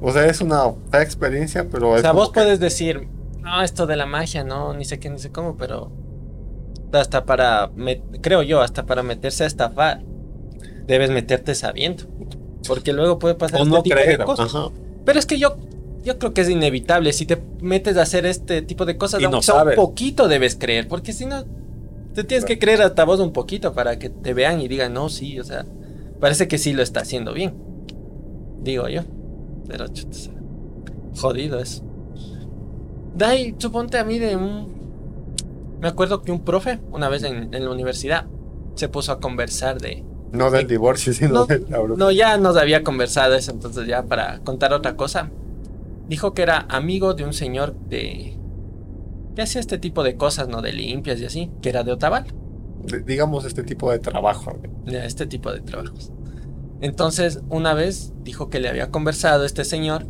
O 0.01 0.13
sea, 0.13 0.27
es 0.27 0.41
una 0.41 0.75
experiencia, 0.93 1.69
pero... 1.71 1.91
O 1.91 1.99
sea, 1.99 2.13
vos 2.13 2.31
puedes 2.33 2.61
decir, 2.61 3.09
no, 3.41 3.63
esto 3.63 3.87
de 3.87 3.97
la 3.97 4.07
magia, 4.07 4.45
no, 4.45 4.75
ni 4.75 4.85
sé 4.85 4.99
qué, 4.99 5.11
ni 5.11 5.19
sé 5.19 5.31
cómo, 5.31 5.57
pero... 5.57 5.91
Hasta 6.93 7.25
para, 7.25 7.73
creo 8.21 8.43
yo, 8.43 8.61
hasta 8.61 8.87
para 8.87 9.03
meterse 9.03 9.43
a 9.43 9.47
estafar, 9.49 10.03
debes 10.87 11.11
meterte 11.11 11.57
sabiendo. 11.57 12.05
Porque 12.69 12.93
luego 12.93 13.19
puede 13.19 13.35
pasar 13.35 13.61
o 13.61 13.65
este 13.65 13.75
no 13.75 13.83
creer. 13.83 14.25
Pero 15.05 15.19
es 15.19 15.27
que 15.27 15.39
yo 15.39 15.57
yo 16.05 16.19
creo 16.19 16.35
que 16.35 16.43
es 16.43 16.49
inevitable. 16.49 17.13
Si 17.13 17.27
te 17.27 17.43
metes 17.61 17.97
a 17.97 18.03
hacer 18.03 18.27
este 18.27 18.63
tipo 18.63 18.85
de 18.85 18.97
cosas, 18.97 19.23
aunque 19.23 19.43
sea 19.43 19.63
un 19.63 19.75
poquito 19.75 20.29
debes 20.29 20.55
creer, 20.55 20.87
porque 20.89 21.13
si 21.13 21.27
no, 21.27 21.45
te 22.15 22.25
tienes 22.25 22.45
que 22.45 22.59
creer 22.59 22.83
hasta 22.83 23.05
vos 23.05 23.21
un 23.21 23.33
poquito 23.33 23.73
para 23.73 23.99
que 23.99 24.09
te 24.09 24.35
vean 24.35 24.61
y 24.61 24.69
digan, 24.69 24.93
no, 24.93 25.09
sí, 25.09 25.41
o 25.41 25.45
sea, 25.45 25.67
parece 26.21 26.47
que 26.47 26.59
sí 26.59 26.73
lo 26.73 26.83
está 26.83 27.01
haciendo 27.01 27.33
bien. 27.33 27.55
Digo 28.63 28.89
yo. 28.89 29.03
Pero 29.67 29.87
jodido 31.17 31.59
es. 31.59 31.83
Dai, 33.17 33.55
suponte 33.59 33.99
a 33.99 34.05
mí 34.05 34.19
de 34.19 34.37
un. 34.37 34.75
Me 35.81 35.89
acuerdo 35.89 36.23
que 36.23 36.33
un 36.33 36.45
profe, 36.45 36.81
una 36.93 37.09
vez 37.09 37.23
en, 37.25 37.51
la 37.51 37.71
universidad, 37.71 38.27
se 38.75 38.89
puso 38.89 39.13
a 39.13 39.21
conversar 39.21 39.81
de. 39.81 40.05
No 40.33 40.51
del 40.51 40.67
divorcio, 40.67 41.13
sino 41.13 41.33
no, 41.33 41.47
de 41.47 41.61
la 41.61 41.79
No, 41.97 42.11
ya 42.11 42.37
nos 42.39 42.57
había 42.57 42.83
conversado 42.83 43.35
eso, 43.35 43.53
entonces 43.53 43.87
ya 43.87 44.03
para 44.03 44.41
contar 44.41 44.73
otra 44.73 44.97
cosa 44.97 45.31
dijo 46.09 46.35
que 46.35 46.43
era 46.43 46.67
amigo 46.69 47.15
de 47.15 47.25
un 47.25 47.33
señor 47.33 47.75
de 47.89 48.39
que 49.35 49.43
hacía 49.43 49.61
este 49.61 49.79
tipo 49.79 50.03
de 50.03 50.17
cosas, 50.17 50.49
¿no? 50.49 50.63
De 50.63 50.73
limpias 50.73 51.21
y 51.21 51.25
así, 51.25 51.51
que 51.61 51.69
era 51.69 51.83
de 51.83 51.93
Otavalo. 51.93 52.27
digamos, 53.07 53.45
este 53.45 53.65
tipo 53.65 53.91
de 53.91 53.99
trabajo. 53.99 54.59
Ya, 54.87 55.05
este 55.05 55.27
tipo 55.27 55.53
de 55.53 55.61
trabajos. 55.61 56.13
Entonces, 56.81 57.41
una 57.49 57.75
vez 57.75 58.13
dijo 58.23 58.51
que 58.51 58.61
le 58.61 58.69
había 58.69 58.91
conversado 58.91 59.45
este 59.45 59.65
señor, 59.65 60.07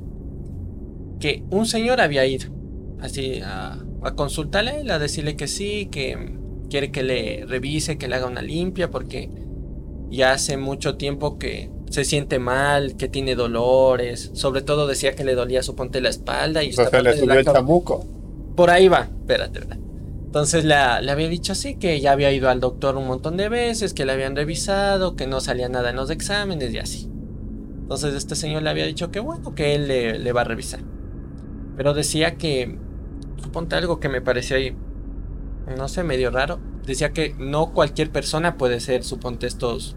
que 1.20 1.44
un 1.50 1.66
señor 1.66 2.00
había 2.00 2.26
ido 2.26 2.50
así 3.00 3.40
a, 3.42 3.78
a 4.02 4.14
consultarle, 4.14 4.90
a 4.90 4.98
decirle 4.98 5.36
que 5.36 5.46
sí, 5.46 5.86
que 5.86 6.38
quiere 6.68 6.90
que 6.90 7.02
le 7.02 7.44
revise, 7.46 7.96
que 7.96 8.08
le 8.08 8.16
haga 8.16 8.26
una 8.26 8.42
limpia, 8.42 8.90
porque 8.90 9.30
ya 10.10 10.32
hace 10.32 10.56
mucho 10.56 10.96
tiempo 10.96 11.38
que 11.38 11.70
se 11.94 12.04
siente 12.04 12.40
mal, 12.40 12.96
que 12.96 13.08
tiene 13.08 13.36
dolores, 13.36 14.32
sobre 14.34 14.62
todo 14.62 14.88
decía 14.88 15.14
que 15.14 15.22
le 15.22 15.36
dolía 15.36 15.62
su 15.62 15.76
ponte 15.76 16.00
la 16.00 16.08
espalda 16.08 16.64
y... 16.64 16.72
Pues 16.72 16.92
le 16.92 17.16
subió 17.16 17.38
el 17.38 17.44
chamuco. 17.44 18.04
Por 18.56 18.70
ahí 18.70 18.88
va, 18.88 19.02
espérate, 19.02 19.60
¿verdad? 19.60 19.78
Entonces 20.26 20.64
le 20.64 20.74
había 20.74 21.28
dicho 21.28 21.52
así, 21.52 21.76
que 21.76 22.00
ya 22.00 22.10
había 22.10 22.32
ido 22.32 22.50
al 22.50 22.58
doctor 22.58 22.96
un 22.96 23.06
montón 23.06 23.36
de 23.36 23.48
veces, 23.48 23.94
que 23.94 24.04
le 24.04 24.10
habían 24.10 24.34
revisado, 24.34 25.14
que 25.14 25.28
no 25.28 25.40
salía 25.40 25.68
nada 25.68 25.90
en 25.90 25.96
los 25.96 26.10
exámenes 26.10 26.74
y 26.74 26.78
así. 26.78 27.08
Entonces 27.82 28.14
este 28.14 28.34
señor 28.34 28.62
le 28.62 28.70
había 28.70 28.86
dicho 28.86 29.12
que 29.12 29.20
bueno, 29.20 29.54
que 29.54 29.76
él 29.76 29.86
le, 29.86 30.32
va 30.32 30.40
a 30.40 30.44
revisar. 30.44 30.80
Pero 31.76 31.94
decía 31.94 32.34
que, 32.34 32.76
suponte 33.40 33.76
algo 33.76 34.00
que 34.00 34.08
me 34.08 34.20
pareció 34.20 34.56
ahí, 34.56 34.76
no 35.78 35.86
sé, 35.86 36.02
medio 36.02 36.32
raro. 36.32 36.58
Decía 36.84 37.12
que 37.12 37.36
no 37.38 37.72
cualquier 37.72 38.10
persona 38.10 38.56
puede 38.56 38.80
ser, 38.80 39.04
suponte, 39.04 39.46
estos 39.46 39.96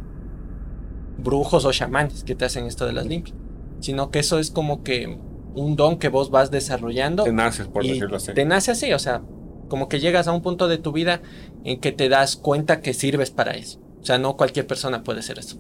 brujos 1.18 1.66
o 1.66 1.72
chamanes 1.72 2.24
que 2.24 2.36
te 2.36 2.46
hacen 2.46 2.66
esto 2.66 2.86
de 2.86 2.94
las 2.94 3.06
limpias. 3.06 3.36
Sino 3.80 4.12
que 4.12 4.20
eso 4.20 4.40
es 4.40 4.52
como 4.52 4.84
que 4.84 5.18
un 5.56 5.76
don 5.76 5.98
que 5.98 6.10
vos 6.10 6.30
vas 6.30 6.52
desarrollando. 6.52 7.24
Te 7.24 7.34
naces, 7.34 7.68
por 7.68 7.84
decirlo 7.84 8.18
así. 8.18 8.34
Te 8.34 8.46
nace 8.46 8.72
así, 8.72 8.94
o 8.94 9.00
sea, 9.00 9.22
como 9.68 9.90
que 9.90 10.00
llegas 10.00 10.28
a 10.28 10.32
un 10.32 10.42
punto 10.42 10.68
de 10.68 10.78
tu 10.78 10.92
vida 10.92 11.22
en 11.64 11.80
que 11.80 11.92
te 11.92 12.10
das 12.10 12.36
cuenta 12.36 12.82
que 12.82 12.94
sirves 12.94 13.32
para 13.32 13.52
eso. 13.52 13.80
O 14.02 14.06
sea, 14.06 14.18
no 14.18 14.38
cualquier 14.38 14.68
persona 14.68 15.04
puede 15.04 15.20
hacer 15.20 15.40
eso. 15.40 15.58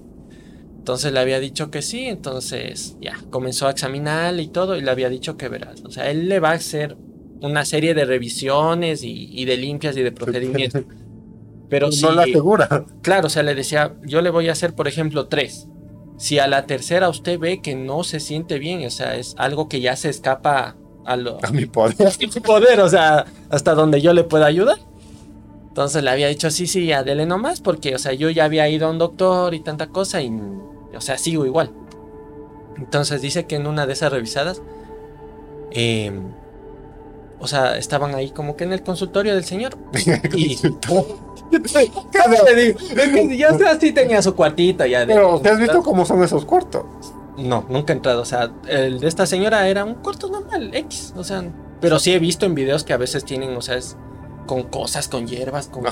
Entonces 0.78 1.12
le 1.12 1.20
había 1.20 1.40
dicho 1.40 1.70
que 1.70 1.82
sí, 1.82 2.06
entonces 2.06 2.96
ya, 3.02 3.18
comenzó 3.30 3.68
a 3.68 3.72
examinar 3.72 4.40
y 4.40 4.48
todo 4.48 4.78
y 4.78 4.82
le 4.82 4.90
había 4.90 5.10
dicho 5.10 5.36
que 5.36 5.50
verás. 5.50 5.84
O 5.84 5.92
sea, 5.92 6.10
él 6.10 6.30
le 6.30 6.40
va 6.40 6.52
a 6.52 6.54
hacer 6.54 6.96
una 7.42 7.66
serie 7.66 7.94
de 7.94 8.06
revisiones 8.06 9.02
y, 9.04 9.44
de 9.46 9.58
limpias 9.58 9.98
y 9.98 10.02
de 10.02 10.12
procedimientos. 10.12 10.84
Pero 11.70 11.90
no 12.02 12.12
la 12.12 12.24
asegura. 12.24 12.86
Claro, 13.02 13.28
o 13.28 13.30
sea, 13.30 13.44
le 13.44 13.56
decía, 13.56 13.96
yo 14.04 14.22
le 14.22 14.30
voy 14.30 14.50
a 14.50 14.54
hacer, 14.54 14.74
por 14.74 14.88
ejemplo, 14.88 15.28
tres. 15.28 15.68
Si 16.18 16.40
a 16.40 16.48
la 16.48 16.66
tercera 16.66 17.10
usted 17.10 17.40
ve 17.40 17.62
que 17.62 17.76
no 17.76 18.04
se 18.04 18.20
siente 18.20 18.58
bien, 18.58 18.86
o 18.86 18.90
sea, 18.90 19.16
es 19.16 19.36
algo 19.38 19.68
que 19.70 19.82
ya 19.82 19.96
se 19.96 20.10
escapa 20.10 20.76
a, 21.06 21.16
mi 21.52 21.66
poder. 21.66 21.96
A 22.08 22.12
mi 22.20 22.42
poder, 22.42 22.80
o 22.82 22.90
sea, 22.90 23.26
hasta 23.50 23.74
donde 23.74 24.02
yo 24.02 24.14
le 24.14 24.24
pueda 24.24 24.46
ayudar. 24.46 24.78
Entonces 25.70 26.04
le 26.04 26.10
había 26.10 26.28
dicho, 26.28 26.50
sí, 26.50 26.66
sí, 26.66 26.92
adele 26.92 27.26
nomás, 27.26 27.62
porque, 27.62 27.94
o 27.94 28.00
sea, 28.00 28.14
yo 28.14 28.30
ya 28.30 28.46
había 28.46 28.68
ido 28.68 28.88
a 28.88 28.90
un 28.90 28.98
doctor 28.98 29.54
y 29.54 29.60
tanta 29.60 29.88
cosa 29.88 30.22
y, 30.22 30.32
o 30.96 31.02
sea, 31.02 31.18
sigo 31.18 31.46
igual. 31.46 31.72
Entonces 32.78 33.22
dice 33.22 33.46
que 33.46 33.56
en 33.56 33.68
una 33.68 33.86
de 33.86 33.94
esas 33.94 34.12
revisadas, 34.12 34.62
em, 35.72 36.32
o 37.40 37.48
sea, 37.48 37.78
estaban 37.78 38.16
ahí 38.16 38.32
como 38.32 38.56
que 38.56 38.64
en 38.64 38.74
el 38.74 38.82
consultorio 38.82 39.36
del 39.36 39.44
señor. 39.44 39.78
y, 40.36 40.58
ya 43.38 43.80
sí 43.80 43.92
tenía 43.92 44.22
su 44.22 44.36
cuartito 44.36 44.86
ya. 44.86 45.06
Pero, 45.06 45.40
¿te 45.40 45.50
has 45.50 45.60
visto 45.60 45.82
cómo 45.84 46.06
son 46.06 46.24
esos 46.24 46.46
cuartos? 46.46 46.84
No, 47.38 47.66
nunca 47.70 47.94
he 47.94 47.96
entrado. 47.96 48.22
O 48.22 48.26
sea, 48.26 48.52
el 48.68 49.00
de 49.00 49.08
esta 49.08 49.26
señora 49.26 49.68
era 49.68 49.84
un 49.84 49.96
cuarto 49.96 50.30
normal, 50.30 50.72
X. 50.74 51.14
O 51.16 51.24
sea, 51.24 51.44
pero 51.80 52.00
sí 52.00 52.14
he 52.14 52.20
visto 52.20 52.46
en 52.46 52.56
videos 52.56 52.84
que 52.84 52.94
a 52.94 52.98
veces 52.98 53.24
tienen, 53.24 53.56
o 53.56 53.62
sea, 53.62 53.76
es 53.76 53.96
con 54.48 54.64
cosas, 54.64 55.08
con 55.08 55.28
hierbas, 55.28 55.68
con, 55.68 55.84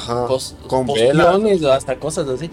con 0.68 0.86
pociones 0.86 1.64
o 1.64 1.72
hasta 1.72 1.98
cosas 1.98 2.28
así. 2.28 2.50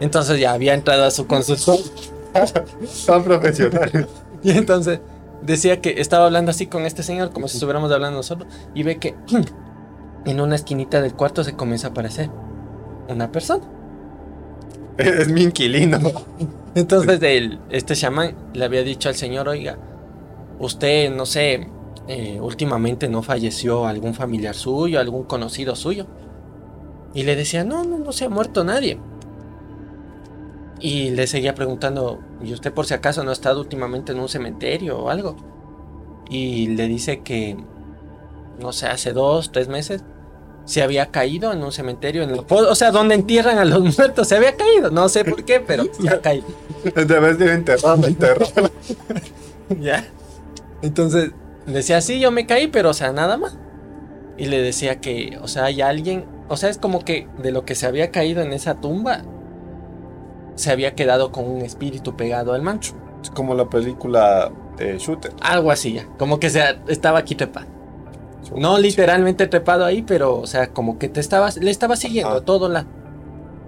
Entonces 0.00 0.38
ya 0.38 0.52
había 0.52 0.74
entrado 0.74 1.04
a 1.04 1.10
su 1.10 1.26
consultorio. 1.26 1.84
Tan 3.06 3.24
profesional. 3.24 4.08
Y 4.42 4.50
entonces 4.50 5.00
decía 5.42 5.80
que 5.80 6.00
estaba 6.00 6.26
hablando 6.26 6.50
así 6.50 6.66
con 6.66 6.86
este 6.86 7.02
señor, 7.02 7.30
como 7.32 7.48
si 7.48 7.56
estuviéramos 7.56 7.90
hablando 7.90 8.18
nosotros, 8.18 8.52
y 8.74 8.82
ve 8.82 8.98
que 8.98 9.14
en 10.24 10.40
una 10.40 10.54
esquinita 10.54 11.00
del 11.00 11.14
cuarto 11.14 11.44
se 11.44 11.54
comienza 11.54 11.88
a 11.88 11.90
aparecer 11.90 12.30
una 13.08 13.32
persona. 13.32 13.64
Es 14.98 15.28
mi 15.28 15.42
inquilino. 15.42 15.98
Entonces 16.74 17.20
el, 17.22 17.60
este 17.70 17.94
chamán 17.94 18.34
le 18.54 18.64
había 18.64 18.82
dicho 18.82 19.08
al 19.08 19.14
señor, 19.14 19.48
oiga, 19.48 19.78
usted, 20.58 21.10
no 21.14 21.26
sé, 21.26 21.68
eh, 22.08 22.38
últimamente 22.40 23.08
no 23.08 23.22
falleció 23.22 23.86
algún 23.86 24.14
familiar 24.14 24.54
suyo, 24.54 25.00
algún 25.00 25.24
conocido 25.24 25.76
suyo. 25.76 26.06
Y 27.14 27.24
le 27.24 27.36
decía, 27.36 27.64
no, 27.64 27.84
no, 27.84 27.98
no 27.98 28.12
se 28.12 28.24
ha 28.24 28.28
muerto 28.28 28.64
nadie. 28.64 28.98
Y 30.80 31.10
le 31.10 31.26
seguía 31.26 31.54
preguntando, 31.54 32.20
¿y 32.42 32.52
usted 32.52 32.72
por 32.72 32.86
si 32.86 32.94
acaso 32.94 33.22
no 33.22 33.30
ha 33.30 33.34
estado 33.34 33.60
últimamente 33.60 34.12
en 34.12 34.18
un 34.18 34.28
cementerio 34.28 34.98
o 34.98 35.10
algo? 35.10 35.36
Y 36.30 36.68
le 36.68 36.88
dice 36.88 37.20
que, 37.20 37.56
no 38.58 38.72
sé, 38.72 38.86
hace 38.86 39.12
dos, 39.12 39.52
tres 39.52 39.68
meses 39.68 40.04
se 40.64 40.82
había 40.82 41.06
caído 41.06 41.52
en 41.52 41.62
un 41.62 41.72
cementerio, 41.72 42.22
en 42.22 42.30
el, 42.30 42.44
o 42.48 42.74
sea, 42.74 42.90
donde 42.90 43.14
entierran 43.14 43.58
a 43.58 43.64
los 43.64 43.80
muertos, 43.98 44.28
se 44.28 44.36
había 44.36 44.56
caído, 44.56 44.90
no 44.90 45.08
sé 45.08 45.24
por 45.24 45.44
qué, 45.44 45.60
pero 45.60 45.84
se 45.92 46.08
ha 46.08 46.20
caído. 46.20 46.46
vez 46.94 47.38
de 47.38 47.52
enterrarlo, 47.52 48.06
enterrarlo. 48.06 48.70
ya. 49.80 50.06
Entonces, 50.82 51.30
decía, 51.66 52.00
sí, 52.00 52.20
yo 52.20 52.30
me 52.30 52.46
caí, 52.46 52.68
pero, 52.68 52.90
o 52.90 52.94
sea, 52.94 53.12
nada 53.12 53.36
más. 53.36 53.56
Y 54.36 54.46
le 54.46 54.60
decía 54.62 55.00
que, 55.00 55.38
o 55.42 55.48
sea, 55.48 55.66
hay 55.66 55.80
alguien, 55.80 56.24
o 56.48 56.56
sea, 56.56 56.70
es 56.70 56.78
como 56.78 57.04
que 57.04 57.28
de 57.38 57.52
lo 57.52 57.64
que 57.64 57.74
se 57.74 57.86
había 57.86 58.10
caído 58.10 58.42
en 58.42 58.52
esa 58.52 58.80
tumba, 58.80 59.22
se 60.54 60.70
había 60.70 60.94
quedado 60.94 61.32
con 61.32 61.48
un 61.48 61.62
espíritu 61.62 62.16
pegado 62.16 62.52
al 62.52 62.62
mancho. 62.62 62.94
Es 63.22 63.30
como 63.30 63.54
la 63.54 63.68
película 63.68 64.50
de 64.76 64.98
Shooter. 64.98 65.32
Algo 65.40 65.70
así 65.70 65.92
ya, 65.92 66.06
como 66.18 66.40
que 66.40 66.50
se, 66.50 66.62
estaba 66.88 67.18
aquí 67.18 67.34
trepa. 67.34 67.66
No 68.56 68.78
literalmente 68.78 69.46
trepado 69.46 69.84
ahí, 69.84 70.02
pero, 70.02 70.38
o 70.38 70.46
sea, 70.46 70.68
como 70.68 70.98
que 70.98 71.08
te 71.08 71.20
estabas, 71.20 71.56
le 71.56 71.70
estaba 71.70 71.96
siguiendo 71.96 72.42
todo 72.42 72.68
la. 72.68 72.86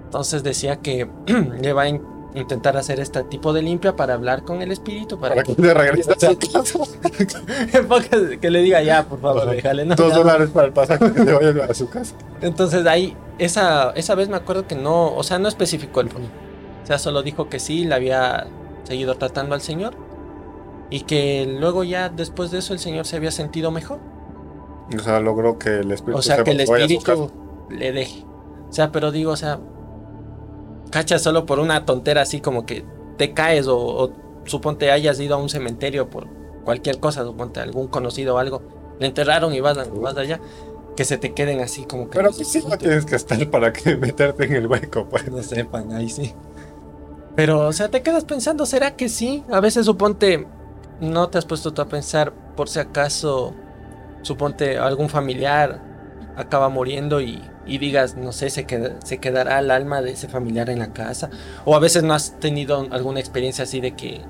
Entonces 0.06 0.42
decía 0.42 0.76
que 0.76 1.08
le 1.60 1.72
va 1.72 1.82
a 1.82 1.88
intentar 2.34 2.76
hacer 2.76 3.00
este 3.00 3.22
tipo 3.24 3.52
de 3.52 3.62
limpia 3.62 3.94
para 3.96 4.14
hablar 4.14 4.42
con 4.42 4.60
el 4.60 4.72
espíritu. 4.72 5.18
Para, 5.18 5.42
que 5.42 5.54
te 5.54 5.74
regrese 5.74 6.12
a 6.12 6.18
su 6.18 6.38
casa. 6.38 6.78
que 8.40 8.50
le 8.50 8.62
diga 8.62 8.82
ya, 8.82 9.04
por 9.04 9.20
favor, 9.20 9.50
déjale. 9.50 9.84
No, 9.84 9.94
Dos 9.94 10.14
dólares 10.14 10.50
para 10.50 10.66
el 10.66 10.72
pasaje 10.72 11.12
que 11.12 11.24
se 11.24 11.32
vaya 11.32 11.64
a 11.64 11.74
su 11.74 11.88
casa. 11.88 12.16
Entonces 12.40 12.86
ahí, 12.86 13.16
esa, 13.38 13.90
esa 13.92 14.14
vez 14.14 14.28
me 14.28 14.36
acuerdo 14.36 14.66
que 14.66 14.74
no, 14.74 15.14
o 15.14 15.22
sea, 15.22 15.38
no 15.38 15.48
especificó 15.48 16.00
el 16.00 16.10
fondo. 16.10 16.28
O 16.82 16.86
sea, 16.86 16.98
solo 16.98 17.22
dijo 17.22 17.48
que 17.48 17.60
sí, 17.60 17.84
le 17.84 17.94
había 17.94 18.46
seguido 18.82 19.14
tratando 19.14 19.54
al 19.54 19.60
señor. 19.60 19.94
Y 20.90 21.00
que 21.00 21.46
luego 21.58 21.82
ya 21.82 22.08
después 22.08 22.50
de 22.50 22.58
eso 22.58 22.72
el 22.72 22.78
señor 22.78 23.06
se 23.06 23.16
había 23.16 23.30
sentido 23.30 23.70
mejor. 23.70 24.00
O 24.92 24.98
sea, 24.98 25.20
logró 25.20 25.58
que 25.58 25.80
el 25.80 25.90
espíritu 25.92 26.18
O 26.18 26.22
sea, 26.22 26.44
que 26.44 26.50
el 26.50 26.60
espíritu 26.60 27.30
le 27.70 27.92
deje. 27.92 28.24
O 28.68 28.72
sea, 28.72 28.92
pero 28.92 29.12
digo, 29.12 29.32
o 29.32 29.36
sea, 29.36 29.60
cacha 30.90 31.18
solo 31.18 31.46
por 31.46 31.58
una 31.58 31.84
tontera 31.84 32.22
así 32.22 32.40
como 32.40 32.66
que 32.66 32.84
te 33.16 33.32
caes 33.32 33.66
o, 33.68 34.12
suponte 34.44 34.90
hayas 34.90 35.18
ido 35.20 35.36
a 35.36 35.38
un 35.38 35.48
cementerio 35.48 36.10
por 36.10 36.26
cualquier 36.64 36.98
cosa, 36.98 37.24
suponte 37.24 37.60
algún 37.60 37.88
conocido 37.88 38.34
o 38.34 38.38
algo, 38.38 38.62
le 38.98 39.06
enterraron 39.06 39.54
y 39.54 39.60
vas, 39.60 39.78
vas 40.00 40.16
allá, 40.16 40.40
que 40.96 41.04
se 41.04 41.18
te 41.18 41.32
queden 41.32 41.60
así 41.60 41.84
como 41.84 42.10
que... 42.10 42.18
Pero 42.18 42.30
pues 42.30 42.48
sí 42.48 42.62
no 42.68 42.76
tienes 42.76 43.04
que 43.06 43.16
estar 43.16 43.50
para 43.50 43.72
que 43.72 43.96
meterte 43.96 44.44
en 44.44 44.54
el 44.54 44.66
hueco, 44.66 45.06
pues. 45.08 45.30
No 45.30 45.42
sepan, 45.42 45.92
ahí 45.92 46.08
sí. 46.08 46.34
Pero, 47.34 47.66
o 47.66 47.72
sea, 47.72 47.88
te 47.90 48.02
quedas 48.02 48.24
pensando, 48.24 48.64
¿será 48.66 48.96
que 48.96 49.08
sí? 49.08 49.44
A 49.50 49.60
veces 49.60 49.86
suponte, 49.86 50.46
no 51.00 51.28
te 51.28 51.38
has 51.38 51.46
puesto 51.46 51.72
tú 51.72 51.82
a 51.82 51.88
pensar 51.88 52.32
por 52.54 52.68
si 52.68 52.78
acaso 52.78 53.54
suponte 54.24 54.78
algún 54.78 55.08
familiar 55.08 55.80
acaba 56.36 56.68
muriendo 56.68 57.20
y, 57.20 57.42
digas, 57.66 58.16
no 58.16 58.32
sé, 58.32 58.50
se, 58.50 58.66
se 59.04 59.18
quedará 59.18 59.58
el 59.58 59.70
alma 59.70 60.02
de 60.02 60.12
ese 60.12 60.28
familiar 60.28 60.68
en 60.70 60.80
la 60.80 60.92
casa. 60.92 61.30
O 61.64 61.76
a 61.76 61.78
veces 61.78 62.02
no 62.02 62.14
has 62.14 62.38
tenido 62.40 62.86
alguna 62.90 63.20
experiencia 63.20 63.64
así 63.64 63.80
de 63.80 63.94
que, 63.94 64.22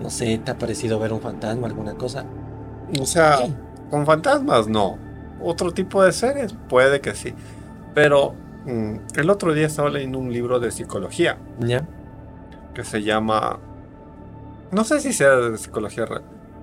no 0.00 0.10
sé, 0.10 0.38
te 0.38 0.50
ha 0.50 0.58
parecido 0.58 0.98
ver 0.98 1.12
un 1.12 1.20
fantasma, 1.20 1.66
alguna 1.66 1.94
cosa. 1.94 2.26
O 3.00 3.06
sea, 3.06 3.38
con 3.90 4.04
fantasmas 4.04 4.68
no. 4.68 4.98
Otro 5.40 5.72
tipo 5.72 6.02
de 6.02 6.12
seres 6.12 6.54
puede 6.68 7.00
que 7.00 7.14
sí. 7.14 7.34
Pero 7.94 8.34
mm, 8.66 8.96
el 9.16 9.30
otro 9.30 9.54
día 9.54 9.66
estaba 9.66 9.88
leyendo 9.88 10.18
un 10.18 10.32
libro 10.32 10.60
de 10.60 10.70
psicología. 10.70 11.38
¿Ya? 11.60 11.86
Que 12.74 12.84
se 12.84 13.02
llama... 13.02 13.58
No 14.70 14.84
sé 14.84 15.00
si 15.00 15.12
sea 15.12 15.36
de 15.36 15.58
psicología 15.58 16.04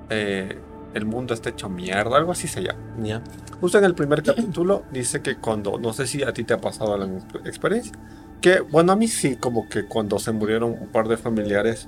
eh, 0.10 0.60
el 0.94 1.06
mundo 1.06 1.34
está 1.34 1.50
hecho 1.50 1.70
mierda, 1.70 2.18
algo 2.18 2.32
así 2.32 2.48
se 2.48 2.62
llama. 2.64 2.80
Ya. 3.02 3.22
Justo 3.60 3.78
en 3.78 3.86
el 3.86 3.96
primer 3.96 4.24
capítulo 4.24 4.84
dice 4.92 5.22
que 5.22 5.38
cuando, 5.38 5.78
no 5.78 5.94
sé 5.94 6.08
si 6.08 6.24
a 6.24 6.34
ti 6.34 6.44
te 6.44 6.54
ha 6.54 6.62
pasado 6.62 6.98
la 6.98 7.06
experiencia, 7.46 7.94
que 8.42 8.62
bueno, 8.62 8.94
a 8.94 8.96
mí 8.96 9.08
sí, 9.08 9.36
como 9.36 9.70
que 9.70 9.86
cuando 9.86 10.20
se 10.20 10.32
murieron 10.32 10.72
un 10.72 10.88
par 10.88 11.08
de 11.08 11.18
familiares, 11.18 11.88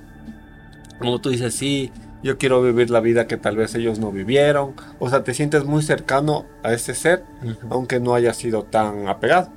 como 0.98 1.20
tú 1.20 1.30
dices, 1.30 1.54
sí, 1.54 1.90
yo 2.22 2.38
quiero 2.38 2.62
vivir 2.62 2.90
la 2.90 3.00
vida 3.00 3.26
que 3.26 3.36
tal 3.36 3.56
vez 3.56 3.74
ellos 3.74 3.98
no 3.98 4.10
vivieron, 4.10 4.74
o 4.98 5.10
sea, 5.10 5.24
te 5.24 5.34
sientes 5.34 5.64
muy 5.64 5.82
cercano 5.82 6.46
a 6.62 6.72
ese 6.72 6.94
ser, 6.94 7.24
aunque 7.68 8.00
no 8.00 8.14
haya 8.14 8.32
sido 8.32 8.62
tan 8.62 9.08
apegado. 9.08 9.50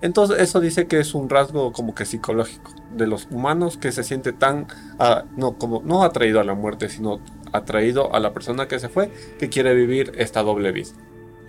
Entonces 0.00 0.38
eso 0.40 0.60
dice 0.60 0.86
que 0.86 1.00
es 1.00 1.14
un 1.14 1.30
rasgo 1.30 1.72
como 1.72 1.94
que 1.94 2.04
psicológico 2.04 2.72
de 2.94 3.06
los 3.06 3.26
humanos 3.30 3.78
que 3.78 3.90
se 3.90 4.04
siente 4.04 4.32
tan, 4.32 4.66
ah, 4.98 5.24
no, 5.36 5.54
como, 5.54 5.82
no 5.82 6.04
atraído 6.04 6.40
a 6.40 6.44
la 6.44 6.54
muerte, 6.54 6.90
sino 6.90 7.20
atraído 7.54 8.14
a 8.14 8.20
la 8.20 8.34
persona 8.34 8.68
que 8.68 8.78
se 8.78 8.88
fue, 8.88 9.10
que 9.38 9.48
quiere 9.48 9.74
vivir 9.74 10.12
esta 10.16 10.42
doble 10.42 10.72
vida. 10.72 10.90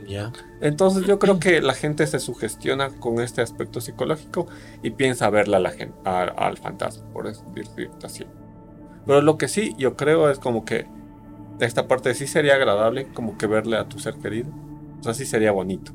Ya. 0.07 0.31
Entonces 0.61 1.05
yo 1.05 1.19
creo 1.19 1.39
que 1.39 1.61
la 1.61 1.73
gente 1.73 2.05
se 2.07 2.19
sugestiona 2.19 2.89
con 2.89 3.19
este 3.19 3.41
aspecto 3.41 3.81
psicológico 3.81 4.47
y 4.83 4.91
piensa 4.91 5.29
verla 5.29 5.57
a 5.57 5.61
la 5.61 5.71
gente, 5.71 5.95
al 6.05 6.57
fantasma, 6.57 7.05
por 7.11 7.27
eso 7.27 7.43
decirte 7.53 8.05
así. 8.05 8.25
Pero 9.05 9.21
lo 9.21 9.37
que 9.37 9.47
sí 9.47 9.73
yo 9.77 9.95
creo 9.95 10.29
es 10.29 10.39
como 10.39 10.63
que 10.63 10.85
esta 11.59 11.87
parte 11.87 12.13
sí 12.13 12.27
sería 12.27 12.55
agradable, 12.55 13.07
como 13.13 13.37
que 13.37 13.47
verle 13.47 13.77
a 13.77 13.87
tu 13.87 13.99
ser 13.99 14.15
querido. 14.15 14.49
O 14.99 15.03
sea, 15.03 15.13
sí 15.13 15.25
sería 15.25 15.51
bonito. 15.51 15.91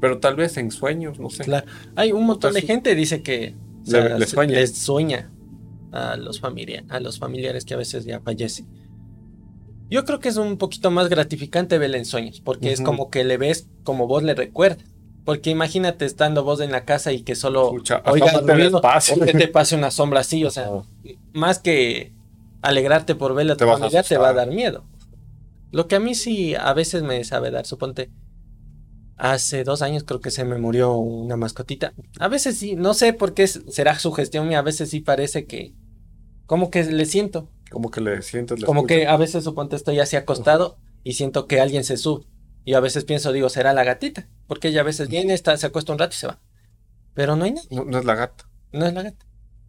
Pero 0.00 0.18
tal 0.20 0.36
vez 0.36 0.56
en 0.56 0.70
sueños, 0.70 1.18
no 1.18 1.28
sé. 1.28 1.44
Claro. 1.44 1.66
Hay 1.96 2.12
un 2.12 2.24
montón 2.24 2.54
de 2.54 2.62
gente 2.62 2.94
dice 2.94 3.22
que 3.22 3.54
les 3.84 4.30
sueña. 4.76 5.30
A 5.94 6.16
los, 6.16 6.42
a 6.42 7.00
los 7.00 7.18
familiares 7.18 7.64
que 7.64 7.74
a 7.74 7.76
veces 7.76 8.04
ya 8.04 8.20
fallecen. 8.20 8.66
Yo 9.88 10.04
creo 10.04 10.18
que 10.18 10.28
es 10.28 10.36
un 10.36 10.56
poquito 10.56 10.90
más 10.90 11.08
gratificante 11.08 11.78
verle 11.78 11.98
en 11.98 12.04
sueños, 12.04 12.40
porque 12.40 12.72
es 12.72 12.80
como 12.80 13.10
que 13.10 13.22
le 13.22 13.36
ves 13.36 13.68
como 13.84 14.06
vos 14.06 14.22
le 14.22 14.34
recuerdas. 14.34 14.84
Porque 15.24 15.50
imagínate 15.50 16.04
estando 16.04 16.42
vos 16.44 16.60
en 16.60 16.72
la 16.72 16.84
casa 16.84 17.12
y 17.12 17.22
que 17.22 17.34
solo 17.34 17.70
oiga 17.70 18.42
que 19.24 19.32
te 19.32 19.48
pase 19.48 19.74
una 19.74 19.90
sombra 19.90 20.20
así, 20.20 20.44
o 20.44 20.50
sea, 20.50 20.68
más 21.32 21.60
que 21.60 22.12
alegrarte 22.60 23.14
por 23.14 23.34
verle 23.34 23.52
a 23.52 23.56
tu 23.56 23.64
familia, 23.64 24.02
te 24.02 24.18
va 24.18 24.30
a 24.30 24.32
dar 24.34 24.50
miedo. 24.50 24.84
Lo 25.70 25.86
que 25.86 25.96
a 25.96 26.00
mí 26.00 26.14
sí 26.14 26.54
a 26.54 26.72
veces 26.74 27.02
me 27.02 27.22
sabe 27.24 27.50
dar, 27.50 27.64
suponte, 27.64 28.10
hace 29.16 29.64
dos 29.64 29.82
años 29.82 30.04
creo 30.04 30.20
que 30.20 30.30
se 30.30 30.44
me 30.44 30.58
murió 30.58 30.94
una 30.94 31.36
mascotita. 31.36 31.94
A 32.18 32.28
veces 32.28 32.58
sí, 32.58 32.74
no 32.74 32.94
sé 32.94 33.12
por 33.12 33.34
qué 33.34 33.46
será 33.46 33.98
su 33.98 34.12
gestión 34.12 34.52
a 34.54 34.62
veces 34.62 34.90
sí 34.90 35.00
parece 35.00 35.46
que, 35.46 35.72
como 36.46 36.70
que 36.70 36.84
le 36.84 37.06
siento. 37.06 37.48
Como 37.70 37.90
que 37.90 38.00
le 38.00 38.22
sientes. 38.22 38.64
como 38.64 38.86
que 38.86 39.06
a 39.06 39.16
veces 39.16 39.44
suponte 39.44 39.76
estoy 39.76 40.00
así 40.00 40.16
acostado 40.16 40.76
y 41.02 41.14
siento 41.14 41.46
que 41.46 41.60
alguien 41.60 41.84
se 41.84 41.96
sube. 41.96 42.26
Y 42.64 42.74
a 42.74 42.80
veces 42.80 43.04
pienso, 43.04 43.32
digo, 43.32 43.48
será 43.48 43.72
la 43.72 43.84
gatita. 43.84 44.28
Porque 44.46 44.68
ella 44.68 44.80
a 44.80 44.84
veces 44.84 45.08
viene, 45.08 45.34
está, 45.34 45.56
se 45.56 45.66
acuesta 45.66 45.92
un 45.92 45.98
rato 45.98 46.14
y 46.14 46.18
se 46.18 46.26
va. 46.26 46.40
Pero 47.12 47.36
no 47.36 47.44
hay 47.44 47.52
nada. 47.52 47.66
No, 47.70 47.98
es 47.98 48.04
la 48.04 48.14
gata. 48.14 48.48
No 48.72 48.86
es 48.86 48.94
la 48.94 49.02
gata. 49.02 49.26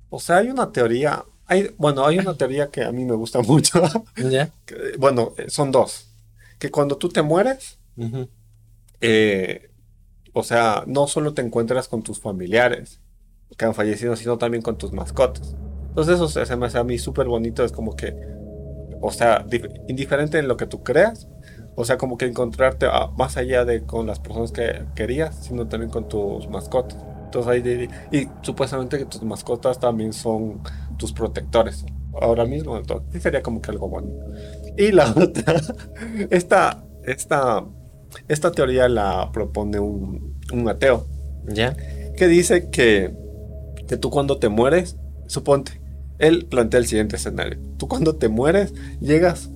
O 0.09 0.19
sea, 0.19 0.37
hay 0.37 0.49
una 0.49 0.71
teoría. 0.71 1.25
Hay, 1.45 1.75
bueno, 1.77 2.05
hay 2.05 2.19
una 2.19 2.35
teoría 2.35 2.69
que 2.69 2.83
a 2.83 2.91
mí 2.91 3.03
me 3.05 3.15
gusta 3.15 3.41
mucho. 3.43 3.81
¿Ya? 4.15 4.51
bueno, 4.97 5.33
eh, 5.37 5.49
son 5.49 5.71
dos. 5.71 6.09
Que 6.57 6.71
cuando 6.71 6.97
tú 6.97 7.09
te 7.09 7.21
mueres, 7.21 7.79
eh, 9.01 9.69
o 10.31 10.43
sea, 10.43 10.83
no 10.87 11.07
solo 11.07 11.33
te 11.33 11.41
encuentras 11.41 11.87
con 11.87 12.01
tus 12.01 12.19
familiares 12.19 13.01
que 13.57 13.65
han 13.65 13.75
fallecido, 13.75 14.15
sino 14.15 14.37
también 14.37 14.61
con 14.61 14.77
tus 14.77 14.93
mascotas. 14.93 15.55
Entonces 15.95 16.15
eso 16.15 16.27
se 16.27 16.55
me 16.57 16.65
hace 16.65 16.77
a 16.77 16.83
mí 16.83 16.97
súper 16.97 17.25
bonito, 17.27 17.63
es 17.63 17.71
como 17.71 17.95
que, 17.95 18.13
o 18.99 19.11
sea, 19.11 19.45
indiferente 19.87 20.37
en 20.37 20.49
lo 20.49 20.57
que 20.57 20.65
tú 20.65 20.83
creas, 20.83 21.29
o 21.75 21.85
sea, 21.85 21.97
como 21.97 22.17
que 22.17 22.25
encontrarte 22.25 22.85
más 23.17 23.37
allá 23.37 23.63
de 23.63 23.83
con 23.83 24.05
las 24.05 24.19
personas 24.19 24.51
que 24.51 24.83
querías, 24.93 25.37
sino 25.37 25.69
también 25.69 25.89
con 25.89 26.09
tus 26.09 26.49
mascotas. 26.49 26.97
Entonces 27.23 27.49
ahí, 27.49 27.89
y 28.11 28.27
supuestamente 28.41 28.97
que 28.97 29.05
tus 29.05 29.23
mascotas 29.23 29.79
también 29.79 30.11
son 30.11 30.59
tus 30.97 31.13
protectores. 31.13 31.85
Ahora 32.21 32.43
mismo, 32.43 32.75
entonces, 32.75 33.07
sí 33.13 33.21
sería 33.21 33.41
como 33.41 33.61
que 33.61 33.71
algo 33.71 33.87
bueno. 33.87 34.09
Y 34.77 34.91
la 34.91 35.09
otra, 35.11 35.61
esta, 36.29 36.83
esta, 37.05 37.63
esta 38.27 38.51
teoría 38.51 38.89
la 38.89 39.31
propone 39.31 39.79
un, 39.79 40.41
un 40.51 40.67
ateo. 40.67 41.05
¿Ya? 41.47 41.73
Que 42.17 42.27
dice 42.27 42.69
que, 42.69 43.15
que 43.87 43.95
tú 43.95 44.09
cuando 44.09 44.39
te 44.39 44.49
mueres, 44.49 44.97
suponte, 45.27 45.84
él 46.19 46.45
plantea 46.49 46.79
el 46.79 46.87
siguiente 46.87 47.15
escenario. 47.15 47.59
Tú 47.77 47.87
cuando 47.87 48.15
te 48.15 48.27
mueres, 48.29 48.73
llegas 48.99 49.49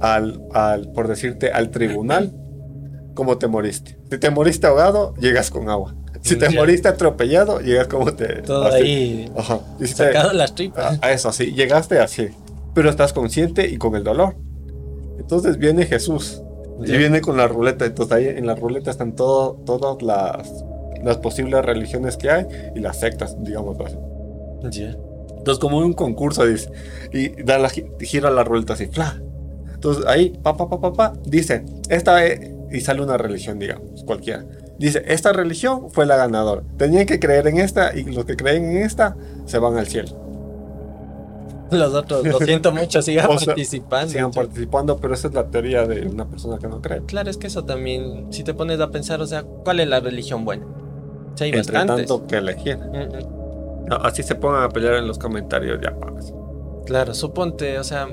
al, 0.00 0.42
al, 0.52 0.92
por 0.92 1.08
decirte, 1.08 1.50
al 1.50 1.70
tribunal, 1.70 2.34
como 3.14 3.38
te 3.38 3.48
moriste. 3.48 3.98
Si 4.10 4.18
te 4.18 4.30
moriste 4.30 4.66
ahogado, 4.66 5.14
llegas 5.16 5.50
con 5.50 5.68
agua. 5.68 5.94
Si 6.22 6.36
te 6.36 6.50
moriste 6.50 6.88
atropellado, 6.88 7.60
llegas 7.60 7.88
como 7.88 8.12
te... 8.14 8.42
Todo 8.42 8.72
ahí 8.72 9.30
Ajá. 9.36 9.60
sacado 9.84 10.32
las 10.32 10.54
tripas. 10.54 10.98
A, 11.02 11.12
eso, 11.12 11.28
así. 11.28 11.52
Llegaste 11.52 11.98
así. 11.98 12.28
Pero 12.74 12.90
estás 12.90 13.12
consciente 13.12 13.68
y 13.68 13.78
con 13.78 13.94
el 13.96 14.04
dolor. 14.04 14.36
Entonces 15.18 15.58
viene 15.58 15.86
Jesús. 15.86 16.42
Y 16.84 16.96
viene 16.96 17.20
con 17.20 17.36
la 17.36 17.48
ruleta. 17.48 17.86
Entonces 17.86 18.16
ahí 18.16 18.26
en 18.26 18.46
la 18.46 18.54
ruleta 18.54 18.90
están 18.90 19.14
todo, 19.14 19.54
todas 19.66 20.00
las, 20.02 20.64
las 21.02 21.18
posibles 21.18 21.64
religiones 21.64 22.16
que 22.16 22.30
hay 22.30 22.46
y 22.74 22.80
las 22.80 23.00
sectas, 23.00 23.36
digamos 23.42 23.76
así. 23.80 23.96
Ya. 24.70 24.96
Entonces, 25.48 25.62
como 25.62 25.78
un 25.78 25.94
concurso, 25.94 26.44
dice, 26.44 26.70
y 27.10 27.30
da 27.42 27.58
la, 27.58 27.70
gira 27.70 28.30
la 28.30 28.44
ruleta 28.44 28.74
así, 28.74 28.84
fla. 28.84 29.18
Entonces, 29.72 30.04
ahí, 30.06 30.38
pa, 30.42 30.58
pa, 30.58 30.68
pa, 30.68 30.92
pa, 30.92 31.14
dice, 31.24 31.64
esta 31.88 32.22
es, 32.26 32.50
y 32.70 32.82
sale 32.82 33.00
una 33.00 33.16
religión, 33.16 33.58
digamos, 33.58 34.04
cualquiera. 34.04 34.44
Dice, 34.78 35.02
esta 35.06 35.32
religión 35.32 35.90
fue 35.90 36.04
la 36.04 36.16
ganadora. 36.16 36.64
Tenían 36.76 37.06
que 37.06 37.18
creer 37.18 37.46
en 37.46 37.56
esta, 37.60 37.96
y 37.96 38.04
los 38.04 38.26
que 38.26 38.36
creen 38.36 38.66
en 38.66 38.82
esta 38.82 39.16
se 39.46 39.58
van 39.58 39.78
al 39.78 39.86
cielo. 39.86 40.10
Los 41.70 41.94
otros, 41.94 42.26
lo 42.26 42.38
siento 42.40 42.70
mucho, 42.70 43.00
sigan 43.00 43.28
participando. 43.46 44.12
Sigan 44.12 44.30
participando, 44.32 44.98
pero 44.98 45.14
esa 45.14 45.28
es 45.28 45.34
la 45.34 45.46
teoría 45.46 45.86
de 45.86 46.06
una 46.06 46.28
persona 46.28 46.58
que 46.58 46.68
no 46.68 46.82
cree. 46.82 47.00
Claro, 47.06 47.30
es 47.30 47.38
que 47.38 47.46
eso 47.46 47.64
también, 47.64 48.26
si 48.34 48.44
te 48.44 48.52
pones 48.52 48.80
a 48.80 48.90
pensar, 48.90 49.22
o 49.22 49.26
sea, 49.26 49.44
¿cuál 49.44 49.80
es 49.80 49.88
la 49.88 50.00
religión 50.00 50.44
buena? 50.44 50.66
O 50.66 51.42
hay 51.42 51.52
Entre 51.52 51.72
tanto 51.72 52.26
que 52.26 52.36
elegir. 52.36 52.76
Mm, 52.76 53.16
mm 53.16 53.37
así 53.96 54.22
se 54.22 54.34
pongan 54.34 54.64
a 54.64 54.68
pelear 54.68 54.94
en 54.94 55.06
los 55.06 55.18
comentarios, 55.18 55.78
ya 55.82 55.98
pagas. 55.98 56.32
Claro, 56.86 57.14
suponte, 57.14 57.78
o 57.78 57.84
sea, 57.84 58.08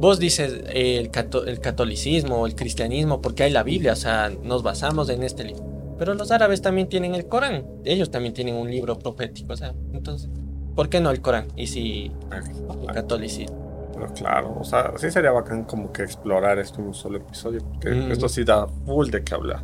vos 0.00 0.18
dices 0.18 0.62
el, 0.72 1.10
el 1.46 1.60
catolicismo 1.60 2.40
o 2.40 2.46
el 2.46 2.54
cristianismo 2.54 3.20
porque 3.20 3.42
hay 3.42 3.50
la 3.50 3.62
Biblia, 3.62 3.92
o 3.92 3.96
sea, 3.96 4.30
nos 4.42 4.62
basamos 4.62 5.08
en 5.10 5.22
este 5.22 5.44
libro. 5.44 5.64
Pero 5.98 6.14
los 6.14 6.30
árabes 6.30 6.62
también 6.62 6.88
tienen 6.88 7.14
el 7.14 7.26
Corán, 7.26 7.66
ellos 7.84 8.10
también 8.10 8.32
tienen 8.32 8.54
un 8.54 8.70
libro 8.70 8.98
profético, 8.98 9.52
o 9.52 9.56
sea, 9.56 9.74
entonces, 9.92 10.30
¿por 10.74 10.88
qué 10.88 11.00
no 11.00 11.10
el 11.10 11.20
Corán? 11.20 11.48
Y 11.56 11.66
si 11.66 12.10
el 12.32 12.86
catolicismo. 12.94 13.90
Pero 13.92 14.14
claro, 14.14 14.56
o 14.58 14.64
sea, 14.64 14.92
sí 14.96 15.10
sería 15.10 15.32
bacán 15.32 15.64
como 15.64 15.92
que 15.92 16.02
explorar 16.02 16.58
esto 16.58 16.80
en 16.80 16.86
un 16.86 16.94
solo 16.94 17.18
episodio, 17.18 17.60
porque 17.62 17.90
mm. 17.90 18.12
esto 18.12 18.28
sí 18.28 18.44
da 18.44 18.66
full 18.86 19.10
de 19.10 19.22
qué 19.22 19.34
hablar. 19.34 19.62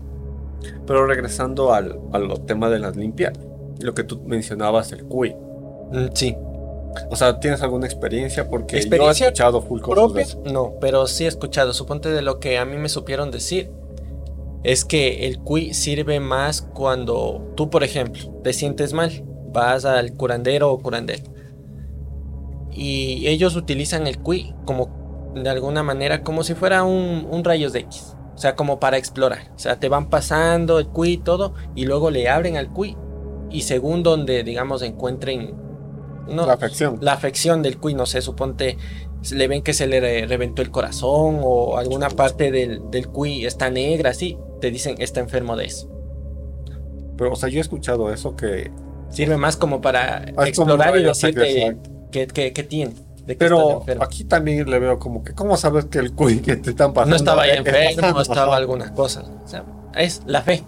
Pero 0.86 1.06
regresando 1.06 1.72
al, 1.72 1.98
al 2.12 2.44
tema 2.44 2.68
de 2.68 2.80
las 2.80 2.96
limpias 2.96 3.32
lo 3.80 3.94
que 3.94 4.04
tú 4.04 4.22
mencionabas, 4.24 4.92
el 4.92 5.04
CUI. 5.04 5.34
Mm, 5.92 6.06
sí. 6.14 6.36
O 7.10 7.16
sea, 7.16 7.38
¿tienes 7.40 7.62
alguna 7.62 7.86
experiencia? 7.86 8.48
Porque 8.48 8.80
yo 8.80 9.08
he 9.08 9.10
escuchado 9.10 9.60
full 9.62 9.80
propia, 9.80 10.26
No, 10.50 10.74
pero 10.80 11.06
sí 11.06 11.24
he 11.24 11.28
escuchado. 11.28 11.72
Suponte 11.74 12.08
de 12.08 12.22
lo 12.22 12.40
que 12.40 12.58
a 12.58 12.64
mí 12.64 12.76
me 12.76 12.88
supieron 12.88 13.30
decir. 13.30 13.70
Es 14.62 14.84
que 14.84 15.26
el 15.26 15.38
CUI 15.38 15.74
sirve 15.74 16.18
más 16.18 16.62
cuando 16.62 17.52
tú, 17.56 17.70
por 17.70 17.84
ejemplo, 17.84 18.40
te 18.42 18.52
sientes 18.52 18.92
mal. 18.92 19.24
Vas 19.52 19.84
al 19.84 20.14
curandero 20.14 20.72
o 20.72 20.78
curandero. 20.78 21.22
Y 22.72 23.26
ellos 23.28 23.56
utilizan 23.56 24.06
el 24.06 24.18
CUI 24.18 24.54
como, 24.64 25.32
de 25.34 25.48
alguna 25.48 25.82
manera, 25.82 26.22
como 26.22 26.42
si 26.42 26.54
fuera 26.54 26.82
un, 26.82 27.26
un 27.30 27.44
rayos 27.44 27.72
de 27.72 27.80
X. 27.80 28.16
O 28.34 28.38
sea, 28.38 28.56
como 28.56 28.80
para 28.80 28.96
explorar. 28.96 29.50
O 29.54 29.58
sea, 29.58 29.78
te 29.78 29.88
van 29.88 30.10
pasando 30.10 30.78
el 30.78 30.88
CUI 30.88 31.12
y 31.12 31.18
todo. 31.18 31.54
Y 31.74 31.84
luego 31.84 32.10
le 32.10 32.28
abren 32.28 32.56
al 32.56 32.70
CUI 32.70 32.96
y 33.50 33.62
según 33.62 34.02
donde, 34.02 34.42
digamos, 34.42 34.82
encuentren 34.82 35.54
la 36.28 36.52
afección. 36.52 36.98
La 37.00 37.12
afección 37.12 37.62
del 37.62 37.78
cuy, 37.78 37.94
no 37.94 38.06
sé, 38.06 38.20
suponte, 38.20 38.76
le 39.32 39.48
ven 39.48 39.62
que 39.62 39.72
se 39.72 39.86
le 39.86 40.26
reventó 40.26 40.62
el 40.62 40.70
corazón 40.70 41.40
o 41.42 41.78
alguna 41.78 42.10
parte 42.10 42.50
del, 42.50 42.90
del 42.90 43.08
cuy 43.08 43.46
está 43.46 43.70
negra, 43.70 44.10
así, 44.10 44.38
te 44.60 44.70
dicen 44.70 44.96
está 44.98 45.20
enfermo 45.20 45.56
de 45.56 45.66
eso. 45.66 45.88
Pero, 47.16 47.32
o 47.32 47.36
sea, 47.36 47.48
yo 47.48 47.58
he 47.58 47.60
escuchado 47.60 48.12
eso 48.12 48.36
que... 48.36 48.70
Sirve 49.08 49.36
más 49.36 49.56
como 49.56 49.80
para 49.80 50.26
ah, 50.36 50.48
explorar 50.48 50.98
y 50.98 51.04
decirte 51.04 51.78
qué, 52.10 52.66
tiene. 52.68 52.92
Pero 53.38 53.84
aquí 54.00 54.24
también 54.24 54.68
le 54.68 54.78
veo 54.78 54.98
como 54.98 55.22
que, 55.22 55.32
¿cómo 55.32 55.56
sabes 55.56 55.86
que 55.86 55.98
el 55.98 56.12
cuy 56.12 56.40
que 56.40 56.56
te 56.56 56.70
están 56.70 56.92
pasando? 56.92 57.10
No 57.10 57.16
estaba 57.16 57.46
ya 57.46 57.54
enfermo, 57.54 58.20
estaba 58.20 58.56
alguna 58.56 58.92
cosa. 58.92 59.22
O 59.44 59.48
sea, 59.48 59.64
es 59.94 60.22
la 60.26 60.42
fe. 60.42 60.64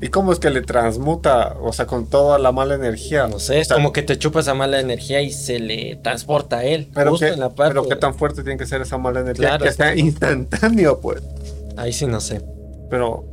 ¿Y 0.00 0.08
cómo 0.08 0.32
es 0.32 0.38
que 0.38 0.50
le 0.50 0.62
transmuta, 0.62 1.56
o 1.60 1.72
sea, 1.72 1.86
con 1.86 2.06
toda 2.06 2.38
la 2.38 2.52
mala 2.52 2.74
energía? 2.74 3.26
No 3.26 3.38
sé, 3.38 3.60
es 3.60 3.68
como 3.68 3.92
que 3.92 4.02
te 4.02 4.18
chupa 4.18 4.40
esa 4.40 4.54
mala 4.54 4.80
energía 4.80 5.20
y 5.22 5.32
se 5.32 5.58
le 5.58 5.96
transporta 5.96 6.58
a 6.58 6.64
él. 6.64 6.88
Pero, 6.94 7.16
qué, 7.18 7.34
pero 7.56 7.88
qué 7.88 7.96
tan 7.96 8.14
fuerte 8.14 8.42
tiene 8.42 8.58
que 8.58 8.66
ser 8.66 8.82
esa 8.82 8.98
mala 8.98 9.20
energía 9.20 9.58
que 9.58 9.72
sea 9.72 9.94
instantáneo, 9.96 11.00
pues. 11.00 11.22
Ahí 11.76 11.92
sí 11.92 12.06
no 12.06 12.20
sé. 12.20 12.42
Pero, 12.90 13.24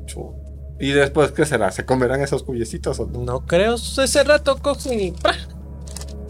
¿y 0.79 0.91
después 0.91 1.31
qué 1.31 1.45
será? 1.45 1.71
¿Se 1.71 1.85
comerán 1.85 2.21
esos 2.21 2.43
cuyecitos 2.43 2.99
o 2.99 3.07
no? 3.07 3.19
No 3.19 3.45
creo, 3.45 3.75
ese 3.75 4.23
rato 4.23 4.57
cogen 4.61 4.99
y 4.99 5.13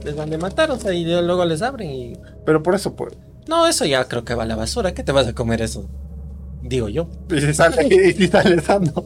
les 0.03 0.16
van 0.16 0.34
a 0.34 0.38
matar, 0.38 0.70
o 0.72 0.78
sea, 0.78 0.93
y 0.93 1.03
luego 1.03 1.43
les 1.45 1.62
abren 1.62 1.89
y... 1.89 2.14
Pero 2.45 2.62
por 2.62 2.76
eso, 2.76 2.95
pues. 2.95 3.14
No, 3.47 3.68
eso 3.68 3.86
ya 3.86 4.06
creo 4.08 4.24
que 4.24 4.36
va 4.36 4.43
a 4.43 4.45
la 4.45 4.56
basura, 4.56 4.93
¿qué 4.93 5.03
te 5.03 5.12
vas 5.12 5.28
a 5.28 5.34
comer 5.34 5.62
eso? 5.62 5.86
Digo 6.62 6.89
yo. 6.89 7.08
Y 7.30 7.41
si 7.41 7.53
sale, 7.53 7.86
y 8.10 8.14
si 8.14 8.28
sale 8.28 8.62
sano. 8.62 9.06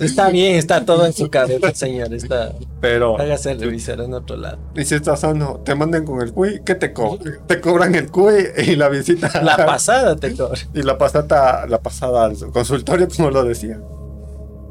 Está 0.00 0.30
bien, 0.30 0.56
está 0.56 0.84
todo 0.84 1.04
en 1.04 1.12
su 1.12 1.30
cabeza, 1.30 1.70
señor. 1.74 2.12
Está. 2.14 2.52
Pero. 2.80 3.20
Hágase 3.20 3.54
revisar 3.54 4.00
en 4.00 4.14
otro 4.14 4.36
lado. 4.36 4.58
Y 4.74 4.84
si 4.84 4.94
estás 4.94 5.20
sano, 5.20 5.60
te 5.64 5.74
mandan 5.74 6.04
con 6.04 6.22
el 6.22 6.32
CUI, 6.32 6.62
¿qué 6.64 6.74
te 6.74 6.92
cobran? 6.92 7.46
Te 7.46 7.60
cobran 7.60 7.94
el 7.94 8.10
CUI 8.10 8.46
y 8.66 8.76
la 8.76 8.88
visita. 8.88 9.42
La 9.42 9.56
pasada 9.66 10.16
te 10.16 10.34
cobran. 10.34 10.60
Y 10.74 10.82
la 10.82 10.96
pasada, 10.96 11.66
la 11.66 11.82
pasada 11.82 12.24
al 12.24 12.36
consultorio, 12.50 13.08
como 13.14 13.30
lo 13.30 13.44
decía. 13.44 13.80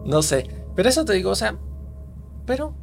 No 0.05 0.21
sé. 0.23 0.47
Pero 0.75 0.89
eso 0.89 1.05
te 1.05 1.13
digo, 1.13 1.31
o 1.31 1.35
sea. 1.35 1.55
Pero. 2.45 2.73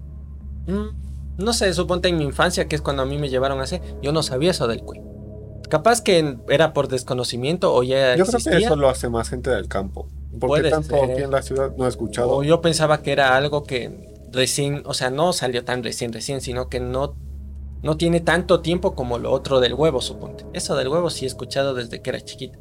Mm, 0.66 1.42
no 1.42 1.52
sé, 1.52 1.72
suponte 1.74 2.08
en 2.08 2.16
mi 2.16 2.24
infancia, 2.24 2.66
que 2.68 2.76
es 2.76 2.82
cuando 2.82 3.02
a 3.02 3.06
mí 3.06 3.18
me 3.18 3.28
llevaron 3.28 3.60
a 3.60 3.64
hacer, 3.64 3.82
yo 4.00 4.12
no 4.12 4.22
sabía 4.22 4.52
eso 4.52 4.68
del 4.68 4.82
CUI. 4.82 5.00
Capaz 5.68 6.00
que 6.00 6.38
era 6.48 6.72
por 6.72 6.86
desconocimiento 6.88 7.74
o 7.74 7.82
ya. 7.82 8.14
Yo 8.14 8.24
creo 8.24 8.38
que 8.38 8.64
eso 8.64 8.76
lo 8.76 8.88
hace 8.88 9.08
más 9.08 9.28
gente 9.28 9.50
del 9.50 9.66
campo. 9.66 10.08
Porque 10.38 10.70
tanto 10.70 11.02
aquí 11.02 11.22
en 11.22 11.30
la 11.30 11.42
ciudad 11.42 11.72
no 11.76 11.86
he 11.86 11.88
escuchado. 11.88 12.30
O 12.30 12.42
yo 12.42 12.60
pensaba 12.60 13.02
que 13.02 13.12
era 13.12 13.36
algo 13.36 13.64
que 13.64 14.14
recién, 14.32 14.82
o 14.84 14.94
sea, 14.94 15.10
no 15.10 15.32
salió 15.32 15.64
tan 15.64 15.82
recién, 15.82 16.12
recién, 16.12 16.40
sino 16.40 16.68
que 16.68 16.80
no, 16.80 17.16
no 17.82 17.96
tiene 17.96 18.20
tanto 18.20 18.60
tiempo 18.60 18.94
como 18.94 19.18
lo 19.18 19.32
otro 19.32 19.60
del 19.60 19.74
huevo, 19.74 20.00
suponte. 20.00 20.44
Eso 20.52 20.76
del 20.76 20.88
huevo 20.88 21.10
sí 21.10 21.24
he 21.24 21.28
escuchado 21.28 21.74
desde 21.74 22.02
que 22.02 22.10
era 22.10 22.20
chiquito. 22.20 22.58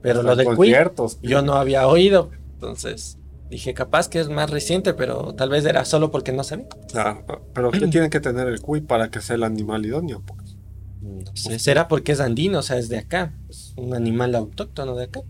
Pero 0.00 0.22
lo 0.22 0.36
del 0.36 0.54
Cui, 0.54 0.74
yo 1.22 1.42
no 1.42 1.54
había 1.54 1.86
oído. 1.86 2.30
Entonces 2.54 3.18
dije, 3.48 3.74
capaz 3.74 4.08
que 4.08 4.20
es 4.20 4.28
más 4.28 4.50
reciente, 4.50 4.94
pero 4.94 5.34
tal 5.34 5.48
vez 5.48 5.64
era 5.64 5.84
solo 5.84 6.10
porque 6.10 6.32
no 6.32 6.44
sabía. 6.44 6.66
Claro, 6.90 7.24
pero 7.52 7.70
¿qué 7.70 7.86
tiene 7.88 8.10
que 8.10 8.20
tener 8.20 8.48
el 8.48 8.60
cuy 8.60 8.80
para 8.80 9.10
que 9.10 9.20
sea 9.20 9.36
el 9.36 9.44
animal 9.44 9.84
idóneo? 9.86 10.22
Pues? 10.26 10.56
No 11.00 11.36
sé, 11.36 11.58
será 11.58 11.86
porque 11.88 12.12
es 12.12 12.20
andino, 12.20 12.60
o 12.60 12.62
sea, 12.62 12.78
es 12.78 12.88
de 12.88 12.98
acá. 12.98 13.34
Es 13.48 13.74
un 13.76 13.94
animal 13.94 14.34
autóctono 14.34 14.94
de 14.96 15.04
acá. 15.04 15.20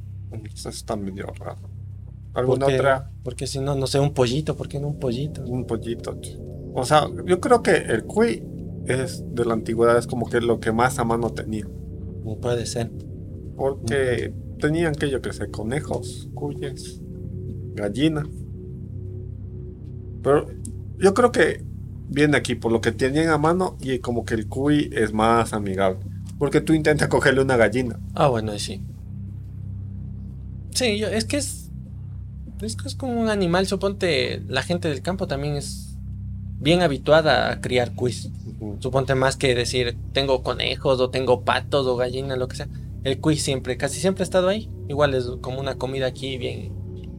Eso 0.53 0.69
está 0.69 0.97
medio 0.97 1.27
raro. 1.27 1.69
¿Alguna 2.35 2.67
otra? 2.67 3.11
Porque 3.23 3.47
si 3.47 3.61
no, 3.61 3.75
no 3.75 3.87
sé, 3.87 4.01
un 4.01 4.13
pollito, 4.13 4.57
¿por 4.57 4.69
qué 4.69 4.81
no 4.81 4.89
un 4.89 4.99
pollito? 4.99 5.43
Un 5.45 5.67
pollito. 5.67 6.19
O 6.75 6.85
sea, 6.85 7.09
yo 7.27 7.41
creo 7.41 7.63
que 7.63 7.77
el 7.77 8.05
cuy 8.05 8.43
es 8.87 9.23
de 9.35 9.45
la 9.45 9.55
antigüedad, 9.55 9.97
es 9.97 10.07
como 10.07 10.29
que 10.29 10.41
lo 10.41 10.59
que 10.59 10.73
más 10.73 10.99
a 10.99 11.05
mano 11.05 11.31
tenía. 11.31 11.67
No 12.25 12.37
puede 12.37 12.67
ser. 12.67 12.91
Porque 13.57 14.35
tenían 14.59 14.95
que 14.95 15.11
yo 15.11 15.23
que 15.23 15.33
sé, 15.33 15.51
conejos, 15.51 16.29
cuyes, 16.35 17.01
gallinas. 17.75 18.27
Pero 20.23 20.49
yo 20.99 21.15
creo 21.15 21.31
que 21.31 21.63
viene 22.09 22.37
aquí 22.37 22.55
por 22.55 22.73
lo 22.73 22.81
que 22.81 22.93
tenían 22.93 23.29
a 23.29 23.39
mano 23.39 23.77
y 23.81 23.99
como 24.01 24.25
que 24.25 24.35
el 24.35 24.49
cuy 24.49 24.91
es 24.93 25.13
más 25.13 25.53
amigable. 25.53 26.01
Porque 26.39 26.61
tú 26.61 26.73
intentas 26.73 27.09
cogerle 27.09 27.43
una 27.43 27.57
gallina. 27.57 28.01
Ah, 28.15 28.27
bueno, 28.27 28.59
sí. 28.59 28.83
Sí, 30.75 30.99
yo, 30.99 31.09
es 31.09 31.25
que 31.25 31.39
es. 31.39 31.71
Es 32.61 32.77
que 32.77 32.89
es 32.89 32.95
como 32.95 33.21
un 33.21 33.29
animal, 33.29 33.67
suponte. 33.67 34.43
La 34.47 34.63
gente 34.63 34.89
del 34.89 35.03
campo 35.03 35.27
también 35.27 35.57
es 35.57 35.97
bien 36.59 36.83
habituada 36.83 37.51
a 37.51 37.61
criar 37.61 37.95
cuis. 37.95 38.31
Suponte 38.81 39.15
más 39.15 39.37
que 39.37 39.55
decir, 39.55 39.97
tengo 40.13 40.43
conejos 40.43 41.01
o 41.01 41.11
tengo 41.11 41.43
patos 41.43 41.87
o 41.87 41.97
gallinas, 41.97 42.39
lo 42.39 42.49
que 42.49 42.57
sea. 42.57 42.69
El 43.03 43.21
cuis 43.21 43.43
siempre, 43.43 43.77
casi 43.77 44.01
siempre 44.01 44.23
ha 44.23 44.25
estado 44.25 44.49
ahí. 44.49 44.71
Igual 44.89 45.15
es 45.15 45.27
como 45.41 45.61
una 45.61 45.75
comida 45.77 46.07
aquí 46.07 46.39
bien. 46.39 46.73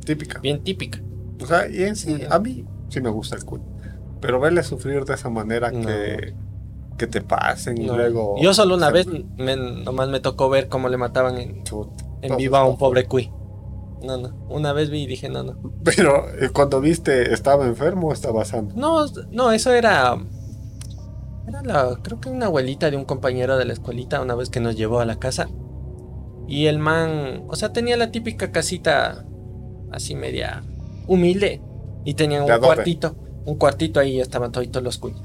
Típica. 0.03 0.39
Bien 0.39 0.63
típica. 0.63 1.01
O 1.41 1.45
sea, 1.45 1.69
y 1.69 1.83
en 1.83 1.95
sí, 1.95 2.21
a 2.29 2.39
mí 2.39 2.65
sí 2.89 3.01
me 3.01 3.09
gusta 3.09 3.35
el 3.35 3.45
cuy. 3.45 3.59
Pero 4.21 4.39
verle 4.39 4.63
sufrir 4.63 5.03
de 5.03 5.13
esa 5.13 5.29
manera 5.29 5.71
que 5.71 6.33
que 6.97 7.07
te 7.07 7.21
pasen 7.21 7.81
y 7.81 7.87
luego. 7.87 8.35
Yo 8.41 8.53
solo 8.53 8.75
una 8.75 8.89
vez 8.89 9.07
me, 9.37 9.55
nomás 9.55 10.09
me 10.09 10.19
tocó 10.19 10.49
ver 10.49 10.67
cómo 10.67 10.89
le 10.89 10.97
mataban 10.97 11.37
en, 11.37 11.63
en 12.21 12.37
viva 12.37 12.59
a 12.59 12.65
un 12.65 12.77
pobre 12.77 13.05
cuy. 13.05 13.31
No, 14.05 14.17
no. 14.17 14.35
Una 14.49 14.73
vez 14.73 14.89
vi 14.89 15.03
y 15.03 15.07
dije, 15.07 15.29
no, 15.29 15.43
no. 15.43 15.57
Pero 15.83 16.29
eh, 16.39 16.49
cuando 16.49 16.79
viste, 16.79 17.33
¿estaba 17.33 17.65
enfermo 17.65 18.09
o 18.09 18.13
estaba 18.13 18.45
sano? 18.45 18.69
No, 18.75 19.05
no, 19.31 19.51
eso 19.51 19.73
era. 19.73 20.17
Era 21.47 21.61
la. 21.63 21.99
Creo 22.01 22.19
que 22.19 22.29
una 22.29 22.47
abuelita 22.47 22.89
de 22.89 22.97
un 22.97 23.05
compañero 23.05 23.57
de 23.57 23.65
la 23.65 23.73
escuelita 23.73 24.21
una 24.21 24.35
vez 24.35 24.49
que 24.49 24.59
nos 24.59 24.75
llevó 24.75 24.99
a 24.99 25.05
la 25.05 25.17
casa. 25.17 25.49
Y 26.47 26.67
el 26.67 26.79
man. 26.79 27.43
O 27.47 27.55
sea, 27.55 27.73
tenía 27.73 27.97
la 27.97 28.11
típica 28.11 28.51
casita. 28.51 29.25
Así 29.91 30.15
media. 30.15 30.63
Humilde. 31.07 31.61
Y 32.03 32.13
tenía 32.13 32.43
un 32.43 32.59
cuartito. 32.59 33.15
Un 33.45 33.55
cuartito 33.55 33.99
ahí 33.99 34.19
estaban 34.19 34.51
todos 34.51 34.83
los 34.83 34.97
cuyos. 34.97 35.21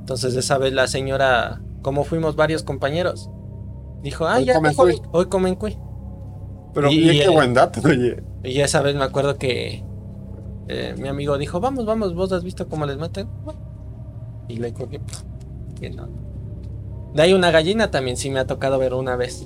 Entonces 0.00 0.34
esa 0.36 0.56
vez 0.56 0.72
la 0.72 0.86
señora, 0.86 1.60
como 1.82 2.04
fuimos 2.04 2.34
varios 2.34 2.62
compañeros, 2.62 3.30
dijo, 4.02 4.26
ah, 4.26 4.40
ya, 4.40 4.58
hoy 5.12 5.26
comen 5.26 5.54
cuy. 5.54 5.76
Pero 6.78 6.92
y, 6.92 7.18
qué 7.18 7.28
buen 7.28 7.54
dato, 7.54 7.80
oye. 7.84 8.22
Y 8.44 8.60
esa 8.60 8.82
vez 8.82 8.94
me 8.94 9.02
acuerdo 9.02 9.36
que 9.36 9.82
eh, 10.68 10.94
mi 10.96 11.08
amigo 11.08 11.36
dijo, 11.36 11.58
vamos, 11.58 11.84
vamos, 11.86 12.14
vos 12.14 12.30
has 12.30 12.44
visto 12.44 12.68
cómo 12.68 12.86
les 12.86 12.96
matan. 12.98 13.28
Y 14.46 14.58
le 14.58 14.72
cogí, 14.72 15.00
que 15.80 15.90
no. 15.90 16.08
De 17.14 17.22
ahí 17.22 17.34
una 17.34 17.50
gallina 17.50 17.90
también 17.90 18.16
sí 18.16 18.30
me 18.30 18.38
ha 18.38 18.46
tocado 18.46 18.78
ver 18.78 18.94
una 18.94 19.16
vez. 19.16 19.44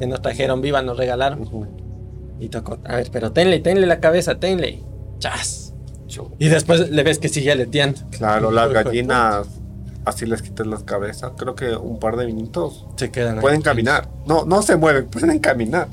Que 0.00 0.08
nos 0.08 0.20
trajeron 0.20 0.62
viva, 0.62 0.82
nos 0.82 0.96
regalaron. 0.96 1.48
Y 2.40 2.48
tocó, 2.48 2.78
a 2.84 2.96
ver, 2.96 3.08
pero 3.12 3.30
tenle, 3.30 3.60
tenle 3.60 3.86
la 3.86 4.00
cabeza, 4.00 4.40
tenle. 4.40 4.82
Chas. 5.20 5.72
Y 6.40 6.48
después 6.48 6.90
le 6.90 7.02
ves 7.04 7.20
que 7.20 7.28
sigue 7.28 7.52
aleteando. 7.52 8.00
Claro, 8.10 8.50
las 8.50 8.72
gallinas 8.72 9.46
así 10.04 10.26
les 10.26 10.42
quitas 10.42 10.66
las 10.66 10.82
cabezas, 10.82 11.32
creo 11.36 11.54
que 11.54 11.76
un 11.76 11.98
par 11.98 12.16
de 12.16 12.26
minutos 12.26 12.84
se 12.96 13.12
quedan 13.12 13.40
pueden 13.40 13.62
caminar. 13.62 14.08
No, 14.26 14.44
no 14.44 14.62
se 14.62 14.76
mueven, 14.76 15.06
pueden 15.06 15.38
caminar. 15.38 15.88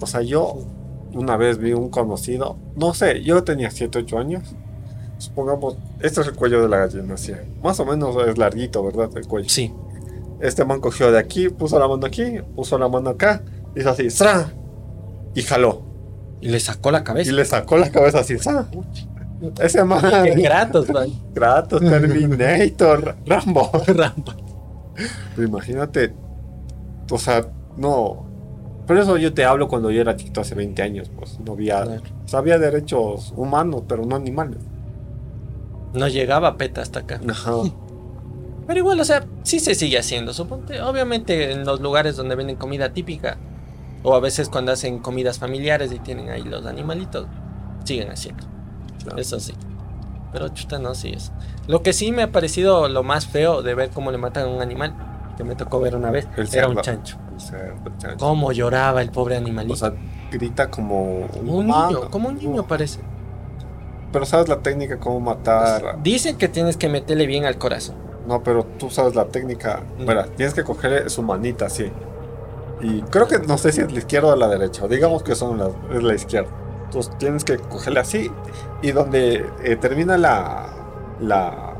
O 0.00 0.06
sea, 0.06 0.22
yo 0.22 0.58
una 1.12 1.36
vez 1.36 1.58
vi 1.58 1.72
un 1.72 1.90
conocido, 1.90 2.56
no 2.76 2.94
sé, 2.94 3.22
yo 3.22 3.44
tenía 3.44 3.70
7, 3.70 3.98
8 4.00 4.18
años. 4.18 4.54
Supongamos, 5.18 5.78
este 6.00 6.20
es 6.20 6.26
el 6.26 6.34
cuello 6.34 6.60
de 6.60 6.68
la 6.68 6.78
gallina, 6.78 7.14
así. 7.14 7.32
Más 7.62 7.78
o 7.80 7.86
menos 7.86 8.16
es 8.26 8.36
larguito, 8.36 8.84
¿verdad? 8.84 9.10
El 9.16 9.26
cuello. 9.26 9.48
Sí. 9.48 9.72
Este 10.40 10.64
man 10.64 10.80
cogió 10.80 11.12
de 11.12 11.18
aquí, 11.18 11.48
puso 11.48 11.78
la 11.78 11.86
mano 11.88 12.06
aquí, 12.06 12.40
puso 12.54 12.76
la 12.78 12.88
mano 12.88 13.10
acá, 13.10 13.42
hizo 13.76 13.90
así, 13.90 14.10
¡Sra! 14.10 14.52
Y 15.34 15.42
jaló. 15.42 15.82
Y 16.40 16.48
le 16.48 16.60
sacó 16.60 16.90
la 16.90 17.04
cabeza. 17.04 17.30
Y 17.30 17.34
le 17.34 17.44
sacó 17.44 17.78
la 17.78 17.90
cabeza 17.90 18.18
así, 18.18 18.38
¡Sra! 18.38 18.66
Ese 19.60 19.84
man. 19.84 20.02
Gratos, 20.36 20.88
man. 20.90 21.08
Gratos, 21.34 21.80
Terminator, 21.80 23.16
Rambo. 23.26 23.70
Rambo. 23.86 24.32
Imagínate. 25.36 26.14
O 27.10 27.18
sea, 27.18 27.46
no. 27.76 28.26
Por 28.86 28.98
eso 28.98 29.16
yo 29.16 29.32
te 29.32 29.44
hablo 29.44 29.68
cuando 29.68 29.90
yo 29.90 30.00
era 30.00 30.16
chiquito 30.16 30.40
hace 30.40 30.54
20 30.54 30.82
años. 30.82 31.10
Pues 31.16 31.38
no 31.40 31.52
había. 31.52 31.84
había 32.32 32.58
derechos 32.58 33.32
humanos, 33.36 33.82
pero 33.88 34.04
no 34.04 34.16
animales. 34.16 34.58
No 35.94 36.08
llegaba 36.08 36.56
PETA 36.56 36.82
hasta 36.82 37.00
acá. 37.00 37.20
Pero 38.66 38.78
igual, 38.78 38.98
o 38.98 39.04
sea, 39.04 39.26
sí 39.42 39.60
se 39.60 39.74
sigue 39.74 39.98
haciendo. 39.98 40.32
Suponte, 40.32 40.80
obviamente 40.80 41.52
en 41.52 41.66
los 41.66 41.80
lugares 41.80 42.16
donde 42.16 42.34
venden 42.34 42.56
comida 42.56 42.94
típica. 42.94 43.36
O 44.02 44.14
a 44.14 44.20
veces 44.20 44.48
cuando 44.48 44.72
hacen 44.72 45.00
comidas 45.00 45.38
familiares 45.38 45.92
y 45.92 45.98
tienen 45.98 46.30
ahí 46.30 46.42
los 46.42 46.64
animalitos. 46.64 47.26
Siguen 47.84 48.10
haciendo. 48.10 48.44
Eso 49.16 49.38
sí. 49.38 49.52
Pero 50.32 50.48
chuta, 50.48 50.78
no, 50.78 50.94
sí 50.94 51.10
es. 51.10 51.30
Lo 51.68 51.82
que 51.82 51.92
sí 51.92 52.10
me 52.10 52.22
ha 52.22 52.32
parecido 52.32 52.88
lo 52.88 53.02
más 53.02 53.26
feo 53.26 53.62
de 53.62 53.74
ver 53.74 53.90
cómo 53.90 54.10
le 54.10 54.18
matan 54.18 54.44
a 54.44 54.48
un 54.48 54.62
animal, 54.62 54.94
que 55.34 55.44
me 55.44 55.54
tocó 55.54 55.80
ver 55.80 55.96
una 55.96 56.10
vez, 56.10 56.28
era 56.52 56.68
un 56.68 56.76
chancho. 56.76 57.18
Cómo 58.18 58.52
lloraba 58.52 59.02
el 59.02 59.10
pobre 59.10 59.36
animalito. 59.36 59.74
O 59.74 59.76
sea, 59.76 59.92
grita 60.30 60.70
como 60.70 61.26
un, 61.42 61.66
niño, 61.66 62.10
como 62.10 62.28
un 62.28 62.36
niño 62.36 62.66
parece. 62.66 63.00
Pero 64.12 64.26
sabes 64.26 64.48
la 64.48 64.60
técnica 64.60 64.98
cómo 64.98 65.20
matar. 65.20 66.00
Dicen 66.02 66.36
que 66.36 66.48
tienes 66.48 66.76
que 66.76 66.88
meterle 66.88 67.26
bien 67.26 67.44
al 67.44 67.58
corazón. 67.58 67.96
No, 68.26 68.42
pero 68.42 68.64
tú 68.64 68.90
sabes 68.90 69.14
la 69.14 69.26
técnica. 69.26 69.82
Mm. 69.98 70.36
tienes 70.36 70.54
que 70.54 70.64
cogerle 70.64 71.10
su 71.10 71.22
manita 71.22 71.66
así. 71.66 71.90
Y 72.80 73.02
creo 73.02 73.26
que 73.26 73.38
no 73.38 73.58
sé 73.58 73.72
si 73.72 73.80
es 73.80 73.92
la 73.92 73.98
izquierda 73.98 74.34
o 74.34 74.36
la 74.36 74.48
derecha. 74.48 74.86
Digamos 74.86 75.22
que 75.22 75.34
son 75.34 75.58
la, 75.58 75.70
es 75.92 76.02
la 76.02 76.14
izquierda. 76.14 76.50
Entonces 76.84 77.16
tienes 77.18 77.44
que 77.44 77.58
cogerle 77.58 78.00
así 78.00 78.30
y 78.82 78.92
donde 78.92 79.46
eh, 79.64 79.76
termina 79.76 80.16
la, 80.16 80.66
la, 81.20 81.74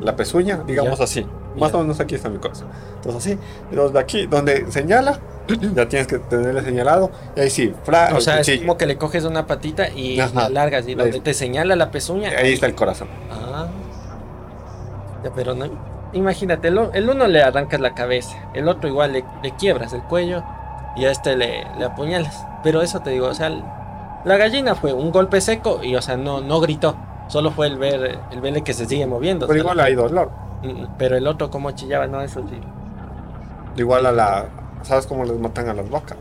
la 0.00 0.16
pezuña, 0.16 0.62
digamos 0.66 1.00
así. 1.00 1.26
Más 1.56 1.74
o 1.74 1.80
menos 1.80 2.00
aquí 2.00 2.14
está 2.14 2.28
mi 2.28 2.38
cosa. 2.38 2.64
Entonces 2.96 3.16
así, 3.16 3.38
y 3.70 3.92
de 3.92 3.98
aquí, 3.98 4.26
donde 4.26 4.70
señala, 4.70 5.18
ya 5.74 5.88
tienes 5.88 6.06
que 6.06 6.18
tenerle 6.18 6.62
señalado. 6.62 7.10
Y 7.36 7.40
ahí 7.40 7.50
sí, 7.50 7.74
fra, 7.84 8.10
O 8.16 8.20
sea, 8.20 8.40
es 8.40 8.60
como 8.60 8.76
que 8.76 8.86
le 8.86 8.96
coges 8.96 9.24
una 9.24 9.46
patita 9.46 9.88
y 9.88 10.16
la 10.16 10.48
largas 10.48 10.86
y 10.88 10.94
donde 10.94 11.20
te 11.20 11.34
señala 11.34 11.76
la 11.76 11.90
pezuña. 11.90 12.30
Ahí 12.30 12.54
está 12.54 12.66
el 12.66 12.74
corazón. 12.74 13.08
Ah. 13.30 13.68
Ya, 15.24 15.32
pero 15.34 15.54
no. 15.54 15.66
Imagínate, 16.12 16.68
el, 16.68 17.08
uno 17.08 17.26
le 17.26 17.42
arrancas 17.42 17.80
la 17.80 17.94
cabeza, 17.94 18.50
el 18.54 18.68
otro 18.68 18.88
igual 18.88 19.14
le, 19.14 19.24
le 19.42 19.56
quiebras 19.56 19.94
el 19.94 20.02
cuello 20.02 20.42
y 20.94 21.06
a 21.06 21.10
este 21.10 21.36
le, 21.36 21.66
le 21.78 21.84
apuñalas. 21.84 22.44
Pero 22.62 22.82
eso 22.82 23.00
te 23.00 23.10
digo, 23.10 23.28
o 23.28 23.34
sea, 23.34 23.50
la 24.24 24.36
gallina 24.36 24.74
fue 24.74 24.92
un 24.92 25.10
golpe 25.10 25.40
seco 25.40 25.80
y, 25.82 25.96
o 25.96 26.02
sea, 26.02 26.16
no, 26.16 26.40
no 26.40 26.60
gritó. 26.60 26.96
Solo 27.32 27.50
fue 27.50 27.66
el 27.66 27.78
ver 27.78 28.18
el 28.30 28.40
verle 28.42 28.62
que 28.62 28.74
se 28.74 28.84
sigue 28.84 29.06
moviendo. 29.06 29.46
Pero 29.46 29.58
igual 29.58 29.80
hay 29.80 29.94
dolor. 29.94 30.30
Mm, 30.62 30.84
pero 30.98 31.16
el 31.16 31.26
otro 31.26 31.50
como 31.50 31.70
chillaba, 31.70 32.06
no, 32.06 32.20
eso 32.20 32.44
sí. 32.46 32.60
Igual 33.74 34.04
a 34.04 34.12
la... 34.12 34.48
¿Sabes 34.82 35.06
cómo 35.06 35.24
les 35.24 35.38
matan 35.38 35.66
a 35.70 35.72
las 35.72 35.88
vacas? 35.88 36.18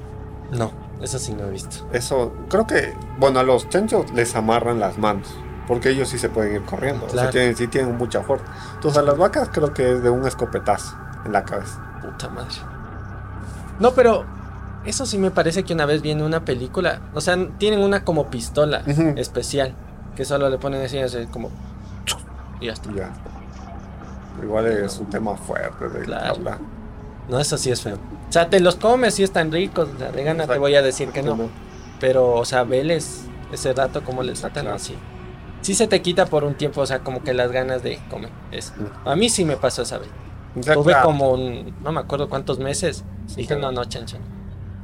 No. 0.52 0.72
Eso 1.02 1.20
sí 1.20 1.34
no 1.34 1.48
he 1.48 1.50
visto. 1.50 1.86
Eso, 1.92 2.32
creo 2.48 2.66
que, 2.66 2.94
bueno, 3.20 3.42
a 3.42 3.44
los 3.44 3.68
chanchos 3.68 4.10
les 4.14 4.34
amarran 4.38 4.80
las 4.80 4.98
manos. 4.98 5.28
Porque 5.68 5.90
ellos 5.90 6.08
sí 6.08 6.18
se 6.18 6.30
pueden 6.30 6.56
ir 6.56 6.62
corriendo. 6.62 7.08
O 7.08 7.10
sea, 7.10 7.30
tienen, 7.30 7.58
sí 7.58 7.68
tienen 7.68 7.98
mucha 7.98 8.22
fuerza. 8.22 8.46
Entonces 8.76 8.98
a 8.98 9.02
las 9.02 9.18
vacas 9.18 9.50
creo 9.52 9.74
que 9.74 9.92
es 9.92 10.02
de 10.02 10.10
un 10.10 10.26
escopetazo 10.26 10.96
en 11.26 11.34
la 11.34 11.44
cabeza. 11.44 11.78
Puta 12.02 12.30
madre. 12.30 12.56
No, 13.82 13.92
pero 13.92 14.24
eso 14.86 15.06
sí 15.06 15.18
me 15.18 15.30
parece 15.30 15.64
que 15.64 15.74
una 15.74 15.86
vez 15.86 16.02
viene 16.02 16.24
una 16.24 16.46
película. 16.46 17.02
O 17.14 17.20
sea, 17.20 17.38
tienen 17.58 17.82
una 17.82 18.06
como 18.06 18.30
pistola 18.30 18.82
especial. 19.18 19.76
Que 20.16 20.26
solo 20.26 20.50
le 20.50 20.58
ponen 20.58 20.84
así, 20.84 20.98
así 21.00 21.26
como. 21.28 21.50
Y 22.60 22.68
ya 22.68 22.74
está. 22.74 22.94
Ya. 22.94 23.14
Igual 24.42 24.68
es 24.68 24.98
un 24.98 25.10
tema 25.10 25.36
fuerte 25.36 25.90
de 25.90 26.06
claro. 26.06 26.36
hablar. 26.36 26.60
No, 27.30 27.40
eso 27.40 27.58
sí 27.58 27.72
es 27.72 27.82
feo. 27.82 27.96
O 27.96 28.32
sea, 28.32 28.50
te 28.50 28.60
los 28.60 28.76
comes 28.76 29.20
y 29.20 29.24
están 29.24 29.52
ricos. 29.52 29.90
O 29.94 29.98
sea, 29.98 30.12
de 30.12 30.24
gana 30.24 30.48
te 30.48 30.58
voy 30.58 30.76
a 30.76 30.82
decir 30.82 31.10
que 31.10 31.22
no. 31.22 31.38
Pero, 32.00 32.34
o 32.34 32.46
sea, 32.46 32.64
veles 32.64 33.26
ese 33.52 33.74
rato 33.74 34.04
como 34.04 34.24
les 34.24 34.40
tratan 34.40 34.68
así. 34.68 34.96
Sí 35.62 35.76
se 35.76 35.88
te 35.88 36.02
quita 36.02 36.26
por 36.26 36.44
un 36.44 36.56
tiempo, 36.56 36.82
o 36.82 36.86
sea, 36.86 37.00
como 37.00 37.24
que 37.24 37.34
las 37.34 37.52
ganas 37.52 37.84
de 37.84 38.00
comer. 38.10 38.32
Es. 38.52 38.74
A 39.06 39.16
mí 39.16 39.30
sí 39.30 39.46
me 39.46 39.58
pasó 39.58 39.84
esa 39.84 40.00
vez. 40.00 40.10
Tuve 40.74 40.94
como 41.04 41.32
un, 41.32 41.74
no 41.82 41.92
me 41.92 42.00
acuerdo 42.00 42.28
cuántos 42.28 42.60
meses. 42.60 43.04
dije, 43.36 43.56
no, 43.56 43.72
no, 43.72 43.86
chan, 43.86 44.06
chan. 44.06 44.22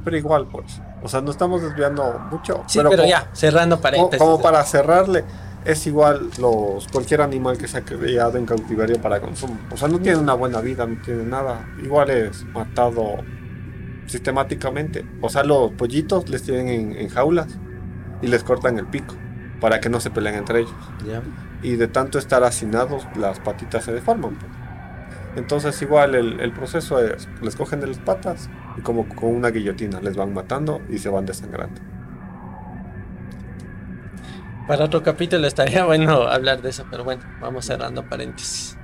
Pero 0.08 0.16
igual, 0.16 0.46
pues. 0.46 0.80
O 1.02 1.08
sea, 1.08 1.20
no 1.20 1.30
estamos 1.30 1.60
desviando 1.60 2.18
mucho. 2.30 2.64
Sí, 2.66 2.80
pero, 2.82 3.04
ya, 3.04 3.28
cerrando 3.34 3.78
paréntesis. 3.78 4.18
Como, 4.18 4.40
para 4.40 4.64
cerrarle, 4.64 5.22
es 5.66 5.86
igual 5.86 6.30
los 6.38 6.88
cualquier 6.88 7.20
animal 7.20 7.58
que 7.58 7.68
se 7.68 7.76
ha 7.76 7.84
criado 7.84 8.38
en 8.38 8.46
cautiverio 8.46 8.98
para 9.02 9.20
consumo. 9.20 9.58
O 9.70 9.76
sea, 9.76 9.86
no 9.86 9.98
tiene 9.98 10.16
una 10.16 10.32
buena 10.32 10.62
vida, 10.62 10.86
no 10.86 10.98
tiene 11.02 11.24
nada. 11.24 11.68
Igual 11.84 12.08
es 12.08 12.42
matado 12.54 13.18
sistemáticamente. 14.06 15.04
O 15.20 15.28
sea, 15.28 15.44
los 15.44 15.72
pollitos 15.72 16.30
les 16.30 16.42
tienen 16.42 16.96
en, 16.96 17.08
jaulas 17.10 17.48
y 18.22 18.28
les 18.28 18.42
cortan 18.42 18.78
el 18.78 18.86
pico 18.86 19.14
para 19.60 19.78
que 19.78 19.90
no 19.90 20.00
se 20.00 20.08
peleen 20.08 20.36
entre 20.36 20.60
ellos. 20.60 20.74
Y 21.62 21.76
de 21.76 21.88
tanto 21.88 22.18
estar 22.18 22.44
hacinados, 22.44 23.06
las 23.14 23.40
patitas 23.40 23.84
se 23.84 23.92
deforman. 23.92 24.36
Pues. 24.36 24.52
Entonces 25.36 25.82
igual 25.82 26.14
el, 26.14 26.52
proceso 26.54 26.98
es, 26.98 27.28
les 27.42 27.56
cogen 27.56 27.80
de 27.80 27.88
las 27.88 27.98
patas 27.98 28.48
y 28.78 28.80
como 28.80 29.08
con 29.08 29.34
una 29.34 29.50
guillotina 29.50 30.00
les 30.00 30.16
van 30.16 30.32
matando 30.32 30.80
y 30.88 30.98
se 30.98 31.08
van 31.08 31.26
desangrando. 31.26 31.80
Para 34.66 34.84
otro 34.84 35.02
capítulo 35.02 35.46
estaría 35.46 35.84
bueno 35.86 36.22
hablar 36.28 36.62
de 36.62 36.70
eso, 36.70 36.84
pero 36.90 37.04
bueno, 37.04 37.22
vamos 37.40 37.64
cerrando 37.64 38.08
paréntesis. 38.08 38.76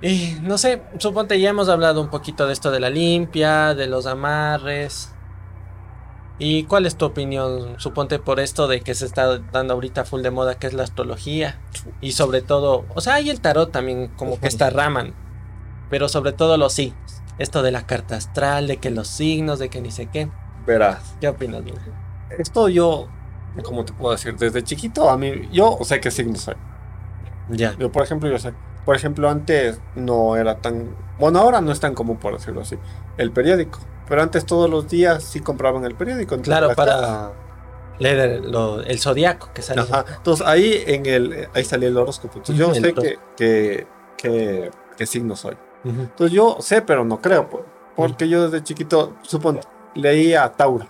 Y 0.00 0.36
no 0.42 0.58
sé, 0.58 0.82
suponte 0.98 1.40
ya 1.40 1.50
hemos 1.50 1.68
hablado 1.68 2.00
un 2.00 2.08
poquito 2.08 2.46
de 2.46 2.52
esto 2.52 2.70
de 2.70 2.80
la 2.80 2.88
limpia, 2.88 3.74
de 3.74 3.88
los 3.88 4.06
amarres. 4.06 5.12
¿Y 6.38 6.64
cuál 6.64 6.86
es 6.86 6.96
tu 6.96 7.04
opinión? 7.04 7.80
Suponte 7.80 8.20
por 8.20 8.38
esto 8.38 8.68
de 8.68 8.80
que 8.80 8.94
se 8.94 9.06
está 9.06 9.38
dando 9.38 9.74
ahorita 9.74 10.04
full 10.04 10.22
de 10.22 10.30
moda, 10.30 10.54
que 10.54 10.68
es 10.68 10.72
la 10.72 10.84
astrología. 10.84 11.58
Y 12.00 12.12
sobre 12.12 12.42
todo, 12.42 12.84
o 12.94 13.00
sea, 13.00 13.14
hay 13.14 13.28
el 13.28 13.40
tarot 13.40 13.72
también, 13.72 14.06
como 14.16 14.38
que 14.38 14.46
esta 14.48 14.70
raman. 14.70 15.14
Pero 15.90 16.08
sobre 16.08 16.32
todo 16.32 16.56
los 16.56 16.74
signos. 16.74 17.17
Esto 17.38 17.62
de 17.62 17.70
la 17.70 17.86
carta 17.86 18.16
astral, 18.16 18.66
de 18.66 18.78
que 18.78 18.90
los 18.90 19.08
signos, 19.08 19.58
de 19.58 19.68
que 19.68 19.80
ni 19.80 19.90
sé 19.90 20.06
qué. 20.06 20.28
Verás. 20.66 21.16
¿Qué 21.20 21.28
opinas, 21.28 21.62
Esto 22.36 22.68
yo, 22.68 23.08
como 23.62 23.84
te 23.84 23.92
puedo 23.92 24.12
decir, 24.12 24.36
desde 24.36 24.62
chiquito 24.62 25.08
a 25.08 25.16
mí, 25.16 25.48
yo 25.52 25.78
sé 25.82 26.00
qué 26.00 26.10
signo 26.10 26.36
soy. 26.36 26.56
Ya. 27.50 27.76
Yo, 27.78 27.90
por 27.90 28.02
ejemplo, 28.02 28.28
yo 28.28 28.38
sé. 28.38 28.52
Por 28.84 28.96
ejemplo, 28.96 29.28
antes 29.28 29.80
no 29.94 30.36
era 30.36 30.58
tan. 30.58 30.96
Bueno, 31.18 31.40
ahora 31.40 31.60
no 31.60 31.72
es 31.72 31.80
tan 31.80 31.94
común, 31.94 32.18
por 32.18 32.34
decirlo 32.34 32.62
así. 32.62 32.78
El 33.16 33.32
periódico. 33.32 33.80
Pero 34.08 34.22
antes 34.22 34.46
todos 34.46 34.70
los 34.70 34.88
días 34.88 35.22
sí 35.22 35.40
compraban 35.40 35.84
el 35.84 35.94
periódico. 35.94 36.38
Claro, 36.40 36.74
para 36.74 37.32
leer 37.98 38.42
el, 38.86 38.98
zodiaco 38.98 39.50
que 39.52 39.62
salía. 39.62 39.82
Ajá. 39.82 40.04
Entonces 40.16 40.46
ahí 40.46 40.82
en 40.86 41.06
el 41.06 41.48
ahí 41.52 41.64
salía 41.64 41.88
el 41.88 41.96
horóscopo. 41.96 42.38
Entonces 42.38 42.56
yo 42.56 42.74
sé 42.74 42.94
que, 43.36 43.86
que, 44.96 45.06
signo 45.06 45.36
soy. 45.36 45.56
Entonces 45.84 46.32
yo 46.32 46.56
sé, 46.60 46.82
pero 46.82 47.04
no 47.04 47.20
creo. 47.20 47.48
Porque 47.96 48.28
yo 48.28 48.48
desde 48.48 48.64
chiquito, 48.64 49.16
supongo, 49.22 49.60
leía 49.94 50.50
Tauro. 50.52 50.86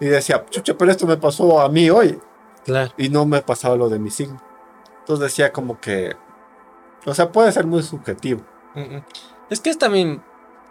Y 0.00 0.06
decía, 0.06 0.44
chucha, 0.50 0.74
pero 0.76 0.90
esto 0.90 1.06
me 1.06 1.16
pasó 1.16 1.60
a 1.60 1.68
mí 1.68 1.88
hoy. 1.90 2.20
Claro. 2.64 2.92
Y 2.96 3.08
no 3.08 3.26
me 3.26 3.42
pasaba 3.42 3.76
lo 3.76 3.88
de 3.88 3.98
mi 3.98 4.10
signo. 4.10 4.42
Entonces 5.00 5.24
decía 5.24 5.52
como 5.52 5.80
que. 5.80 6.16
O 7.06 7.14
sea, 7.14 7.30
puede 7.30 7.52
ser 7.52 7.66
muy 7.66 7.82
subjetivo. 7.82 8.42
Es 9.50 9.60
que 9.60 9.70
es 9.70 9.78
también 9.78 10.22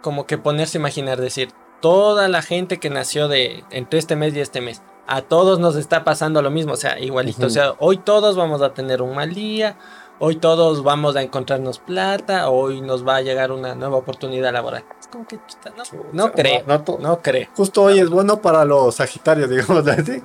como 0.02 0.26
que 0.26 0.36
ponerse 0.36 0.76
a 0.76 0.80
imaginar, 0.80 1.20
decir, 1.20 1.50
toda 1.80 2.28
la 2.28 2.42
gente 2.42 2.78
que 2.78 2.90
nació 2.90 3.28
de 3.28 3.64
entre 3.70 3.98
este 3.98 4.16
mes 4.16 4.34
y 4.34 4.40
este 4.40 4.60
mes. 4.60 4.82
A 5.06 5.22
todos 5.22 5.58
nos 5.58 5.76
está 5.76 6.02
pasando 6.02 6.42
lo 6.42 6.50
mismo, 6.50 6.72
o 6.72 6.76
sea, 6.76 6.98
igualito. 6.98 7.46
O 7.46 7.50
sea, 7.50 7.74
hoy 7.78 7.98
todos 7.98 8.36
vamos 8.36 8.62
a 8.62 8.74
tener 8.74 9.02
un 9.02 9.14
mal 9.14 9.34
día, 9.34 9.76
hoy 10.18 10.36
todos 10.36 10.82
vamos 10.82 11.16
a 11.16 11.22
encontrarnos 11.22 11.78
plata, 11.78 12.48
hoy 12.50 12.80
nos 12.80 13.06
va 13.06 13.16
a 13.16 13.20
llegar 13.20 13.52
una 13.52 13.74
nueva 13.74 13.96
oportunidad 13.96 14.52
laboral. 14.52 14.84
Es 15.00 15.08
como 15.08 15.26
que 15.26 15.36
no, 15.36 15.84
no 16.12 16.32
creo, 16.32 16.64
no, 17.00 17.20
creo. 17.20 17.48
Justo 17.56 17.82
hoy 17.82 17.98
es 17.98 18.08
bueno 18.10 18.40
para 18.40 18.64
los 18.64 18.96
Sagitarios, 18.96 19.50
digamos 19.50 19.86
así. 19.86 20.22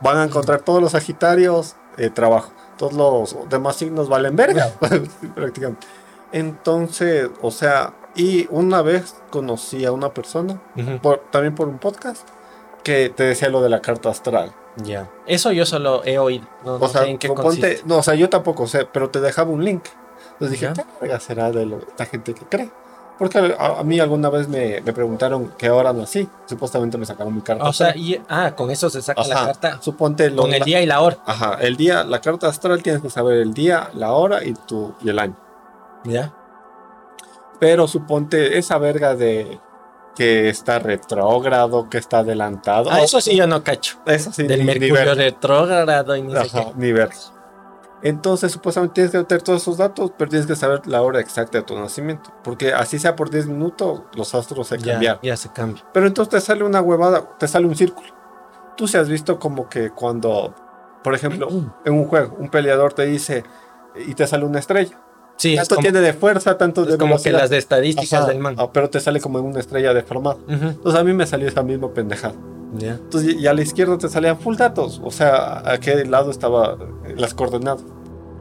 Van 0.00 0.18
a 0.18 0.24
encontrar 0.24 0.62
todos 0.62 0.82
los 0.82 0.92
Sagitarios 0.92 1.76
eh, 1.96 2.10
trabajo. 2.10 2.52
Todos 2.76 2.94
los 2.94 3.48
demás 3.48 3.76
signos 3.76 4.08
valen 4.08 4.34
verga, 4.36 4.72
prácticamente. 5.34 5.86
Entonces, 6.32 7.28
o 7.42 7.50
sea, 7.50 7.94
y 8.14 8.46
una 8.50 8.82
vez 8.82 9.16
conocí 9.30 9.84
a 9.84 9.92
una 9.92 10.12
persona, 10.12 10.60
también 11.30 11.54
por 11.54 11.68
un 11.68 11.78
podcast, 11.78 12.26
que 12.82 13.10
te 13.10 13.24
decía 13.24 13.48
lo 13.48 13.60
de 13.62 13.68
la 13.68 13.80
carta 13.80 14.10
astral. 14.10 14.54
Ya. 14.76 15.10
Eso 15.26 15.52
yo 15.52 15.66
solo 15.66 16.02
he 16.04 16.18
oído. 16.18 16.46
No, 16.64 16.74
o 16.74 16.88
sea, 16.88 17.02
sé 17.02 17.10
en 17.10 17.18
qué 17.18 17.28
consiste. 17.28 17.82
No, 17.84 17.98
o 17.98 18.02
sea, 18.02 18.14
yo 18.14 18.28
tampoco 18.28 18.66
sé, 18.66 18.86
pero 18.90 19.10
te 19.10 19.20
dejaba 19.20 19.50
un 19.50 19.64
link. 19.64 19.84
Entonces 20.32 20.60
dije, 20.60 20.72
¿qué 21.00 21.20
será 21.20 21.50
de 21.50 21.66
lo, 21.66 21.78
esta 21.78 22.06
gente 22.06 22.34
que 22.34 22.44
cree? 22.46 22.70
Porque 23.18 23.54
a, 23.58 23.82
mí 23.84 24.00
alguna 24.00 24.30
vez 24.30 24.48
me, 24.48 24.80
me, 24.80 24.92
preguntaron 24.92 25.52
qué 25.58 25.70
hora 25.70 25.92
nací. 25.92 26.28
Supuestamente 26.46 26.98
me 26.98 27.06
sacaron 27.06 27.34
mi 27.34 27.42
carta. 27.42 27.64
O 27.64 27.72
sea, 27.72 27.94
y, 27.94 28.20
ah, 28.28 28.54
con 28.56 28.70
eso 28.70 28.90
se 28.90 29.02
saca 29.02 29.24
la 29.26 29.46
carta. 29.46 29.80
Suponte 29.80 30.30
lo, 30.30 30.42
con 30.42 30.52
el 30.52 30.62
día 30.64 30.80
y 30.80 30.86
la 30.86 31.00
hora. 31.00 31.18
Ajá, 31.26 31.58
el 31.60 31.76
día, 31.76 32.02
la 32.04 32.20
carta 32.20 32.48
astral 32.48 32.82
tienes 32.82 33.02
que 33.02 33.10
saber 33.10 33.38
el 33.38 33.54
día, 33.54 33.90
la 33.94 34.12
hora 34.12 34.42
y, 34.42 34.54
tu, 34.54 34.94
y 35.02 35.10
el 35.10 35.18
año. 35.18 35.36
Ya. 36.04 36.34
Pero 37.60 37.86
suponte 37.86 38.58
esa 38.58 38.78
verga 38.78 39.14
de 39.14 39.60
que 40.14 40.48
está 40.48 40.78
retrógrado, 40.78 41.88
que 41.88 41.98
está 41.98 42.18
adelantado. 42.18 42.90
Ah, 42.90 43.00
eso 43.00 43.20
sí 43.20 43.36
yo 43.36 43.46
no 43.46 43.62
cacho. 43.64 43.98
Eso 44.06 44.32
sí. 44.32 44.44
Del 44.44 44.64
Mercurio 44.64 45.14
retrógrado 45.14 46.16
y 46.16 46.22
ni 46.22 46.34
Ajá, 46.34 46.72
Ni 46.76 46.92
ver. 46.92 47.10
Entonces, 48.02 48.50
supuestamente 48.50 48.94
tienes 48.94 49.12
que 49.12 49.18
meter 49.18 49.42
todos 49.42 49.62
esos 49.62 49.76
datos, 49.76 50.12
pero 50.18 50.28
tienes 50.28 50.46
que 50.46 50.56
saber 50.56 50.86
la 50.86 51.02
hora 51.02 51.20
exacta 51.20 51.58
de 51.58 51.64
tu 51.64 51.78
nacimiento. 51.78 52.32
Porque 52.42 52.72
así 52.74 52.98
sea 52.98 53.14
por 53.14 53.30
10 53.30 53.46
minutos, 53.46 54.02
los 54.14 54.34
astros 54.34 54.66
se 54.66 54.78
cambian. 54.78 55.18
Ya 55.22 55.36
se 55.36 55.52
cambia. 55.52 55.84
Pero 55.92 56.08
entonces 56.08 56.30
te 56.30 56.40
sale 56.40 56.64
una 56.64 56.80
huevada, 56.80 57.38
te 57.38 57.46
sale 57.46 57.66
un 57.66 57.76
círculo. 57.76 58.08
Tú 58.76 58.88
se 58.88 58.98
has 58.98 59.08
visto 59.08 59.38
como 59.38 59.68
que 59.68 59.90
cuando, 59.90 60.52
por 61.04 61.14
ejemplo, 61.14 61.48
en 61.84 61.92
un 61.92 62.06
juego, 62.06 62.36
un 62.38 62.48
peleador 62.48 62.92
te 62.92 63.06
dice 63.06 63.44
y 63.94 64.14
te 64.14 64.26
sale 64.26 64.44
una 64.44 64.58
estrella. 64.58 65.00
Sí, 65.36 65.56
tanto 65.56 65.76
tiene 65.76 66.00
de 66.00 66.12
fuerza, 66.12 66.56
tanto 66.56 66.84
de 66.84 66.98
como 66.98 67.20
que 67.20 67.32
las 67.32 67.50
de 67.50 67.58
estadísticas 67.58 68.26
del 68.28 68.38
man. 68.38 68.54
Ah, 68.58 68.70
pero 68.72 68.88
te 68.90 69.00
sale 69.00 69.20
como 69.20 69.38
en 69.38 69.46
una 69.46 69.60
estrella 69.60 69.92
deformada. 69.92 70.38
Entonces 70.48 71.00
a 71.00 71.04
mí 71.04 71.12
me 71.12 71.26
salió 71.26 71.48
esa 71.48 71.62
misma 71.62 71.92
pendejada. 71.92 72.34
Entonces, 72.80 73.36
y 73.38 73.46
a 73.46 73.52
la 73.52 73.62
izquierda 73.62 73.98
te 73.98 74.08
salían 74.08 74.38
full 74.38 74.56
datos, 74.56 75.00
o 75.04 75.10
sea, 75.10 75.70
a 75.70 75.78
qué 75.78 76.04
lado 76.04 76.30
estaba 76.30 76.78
las 77.16 77.34
coordenadas. 77.34 77.84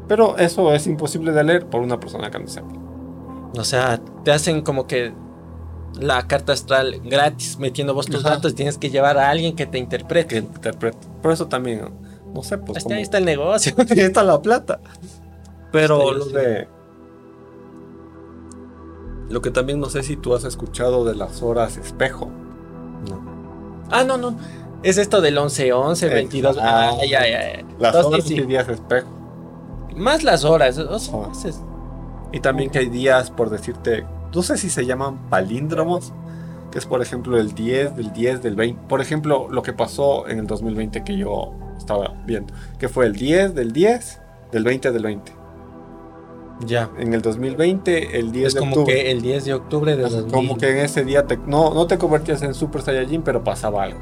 Pero 0.08 0.38
eso 0.38 0.74
es 0.74 0.88
imposible 0.88 1.32
de 1.32 1.44
leer 1.44 1.66
por 1.66 1.82
una 1.82 2.00
persona 2.00 2.32
que 2.32 2.39
no 2.39 2.48
sepa. 2.48 2.68
O 3.58 3.64
sea, 3.64 4.00
te 4.24 4.32
hacen 4.32 4.62
como 4.62 4.88
que 4.88 5.14
la 6.00 6.28
carta 6.28 6.54
astral 6.54 7.02
gratis 7.04 7.58
metiendo 7.60 7.94
vos 7.94 8.06
tus 8.06 8.24
datos 8.24 8.54
y 8.54 8.56
tienes 8.56 8.78
que 8.78 8.89
llevar 8.89 9.18
a 9.18 9.30
alguien 9.30 9.56
que 9.56 9.66
te 9.66 9.78
interprete. 9.78 10.28
Que 10.28 10.38
interprete. 10.38 11.08
Por 11.22 11.34
eso 11.34 11.48
también, 11.48 11.89
no 12.34 12.44
sé, 12.44 12.58
pues. 12.58 12.86
ahí 12.88 13.02
está 13.02 13.18
el 13.18 13.26
negocio. 13.26 13.74
ahí 13.89 14.00
está 14.00 14.24
la 14.24 14.42
plata. 14.42 14.80
Pero 15.72 16.12
lo 16.14 16.26
de 16.26 16.68
lo 19.32 19.42
que 19.42 19.52
también 19.52 19.80
no 19.80 19.90
sé 19.90 20.04
si 20.04 20.18
tú 20.18 20.36
has 20.36 20.44
escuchado 20.44 21.06
de 21.06 21.16
las 21.16 21.42
horas 21.42 21.78
espejo. 21.78 22.30
No. 23.10 23.22
Ah, 23.90 24.04
no, 24.04 24.18
no. 24.18 24.38
Es 24.84 24.98
esto 24.98 25.22
del 25.22 25.38
11, 25.38 25.74
11, 25.74 26.10
22. 26.10 26.58
Ah, 26.60 26.98
ya, 27.08 27.28
ya, 27.28 27.64
Las 27.80 27.96
horas 27.96 28.30
y 28.30 28.42
días 28.42 28.68
espejo. 28.68 29.08
Más 29.96 30.24
las 30.24 30.44
horas. 30.44 30.80
Y 32.32 32.40
también 32.40 32.70
que 32.70 32.80
hay 32.80 32.90
días, 32.90 33.30
por 33.30 33.50
decirte, 33.50 34.06
no 34.34 34.42
sé 34.42 34.58
si 34.58 34.70
se 34.70 34.86
llaman 34.86 35.30
palíndromos, 35.30 36.14
que 36.72 36.80
es 36.80 36.86
por 36.86 37.02
ejemplo 37.02 37.38
el 37.38 37.54
10, 37.54 37.96
del 37.98 38.14
10, 38.14 38.42
del 38.42 38.56
20. 38.56 38.88
Por 38.88 39.02
ejemplo, 39.02 39.48
lo 39.50 39.62
que 39.62 39.74
pasó 39.74 40.28
en 40.28 40.40
el 40.40 40.48
2020 40.48 41.04
que 41.04 41.18
yo 41.18 41.54
estaba 41.78 42.14
viendo, 42.26 42.54
que 42.80 42.88
fue 42.90 43.06
el 43.06 43.14
10 43.14 43.54
del 43.54 43.74
10, 43.74 44.22
del 44.52 44.64
20 44.64 44.92
del 44.92 45.04
20. 45.04 45.41
Ya. 46.66 46.89
En 46.97 47.14
el 47.14 47.22
2020, 47.22 48.20
el 48.20 48.32
10 48.32 48.47
es 48.47 48.55
como 48.55 48.86
que 48.86 49.12
el 49.12 49.22
10 49.22 49.45
de 49.45 49.53
octubre 49.53 49.95
de 49.95 50.28
Como 50.32 50.57
que 50.57 50.70
en 50.72 50.78
ese 50.78 51.03
día 51.03 51.26
te, 51.26 51.38
no, 51.38 51.74
no 51.74 51.88
te 51.88 51.97
convertías 51.97 52.41
en 52.41 52.53
Super 52.53 52.82
Saiyajin, 52.82 53.22
pero 53.22 53.43
pasaba 53.43 53.84
algo. 53.84 53.99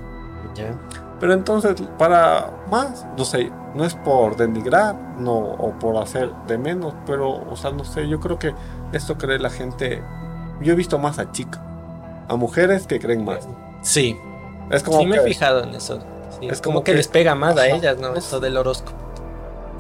Ya. 0.56 0.78
Pero 1.20 1.34
entonces, 1.34 1.76
para 1.98 2.66
más, 2.72 3.06
no 3.18 3.26
sé, 3.26 3.52
no 3.76 3.84
es 3.84 3.94
por 3.94 4.38
denigrar 4.38 4.96
no, 5.20 5.38
o 5.38 5.78
por 5.78 5.98
hacer 5.98 6.32
de 6.48 6.58
menos, 6.58 6.94
pero, 7.06 7.44
o 7.50 7.56
sea, 7.58 7.72
no 7.72 7.84
sé, 7.84 8.08
yo 8.08 8.20
creo 8.20 8.40
que 8.40 8.54
esto 8.94 9.18
cree 9.18 9.38
la 9.38 9.50
gente. 9.50 10.02
Yo 10.62 10.74
he 10.74 10.76
visto 10.76 10.98
más 10.98 11.20
a 11.20 11.32
chicas, 11.32 11.62
a 12.28 12.36
mujeres 12.36 12.88
que 12.88 13.00
creen 13.00 13.26
más. 13.26 13.48
Sí. 13.82 14.18
Es 14.72 14.84
como 14.84 15.00
sí, 15.00 15.08
me 15.08 15.18
he 15.18 15.22
fijado 15.22 15.64
en 15.64 15.76
eso. 15.76 16.00
es 16.42 16.62
como, 16.62 16.84
que, 16.84 16.94
les 16.94 17.08
pega 17.08 17.36
más 17.36 17.58
a 17.58 17.68
ellas, 17.68 17.98
¿no? 18.00 18.16
Eso 18.16 18.40
del 18.40 18.56
horóscopo. 18.56 18.98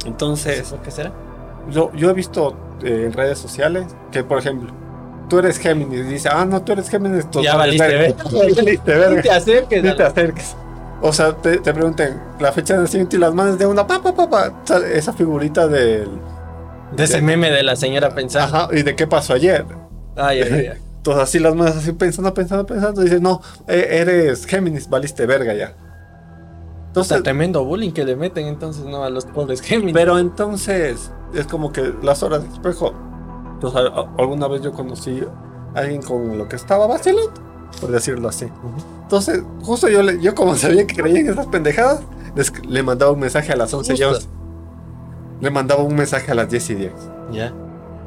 Entonces. 0.05 0.69
¿Por 0.69 0.79
qué 0.79 0.91
será? 0.91 1.11
Yo, 1.69 1.91
yo 1.93 2.09
he 2.09 2.13
visto 2.13 2.55
en 2.81 3.13
redes 3.13 3.39
sociales 3.39 3.85
que, 4.11 4.23
por 4.23 4.39
ejemplo, 4.39 4.73
tú 5.29 5.39
eres 5.39 5.57
Géminis. 5.57 5.99
Y 5.99 6.03
dice, 6.03 6.29
ah, 6.31 6.45
no, 6.45 6.61
tú 6.61 6.73
eres 6.73 6.89
Géminis. 6.89 7.29
Tú 7.29 7.41
ya 7.43 7.55
valiste, 7.55 7.87
ver. 7.87 9.11
Ni 9.11 9.21
te 9.21 9.31
acerques. 9.31 9.83
Ni 9.83 9.95
te 9.95 10.03
acerques. 10.03 10.55
O 11.01 11.13
sea, 11.13 11.33
te, 11.33 11.59
te 11.59 11.73
pregunten 11.73 12.19
la 12.39 12.51
fecha 12.51 12.73
de 12.73 12.81
nacimiento 12.81 13.15
y 13.15 13.19
las 13.19 13.33
manos 13.33 13.57
de 13.57 13.65
una 13.65 13.87
papá, 13.87 14.13
papá, 14.13 14.53
esa 14.93 15.13
figurita 15.13 15.67
del. 15.67 16.09
De 16.95 17.03
ese 17.03 17.21
meme 17.21 17.51
de 17.51 17.63
la 17.63 17.75
señora 17.75 18.13
pensando. 18.13 18.57
Ajá, 18.57 18.75
¿y 18.75 18.81
de 18.81 18.95
qué 18.95 19.07
pasó 19.07 19.33
ayer? 19.33 19.65
Ay, 20.17 20.41
ay, 20.41 20.67
ay. 20.67 20.77
Entonces 20.97 21.23
así 21.23 21.39
las 21.39 21.55
manos 21.55 21.77
así 21.77 21.93
pensando, 21.93 22.33
pensando, 22.33 22.65
pensando. 22.65 23.01
Dice, 23.01 23.21
no, 23.21 23.41
e, 23.67 23.87
eres 23.89 24.45
Géminis, 24.45 24.89
valiste 24.89 25.25
verga 25.25 25.53
ya. 25.53 25.73
Entonces, 26.87 27.23
tremendo 27.23 27.63
bullying 27.63 27.91
que 27.91 28.03
le 28.03 28.15
meten 28.15 28.47
entonces, 28.47 28.83
¿no? 28.83 29.03
A 29.03 29.09
los 29.09 29.25
pobres 29.25 29.61
Géminis. 29.61 29.93
Pero 29.93 30.19
entonces, 30.19 31.11
es 31.33 31.47
como 31.47 31.71
que 31.71 31.93
las 32.01 32.23
horas 32.23 32.43
de 32.43 32.49
espejo. 32.49 32.93
Entonces, 33.53 33.91
alguna 34.17 34.47
vez 34.47 34.61
yo 34.61 34.71
conocí 34.71 35.23
a 35.75 35.79
alguien 35.79 36.01
con 36.01 36.37
lo 36.37 36.47
que 36.47 36.55
estaba 36.55 36.87
vacilando, 36.87 37.31
por 37.81 37.91
decirlo 37.91 38.29
así. 38.29 38.47
Entonces, 39.03 39.43
justo 39.61 39.87
yo, 39.89 40.01
yo 40.01 40.35
como 40.35 40.55
sabía 40.57 40.87
que 40.87 40.95
creía 40.95 41.19
en 41.19 41.29
esas 41.29 41.47
pendejadas, 41.47 42.01
le 42.67 42.83
mandaba 42.83 43.11
un 43.11 43.19
mensaje 43.19 43.51
a 43.51 43.55
las 43.55 43.73
11 43.73 43.95
y 43.95 44.03
11. 44.03 44.27
Le 45.41 45.51
mandaba 45.51 45.83
un 45.83 45.95
mensaje 45.95 46.31
a 46.31 46.35
las 46.35 46.49
10 46.49 46.69
y 46.69 46.75
10. 46.75 46.93
Ya. 47.31 47.53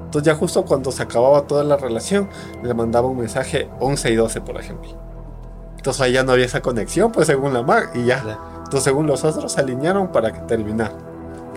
Entonces 0.04 0.26
ya 0.26 0.34
justo 0.34 0.64
cuando 0.64 0.92
se 0.92 1.02
acababa 1.02 1.42
toda 1.46 1.64
la 1.64 1.76
relación, 1.76 2.28
le 2.62 2.74
mandaba 2.74 3.08
un 3.08 3.18
mensaje 3.18 3.70
11 3.80 4.10
y 4.10 4.16
12, 4.16 4.40
por 4.42 4.58
ejemplo. 4.58 4.90
Entonces 5.76 6.02
ahí 6.02 6.12
ya 6.12 6.22
no 6.22 6.32
había 6.32 6.44
esa 6.44 6.60
conexión, 6.60 7.10
pues 7.10 7.26
según 7.26 7.54
la 7.54 7.62
MAG, 7.62 7.96
y 7.96 8.04
ya. 8.04 8.38
Entonces 8.58 8.84
según 8.84 9.06
los 9.06 9.24
otros 9.24 9.52
se 9.52 9.60
alinearon 9.60 10.12
para 10.12 10.32
que 10.32 10.40
terminara. 10.40 11.11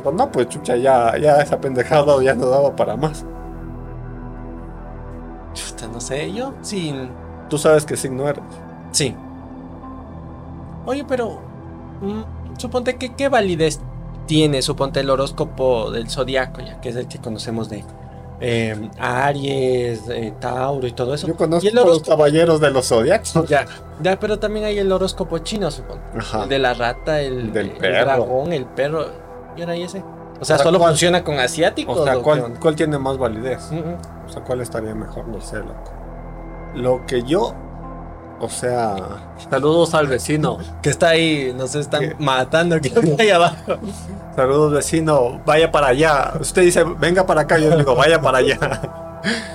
Pues 0.06 0.16
no, 0.16 0.32
pues 0.32 0.48
chucha, 0.50 0.76
ya, 0.76 1.18
ya 1.18 1.38
esa 1.38 1.60
pendejada 1.60 2.22
ya 2.22 2.36
no 2.36 2.48
daba 2.48 2.76
para 2.76 2.96
más. 2.96 3.26
Chuta, 5.56 5.88
no 5.88 6.00
sé, 6.00 6.32
yo 6.32 6.54
sin... 6.62 7.10
Tú 7.50 7.58
sabes 7.58 7.86
qué 7.86 7.98
signo 7.98 8.30
eres. 8.30 8.44
Sí. 8.92 9.16
Oye, 10.86 11.04
pero 11.08 11.42
mm, 12.02 12.56
suponte 12.56 12.98
que 12.98 13.16
qué 13.16 13.30
validez 13.30 13.80
tiene, 14.28 14.62
suponte 14.62 15.00
el 15.00 15.10
horóscopo 15.10 15.90
del 15.90 16.08
zodiaco, 16.08 16.62
ya 16.62 16.80
que 16.82 16.90
es 16.90 16.96
el 16.98 17.08
que 17.08 17.18
conocemos 17.18 17.68
de 17.70 17.84
eh, 18.42 18.90
Aries, 19.00 20.08
eh, 20.08 20.36
Tauro 20.40 20.86
y 20.86 20.92
todo 20.92 21.16
eso. 21.16 21.26
Yo 21.26 21.36
conozco 21.36 21.68
los 21.84 22.04
caballeros 22.04 22.62
de 22.62 22.70
los 22.70 22.88
zodiacos. 22.88 23.34
Ya, 23.50 23.66
ya, 24.04 24.20
pero 24.20 24.38
también 24.38 24.66
hay 24.66 24.78
el 24.78 24.92
horóscopo 24.92 25.40
chino, 25.40 25.72
supongo. 25.72 26.04
El 26.44 26.50
de 26.50 26.60
la 26.60 26.76
rata, 26.76 27.22
el, 27.22 27.52
del 27.52 27.74
dragón, 27.80 28.54
el 28.54 28.68
perro. 28.68 29.25
¿Y 29.56 29.62
ahora 29.62 29.76
ese? 29.76 30.04
O 30.40 30.46
sea, 30.46 30.58
solo 30.58 30.80
funciona 30.80 31.24
con 31.24 31.40
asiáticos. 31.40 31.98
O 31.98 32.04
sea, 32.04 32.18
¿cuál, 32.18 32.60
¿cuál, 32.60 32.76
tiene 32.76 32.98
más 32.98 33.18
validez? 33.18 33.72
O 34.28 34.30
sea, 34.30 34.44
¿cuál 34.44 34.62
estaría 34.62 34.94
mejor? 34.94 35.28
No 35.28 35.40
sé, 35.40 35.58
loco. 35.60 35.94
Lo 36.74 37.06
que 37.06 37.24
yo 37.24 37.56
o 38.40 38.50
sea, 38.50 38.98
saludos 39.50 39.94
al 39.94 40.08
vecino. 40.08 40.58
Que 40.82 40.90
está 40.90 41.10
ahí, 41.10 41.54
nos 41.56 41.74
están 41.76 42.16
matando 42.20 42.76
aquí 42.76 42.92
abajo. 43.34 43.78
Saludos 44.36 44.74
vecino, 44.74 45.42
vaya 45.46 45.72
para 45.72 45.88
allá. 45.88 46.34
Usted 46.40 46.64
dice, 46.64 46.84
venga 46.84 47.26
para 47.26 47.42
acá, 47.42 47.58
yo 47.58 47.76
digo, 47.78 47.96
vaya 47.96 48.22
para 48.22 48.40
allá. 48.40 48.82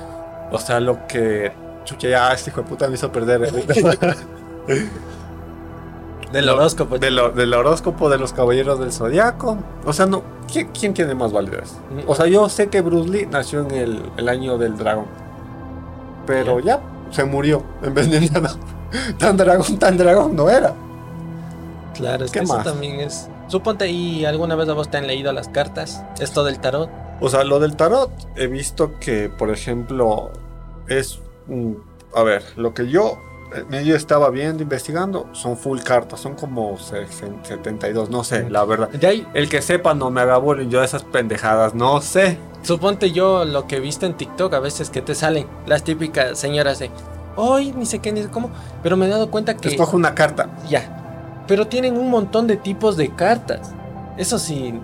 O 0.52 0.58
sea, 0.58 0.80
lo 0.80 1.06
que... 1.06 1.52
Chucha, 1.84 2.08
ya 2.08 2.32
este 2.32 2.50
hijo 2.50 2.62
de 2.62 2.68
puta 2.68 2.88
me 2.88 2.94
hizo 2.94 3.12
perder. 3.12 3.52
del 6.32 6.48
horóscopo. 6.48 6.98
del 6.98 7.54
horóscopo 7.54 8.08
de 8.08 8.18
los 8.18 8.32
caballeros 8.32 8.78
del 8.78 8.92
zodiaco. 8.92 9.58
O 9.84 9.92
sea, 9.92 10.06
no, 10.06 10.22
¿quién, 10.72 10.94
tiene 10.94 11.14
más 11.14 11.32
validez? 11.32 11.72
O 12.06 12.14
sea, 12.14 12.26
yo 12.26 12.48
sé 12.48 12.68
que 12.68 12.80
Bruce 12.80 13.10
Lee 13.10 13.26
nació 13.30 13.60
en 13.60 13.70
el, 14.16 14.28
año 14.28 14.58
del 14.58 14.76
dragón. 14.76 15.06
Pero 16.26 16.60
ya 16.60 16.80
se 17.10 17.24
murió 17.24 17.62
en 17.82 17.94
vez 17.94 18.10
de 18.10 18.20
nada. 18.30 18.54
Tan 19.18 19.36
dragón, 19.36 19.78
tan 19.78 19.96
dragón 19.96 20.36
no 20.36 20.48
era. 20.48 20.74
Claro, 21.94 22.24
es 22.24 22.30
que 22.30 22.40
eso 22.40 22.58
también 22.58 23.00
es. 23.00 23.28
Suponte, 23.48 23.88
¿y 23.88 24.24
alguna 24.24 24.54
vez 24.54 24.68
a 24.68 24.74
vos 24.74 24.90
te 24.90 24.96
han 24.96 25.06
leído 25.06 25.32
las 25.32 25.48
cartas? 25.48 26.04
¿Esto 26.20 26.44
del 26.44 26.60
tarot? 26.60 26.88
O 27.20 27.28
sea, 27.28 27.44
lo 27.44 27.58
del 27.58 27.76
tarot, 27.76 28.10
he 28.36 28.46
visto 28.46 28.98
que, 29.00 29.28
por 29.28 29.50
ejemplo, 29.50 30.30
es. 30.88 31.20
a 32.14 32.22
ver, 32.22 32.44
lo 32.56 32.72
que 32.74 32.88
yo 32.88 33.18
medio 33.68 33.96
estaba 33.96 34.30
viendo, 34.30 34.62
investigando, 34.62 35.28
son 35.32 35.56
full 35.56 35.80
cartas, 35.80 36.20
son 36.20 36.34
como 36.34 36.78
72, 36.78 38.10
no 38.10 38.24
sé, 38.24 38.48
la 38.48 38.64
verdad. 38.64 38.90
El 39.34 39.48
que 39.48 39.62
sepa 39.62 39.94
no 39.94 40.10
me 40.10 40.20
haga 40.20 40.38
bullying, 40.38 40.68
yo 40.68 40.82
esas 40.82 41.04
pendejadas, 41.04 41.74
no 41.74 42.00
sé. 42.00 42.38
Suponte 42.62 43.10
yo 43.10 43.44
lo 43.44 43.66
que 43.66 43.76
he 43.76 43.80
visto 43.80 44.06
en 44.06 44.14
TikTok 44.14 44.52
a 44.54 44.60
veces 44.60 44.90
que 44.90 45.02
te 45.02 45.14
salen 45.14 45.46
las 45.66 45.82
típicas 45.82 46.38
señoras 46.38 46.78
de, 46.78 46.90
hoy 47.36 47.72
ni 47.72 47.86
sé 47.86 48.00
qué, 48.00 48.12
ni 48.12 48.22
sé 48.22 48.28
cómo, 48.28 48.50
pero 48.82 48.96
me 48.96 49.06
he 49.06 49.08
dado 49.08 49.30
cuenta 49.30 49.56
que... 49.56 49.68
Escoge 49.68 49.96
una 49.96 50.14
carta. 50.14 50.50
Ya, 50.68 51.44
pero 51.46 51.66
tienen 51.66 51.96
un 51.96 52.10
montón 52.10 52.46
de 52.46 52.56
tipos 52.56 52.96
de 52.96 53.08
cartas. 53.14 53.72
Eso 54.16 54.38
sí, 54.38 54.74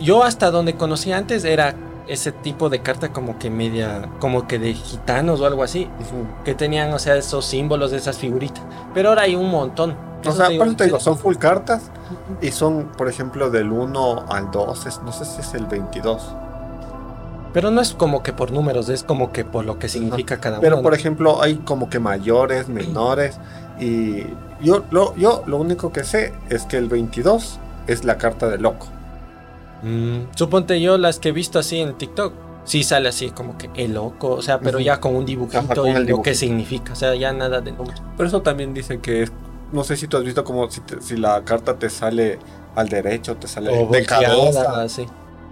yo 0.00 0.22
hasta 0.22 0.50
donde 0.50 0.74
conocí 0.74 1.12
antes 1.12 1.44
era 1.44 1.74
ese 2.06 2.32
tipo 2.32 2.68
de 2.68 2.80
carta 2.80 3.12
como 3.12 3.38
que 3.38 3.50
media, 3.50 4.10
como 4.20 4.46
que 4.46 4.58
de 4.58 4.74
gitanos 4.74 5.40
o 5.40 5.46
algo 5.46 5.62
así, 5.62 5.88
que 6.44 6.54
tenían, 6.54 6.92
o 6.92 6.98
sea, 6.98 7.16
esos 7.16 7.44
símbolos 7.44 7.90
de 7.90 7.98
esas 7.98 8.18
figuritas. 8.18 8.62
Pero 8.92 9.10
ahora 9.10 9.22
hay 9.22 9.34
un 9.34 9.50
montón. 9.50 9.96
O 10.26 10.32
sea, 10.32 10.48
te 10.48 10.84
digo, 10.84 11.00
son 11.00 11.18
full 11.18 11.36
cartas 11.36 11.90
y 12.40 12.50
son, 12.50 12.92
por 12.96 13.08
ejemplo, 13.08 13.50
del 13.50 13.70
1 13.70 14.26
al 14.28 14.50
2, 14.50 15.02
no 15.04 15.12
sé 15.12 15.24
si 15.24 15.40
es 15.40 15.54
el 15.54 15.66
22. 15.66 16.34
Pero 17.52 17.70
no 17.70 17.80
es 17.80 17.94
como 17.94 18.22
que 18.22 18.32
por 18.32 18.50
números, 18.50 18.88
es 18.88 19.04
como 19.04 19.30
que 19.30 19.44
por 19.44 19.64
lo 19.64 19.78
que 19.78 19.88
significa 19.88 20.40
cada 20.40 20.58
uno. 20.58 20.62
Pero 20.62 20.82
por 20.82 20.92
ejemplo, 20.92 21.40
hay 21.40 21.56
como 21.56 21.88
que 21.88 22.00
mayores, 22.00 22.68
menores. 22.68 23.38
Y 23.78 24.24
yo 24.60 24.84
lo, 24.90 25.14
yo 25.14 25.44
lo 25.46 25.58
único 25.58 25.92
que 25.92 26.02
sé 26.04 26.32
es 26.50 26.64
que 26.64 26.78
el 26.78 26.88
22 26.88 27.60
es 27.86 28.04
la 28.04 28.18
carta 28.18 28.48
de 28.48 28.58
loco. 28.58 28.88
Mm, 29.84 30.34
suponte 30.34 30.80
yo 30.80 30.96
las 30.96 31.18
que 31.18 31.28
he 31.28 31.32
visto 31.32 31.58
así 31.58 31.78
en 31.78 31.94
TikTok. 31.94 32.32
Sí 32.64 32.82
sale 32.82 33.10
así 33.10 33.30
como 33.30 33.58
que 33.58 33.68
el 33.74 33.92
loco, 33.92 34.30
o 34.30 34.40
sea, 34.42 34.58
pero 34.58 34.80
ya 34.80 34.98
con 34.98 35.14
un 35.14 35.26
dibujito 35.26 35.86
y 35.86 36.06
lo 36.06 36.22
que 36.22 36.34
significa, 36.34 36.94
o 36.94 36.96
sea, 36.96 37.14
ya 37.14 37.30
nada 37.30 37.60
de 37.60 37.72
números. 37.72 38.02
Pero 38.16 38.26
eso 38.26 38.40
también 38.40 38.72
dice 38.72 39.00
que 39.00 39.24
es, 39.24 39.32
no 39.70 39.84
sé 39.84 39.98
si 39.98 40.08
tú 40.08 40.16
has 40.16 40.24
visto 40.24 40.44
como 40.44 40.70
si, 40.70 40.80
si 41.02 41.18
la 41.18 41.44
carta 41.44 41.78
te 41.78 41.90
sale 41.90 42.38
al 42.74 42.88
derecho, 42.88 43.36
te 43.36 43.48
sale 43.48 43.86
de 43.86 44.06
cabeza. 44.06 44.88
Sí. 44.88 45.06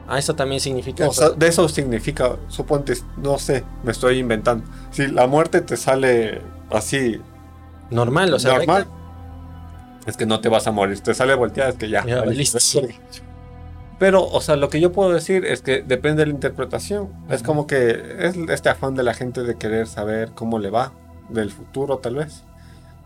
Ah, 0.09 0.19
eso 0.19 0.35
también 0.35 0.61
significa. 0.61 1.07
O 1.07 1.13
sea, 1.13 1.31
de 1.31 1.47
eso 1.47 1.69
significa, 1.69 2.37
suponte, 2.49 2.95
no 3.19 3.39
sé, 3.39 3.63
me 3.83 3.93
estoy 3.93 4.19
inventando. 4.19 4.65
Si 4.91 5.07
la 5.07 5.27
muerte 5.27 5.61
te 5.61 5.77
sale 5.77 6.41
así. 6.71 7.21
Normal, 7.91 8.33
o 8.33 8.39
sea. 8.39 8.57
Normal. 8.57 8.87
Es 10.07 10.17
que 10.17 10.27
no 10.27 10.41
te 10.41 10.49
vas 10.49 10.67
a 10.67 10.73
morir. 10.73 10.99
Te 11.01 11.15
sale 11.15 11.35
volteada, 11.35 11.71
es 11.71 11.77
que 11.77 11.89
ya. 11.89 12.05
listo. 12.05 12.59
Pero, 14.03 14.27
o 14.27 14.41
sea, 14.41 14.57
lo 14.57 14.69
que 14.69 14.81
yo 14.81 14.91
puedo 14.91 15.13
decir 15.13 15.45
es 15.45 15.63
que 15.63 15.83
depende 15.83 16.23
de 16.23 16.27
la 16.27 16.33
interpretación. 16.33 17.13
Es 17.31 17.45
como 17.45 17.69
que 17.69 18.17
es 18.19 18.37
este 18.49 18.69
afán 18.69 18.97
de 18.97 19.05
la 19.05 19.15
gente 19.15 19.45
de 19.45 19.57
querer 19.57 19.87
saber 19.87 20.33
cómo 20.35 20.59
le 20.59 20.71
va, 20.71 20.93
del 21.29 21.53
futuro 21.53 21.99
tal 21.99 22.17
vez. 22.17 22.43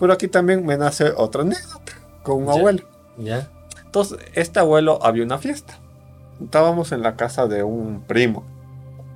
Pero 0.01 0.15
aquí 0.15 0.27
también 0.27 0.65
me 0.65 0.79
nace 0.79 1.11
otra 1.15 1.43
anécdota 1.43 1.93
con 2.23 2.45
un 2.45 2.49
abuelo. 2.49 2.89
Ya. 3.19 3.51
Entonces, 3.85 4.19
este 4.33 4.59
abuelo 4.59 4.99
había 5.03 5.23
una 5.25 5.37
fiesta 5.37 5.79
estábamos 6.43 6.93
en 6.93 7.03
la 7.03 7.17
casa 7.17 7.47
de 7.47 7.63
un 7.63 8.03
primo. 8.03 8.45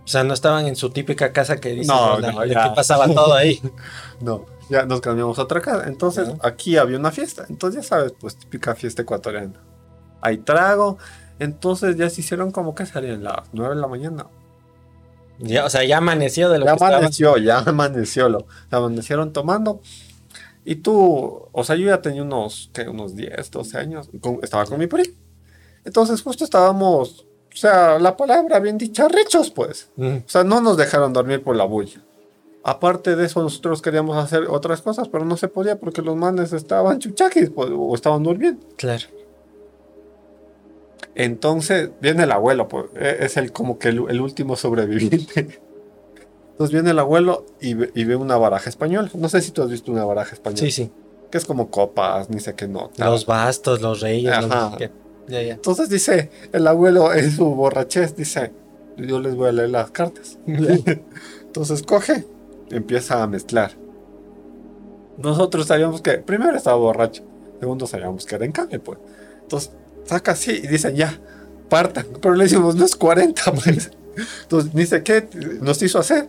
O 0.04 0.08
sea, 0.10 0.24
no 0.24 0.34
estaban 0.34 0.66
en 0.66 0.76
su 0.76 0.90
típica 0.90 1.32
casa 1.32 1.56
que 1.56 1.70
dice 1.70 1.92
no, 1.92 2.18
que 2.18 2.54
pasaba 2.74 3.06
todo 3.08 3.34
ahí. 3.34 3.60
no, 4.20 4.44
ya 4.68 4.84
nos 4.84 5.00
cambiamos 5.00 5.38
a 5.38 5.42
otra 5.42 5.60
casa. 5.60 5.86
Entonces, 5.86 6.28
aquí 6.42 6.76
había 6.76 6.98
una 6.98 7.10
fiesta. 7.10 7.46
Entonces, 7.48 7.82
ya 7.82 7.88
sabes, 7.88 8.12
pues 8.18 8.36
típica 8.36 8.74
fiesta 8.74 9.02
ecuatoriana. 9.02 9.60
Hay 10.20 10.38
trago. 10.38 10.98
Entonces, 11.40 11.96
ya 11.96 12.08
se 12.08 12.20
hicieron 12.20 12.52
como 12.52 12.74
que 12.74 12.86
salían 12.86 13.24
las 13.24 13.48
9 13.52 13.74
de 13.74 13.80
la 13.80 13.88
mañana. 13.88 14.26
Ya, 15.38 15.64
o 15.64 15.70
sea, 15.70 15.82
ya 15.84 15.96
amaneció 15.96 16.50
de 16.50 16.58
lo 16.58 16.66
ya 16.66 16.72
amaneció, 16.72 17.36
ya 17.38 17.58
amaneció, 17.66 18.28
lo, 18.28 18.46
amanecieron 18.70 19.32
tomando. 19.32 19.80
Y 20.64 20.76
tú, 20.76 21.48
o 21.50 21.64
sea, 21.64 21.76
yo 21.76 21.86
ya 21.86 22.02
tenía 22.02 22.22
unos, 22.22 22.70
¿qué? 22.74 22.86
Unos 22.86 23.16
10, 23.16 23.50
12 23.50 23.78
años. 23.78 24.10
estaba 24.42 24.66
con 24.66 24.78
mi 24.78 24.86
primo. 24.86 25.14
Entonces 25.84 26.20
justo 26.20 26.44
estábamos, 26.44 27.26
o 27.50 27.56
sea, 27.56 27.98
la 27.98 28.18
palabra 28.18 28.60
bien 28.60 28.76
dicha, 28.76 29.08
rechos 29.08 29.50
pues. 29.50 29.90
O 29.96 30.22
sea, 30.26 30.44
no 30.44 30.60
nos 30.60 30.76
dejaron 30.76 31.14
dormir 31.14 31.42
por 31.42 31.56
la 31.56 31.64
bulla. 31.64 32.02
Aparte 32.62 33.16
de 33.16 33.24
eso, 33.24 33.42
nosotros 33.42 33.80
queríamos 33.80 34.18
hacer 34.18 34.42
otras 34.48 34.82
cosas, 34.82 35.08
pero 35.08 35.24
no 35.24 35.38
se 35.38 35.48
podía 35.48 35.78
porque 35.78 36.02
los 36.02 36.14
manes 36.14 36.52
estaban 36.52 36.98
chuchaquis 36.98 37.48
pues, 37.48 37.70
o 37.72 37.94
estaban 37.94 38.22
durmiendo. 38.22 38.66
Claro. 38.76 39.06
Entonces 41.14 41.90
viene 42.00 42.24
el 42.24 42.32
abuelo, 42.32 42.68
pues, 42.68 42.86
e, 42.94 43.18
es 43.20 43.36
el 43.36 43.52
como 43.52 43.78
que 43.78 43.88
el, 43.88 44.20
último 44.20 44.56
sobreviviente. 44.56 45.60
Entonces 46.52 46.72
viene 46.72 46.90
el 46.90 46.98
abuelo 46.98 47.46
y 47.60 47.74
ve, 47.74 48.16
una 48.16 48.36
baraja 48.36 48.68
española. 48.68 49.10
No 49.14 49.28
sé 49.28 49.40
si 49.40 49.50
tú 49.50 49.62
has 49.62 49.70
visto 49.70 49.90
una 49.90 50.04
baraja 50.04 50.34
española. 50.34 50.60
Sí, 50.60 50.70
sí. 50.70 50.90
Que 51.30 51.38
es 51.38 51.44
como 51.44 51.70
copas, 51.70 52.28
ni 52.28 52.40
sé 52.40 52.54
qué 52.54 52.68
no. 52.68 52.90
Los 52.98 53.24
bastos, 53.24 53.80
los 53.80 54.00
reyes. 54.00 54.32
Ajá. 54.32 54.76
Entonces 55.28 55.88
dice, 55.88 56.30
el 56.52 56.66
abuelo 56.66 57.14
en 57.14 57.30
su 57.30 57.44
borrachez 57.54 58.16
dice, 58.16 58.52
yo 58.96 59.20
les 59.20 59.34
voy 59.34 59.48
a 59.48 59.52
leer 59.52 59.70
las 59.70 59.90
cartas. 59.90 60.38
Entonces 60.46 61.82
coge, 61.82 62.26
empieza 62.70 63.22
a 63.22 63.26
mezclar. 63.26 63.72
Nosotros 65.18 65.66
sabíamos 65.66 66.00
que 66.00 66.18
primero 66.18 66.56
estaba 66.56 66.76
borracho, 66.76 67.22
segundo 67.58 67.86
sabíamos 67.86 68.24
que 68.26 68.34
era 68.34 68.44
en 68.44 68.52
cambio, 68.52 68.82
pues. 68.82 68.98
Entonces 69.42 69.72
saca 70.04 70.32
así 70.32 70.60
y 70.62 70.66
dicen 70.66 70.94
ya, 70.96 71.18
partan. 71.68 72.06
Pero 72.20 72.34
le 72.34 72.44
decimos, 72.44 72.76
no 72.76 72.84
es 72.84 72.96
40, 72.96 73.52
pues. 73.64 73.90
Entonces 74.42 74.74
dice, 74.74 75.02
¿qué 75.02 75.26
nos 75.60 75.82
hizo 75.82 75.98
hacer? 75.98 76.28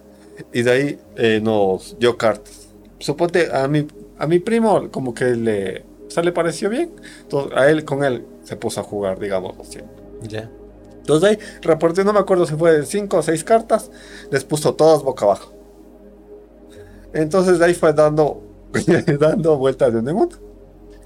Y 0.53 0.61
de 0.61 0.72
ahí 0.72 0.99
eh, 1.15 1.39
nos 1.41 1.97
dio 1.99 2.17
cartas. 2.17 2.69
Suponte 2.99 3.49
a 3.51 3.67
mi, 3.67 3.88
a 4.17 4.28
mi 4.28 4.39
primo 4.39 4.89
como 4.91 5.13
que 5.13 5.36
le, 5.36 5.84
le 6.24 6.32
pareció 6.32 6.69
bien. 6.69 6.91
Entonces 7.22 7.57
a 7.57 7.69
él, 7.69 7.84
con 7.84 8.03
él, 8.03 8.26
se 8.43 8.55
puso 8.55 8.80
a 8.80 8.84
jugar, 8.84 9.19
digamos 9.19 9.55
así. 9.59 9.80
Ya. 10.22 10.49
Entonces 10.99 11.30
ahí 11.30 11.39
reporté, 11.61 12.03
no 12.03 12.13
me 12.13 12.19
acuerdo 12.19 12.45
si 12.45 12.55
fue 12.55 12.86
5 12.86 13.17
o 13.17 13.22
6 13.22 13.43
cartas, 13.43 13.89
les 14.30 14.43
puso 14.43 14.76
todas 14.76 15.01
boca 15.01 15.26
abajo. 15.26 15.51
Entonces 17.13 17.59
de 17.59 17.65
ahí 17.65 17.74
fue 17.74 17.91
dando, 17.93 18.41
dando 19.19 19.57
vueltas 19.57 19.91
de 19.91 19.99
un 19.99 20.05
mundo. 20.05 20.38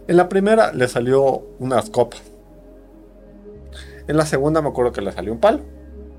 En 0.07 0.17
la 0.17 0.29
primera 0.29 0.71
le 0.73 0.87
salió 0.87 1.47
unas 1.59 1.89
copas. 1.89 2.21
En 4.07 4.17
la 4.17 4.25
segunda 4.25 4.61
me 4.61 4.69
acuerdo 4.69 4.91
que 4.91 5.01
le 5.01 5.11
salió 5.11 5.31
un 5.33 5.39
palo. 5.39 5.61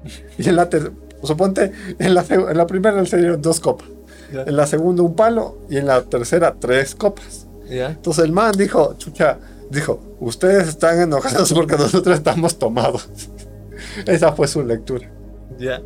Y 0.39 0.49
en 0.49 0.57
la 0.57 0.69
tercera, 0.69 0.95
suponte, 1.23 1.73
en 1.99 2.15
la, 2.15 2.25
en 2.29 2.57
la 2.57 2.67
primera 2.67 3.01
le 3.01 3.07
salieron 3.07 3.43
dos 3.43 3.61
copas. 3.61 3.89
En 4.33 4.57
la 4.57 4.67
segunda 4.67 5.03
un 5.03 5.15
palo 5.15 5.59
y 5.71 5.77
en 5.77 5.87
la 5.87 6.03
tercera 6.03 6.55
tres 6.59 6.95
copas. 6.95 7.47
Entonces 7.69 8.25
el 8.25 8.33
man 8.33 8.53
dijo, 8.57 8.95
chucha, 8.99 9.39
dijo, 9.71 10.01
ustedes 10.21 10.69
están 10.69 11.01
enojados 11.01 11.53
porque 11.53 11.77
nosotros 11.77 12.17
estamos 12.17 12.59
tomados. 12.59 13.09
Esa 14.07 14.33
fue 14.33 14.49
su 14.49 14.63
lectura. 14.63 15.11
Ya. 15.59 15.81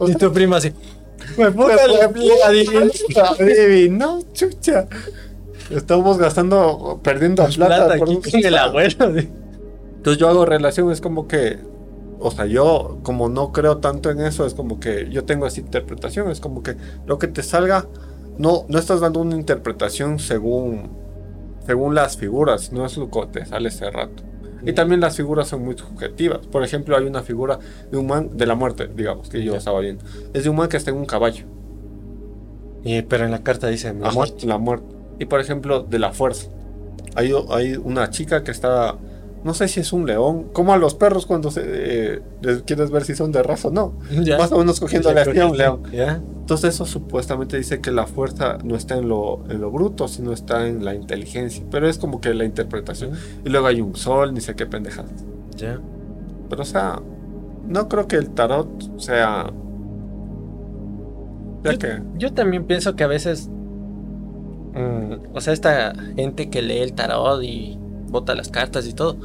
Y 0.00 0.14
tu 0.14 0.32
prima 0.32 0.56
así. 0.56 0.72
Me 1.36 1.50
puta 1.50 1.76
No, 3.90 4.22
chucha. 4.32 4.86
Estamos 5.70 6.18
gastando, 6.18 7.00
perdiendo 7.02 7.46
plata, 7.46 7.96
por 7.96 8.08
el 8.08 8.58
abuelo. 8.58 9.14
Entonces 10.04 10.20
yo 10.20 10.28
hago 10.28 10.44
relación, 10.44 10.92
es 10.92 11.00
como 11.00 11.26
que, 11.26 11.60
o 12.18 12.30
sea, 12.30 12.44
yo 12.44 12.98
como 13.02 13.30
no 13.30 13.52
creo 13.52 13.78
tanto 13.78 14.10
en 14.10 14.20
eso, 14.20 14.44
es 14.44 14.52
como 14.52 14.78
que 14.78 15.08
yo 15.08 15.24
tengo 15.24 15.46
esa 15.46 15.60
interpretación, 15.60 16.30
es 16.30 16.40
como 16.40 16.62
que 16.62 16.76
lo 17.06 17.18
que 17.18 17.26
te 17.26 17.42
salga, 17.42 17.86
no, 18.36 18.66
no 18.68 18.78
estás 18.78 19.00
dando 19.00 19.20
una 19.20 19.34
interpretación 19.34 20.18
según, 20.18 20.90
según 21.64 21.94
las 21.94 22.18
figuras, 22.18 22.70
no 22.70 22.84
es 22.84 22.98
lo 22.98 23.10
que 23.10 23.24
te 23.32 23.46
sale 23.46 23.70
ese 23.70 23.90
rato. 23.90 24.22
Y 24.66 24.74
también 24.74 25.00
las 25.00 25.16
figuras 25.16 25.48
son 25.48 25.64
muy 25.64 25.74
subjetivas. 25.74 26.46
Por 26.48 26.62
ejemplo, 26.62 26.98
hay 26.98 27.06
una 27.06 27.22
figura 27.22 27.58
de 27.90 27.96
un 27.96 28.06
man 28.06 28.36
de 28.36 28.44
la 28.44 28.54
muerte, 28.54 28.90
digamos, 28.94 29.30
que 29.30 29.42
yo 29.42 29.56
estaba 29.56 29.80
viendo. 29.80 30.04
Es 30.34 30.44
de 30.44 30.50
un 30.50 30.56
man 30.56 30.68
que 30.68 30.76
está 30.76 30.90
en 30.90 30.98
un 30.98 31.06
caballo. 31.06 31.46
Y, 32.82 33.00
pero 33.00 33.24
en 33.24 33.30
la 33.30 33.42
carta 33.42 33.68
dice 33.68 33.94
la 33.94 34.10
muerte. 34.10 34.46
La 34.46 34.58
muerte. 34.58 34.86
Y 35.18 35.24
por 35.24 35.40
ejemplo, 35.40 35.80
de 35.80 35.98
la 35.98 36.12
fuerza. 36.12 36.50
Hay, 37.14 37.32
hay 37.48 37.76
una 37.76 38.10
chica 38.10 38.44
que 38.44 38.50
está 38.50 38.98
no 39.44 39.52
sé 39.52 39.68
si 39.68 39.80
es 39.80 39.92
un 39.92 40.06
león, 40.06 40.46
como 40.54 40.72
a 40.72 40.78
los 40.78 40.94
perros 40.94 41.26
cuando 41.26 41.50
se, 41.50 41.62
eh, 41.64 42.22
quieres 42.64 42.90
ver 42.90 43.04
si 43.04 43.14
son 43.14 43.30
de 43.30 43.42
raza 43.42 43.68
o 43.68 43.70
no. 43.70 43.98
Más 44.38 44.50
o 44.50 44.58
menos 44.58 44.80
cogiendo 44.80 45.12
la 45.12 45.22
a 45.22 45.46
un 45.46 45.58
león. 45.58 45.82
Entonces 46.40 46.74
eso 46.74 46.86
supuestamente 46.86 47.58
dice 47.58 47.80
que 47.80 47.90
la 47.90 48.06
fuerza 48.06 48.58
no 48.64 48.74
está 48.74 48.96
en 48.96 49.08
lo, 49.08 49.44
en 49.50 49.60
lo 49.60 49.70
bruto, 49.70 50.08
sino 50.08 50.32
está 50.32 50.66
en 50.66 50.82
la 50.84 50.94
inteligencia. 50.94 51.62
Pero 51.70 51.88
es 51.88 51.98
como 51.98 52.22
que 52.22 52.32
la 52.32 52.44
interpretación. 52.44 53.12
Y 53.44 53.50
luego 53.50 53.66
hay 53.66 53.82
un 53.82 53.94
sol, 53.96 54.32
ni 54.32 54.40
sé 54.40 54.54
qué 54.54 54.64
pendejada. 54.64 55.08
Ya. 55.56 55.78
Pero 56.48 56.62
o 56.62 56.66
sea, 56.66 57.02
no 57.68 57.88
creo 57.88 58.08
que 58.08 58.16
el 58.16 58.30
tarot 58.30 58.98
sea... 58.98 59.52
yo, 61.64 61.78
que... 61.78 62.02
yo 62.16 62.32
también 62.32 62.64
pienso 62.64 62.96
que 62.96 63.04
a 63.04 63.08
veces... 63.08 63.50
Mm, 64.74 65.34
o 65.34 65.40
sea, 65.42 65.52
esta 65.52 65.94
gente 66.16 66.48
que 66.48 66.62
lee 66.62 66.78
el 66.78 66.94
tarot 66.94 67.42
y 67.42 67.78
bota 68.14 68.34
las 68.34 68.48
cartas 68.48 68.86
y 68.86 68.94
todo. 68.94 69.18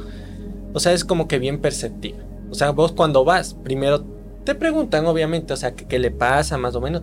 O 0.74 0.80
sea, 0.80 0.92
es 0.92 1.04
como 1.04 1.28
que 1.28 1.38
bien 1.38 1.60
perceptiva. 1.60 2.18
O 2.50 2.54
sea, 2.54 2.72
vos 2.72 2.92
cuando 2.92 3.24
vas, 3.24 3.54
primero 3.54 4.04
te 4.44 4.54
preguntan, 4.54 5.06
obviamente, 5.06 5.52
o 5.52 5.56
sea, 5.56 5.74
qué, 5.74 5.98
le 5.98 6.10
pasa 6.10 6.58
más 6.58 6.74
o 6.74 6.80
menos. 6.80 7.02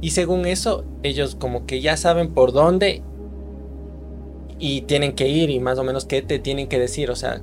Y 0.00 0.10
según 0.10 0.46
eso, 0.46 0.84
ellos 1.02 1.36
como 1.36 1.64
que 1.64 1.80
ya 1.80 1.96
saben 1.96 2.34
por 2.34 2.52
dónde 2.52 3.02
y 4.58 4.82
tienen 4.82 5.14
que 5.14 5.28
ir 5.28 5.50
y 5.50 5.60
más 5.60 5.78
o 5.78 5.84
menos 5.84 6.04
qué 6.04 6.22
te 6.22 6.38
tienen 6.38 6.66
que 6.68 6.78
decir. 6.78 7.10
O 7.10 7.16
sea, 7.16 7.40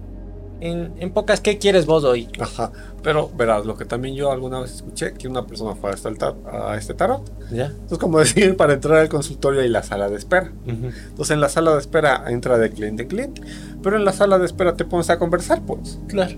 en, 0.62 1.12
pocas, 1.12 1.41
¿qué 1.41 1.58
quieres 1.58 1.86
vos 1.86 2.03
hoy? 2.03 2.28
Ajá, 2.39 2.72
pero 3.03 3.30
verás, 3.36 3.66
lo 3.66 3.78
que 3.78 3.86
también 3.86 4.16
yo 4.16 4.32
alguna 4.32 4.60
vez 4.60 4.76
escuché, 4.76 5.14
que 5.14 5.28
una 5.28 5.45
persona 5.45 5.76
fue 5.76 5.91
a 5.91 5.93
este, 5.93 6.10
a 6.51 6.76
este 6.78 6.93
tarot. 6.93 7.24
Ya. 7.51 7.68
Entonces, 7.68 7.97
como 7.97 8.20
decir, 8.20 8.56
para 8.58 8.74
entrar 8.74 8.99
al 8.99 9.10
consultorio 9.10 9.62
hay 9.62 9.70
la 9.70 9.84
sala 9.84 10.10
de 10.10 10.18
espera. 10.18 10.51
Entonces, 10.66 11.32
en 11.32 11.41
la 11.41 11.49
sala 11.49 11.74
de 11.74 11.80
espera 11.80 12.24
entra 12.28 12.58
de 12.58 12.70
cliente 12.72 13.03
a 13.03 13.08
cliente, 13.08 13.41
pero 13.84 13.97
en 13.97 14.06
la 14.06 14.14
sala 14.14 14.39
de 14.39 14.45
espera 14.45 14.76
te 14.76 14.86
pones 14.86 15.10
a 15.10 15.20
conversar, 15.20 15.62
pues. 15.66 15.99
Claro. 16.08 16.36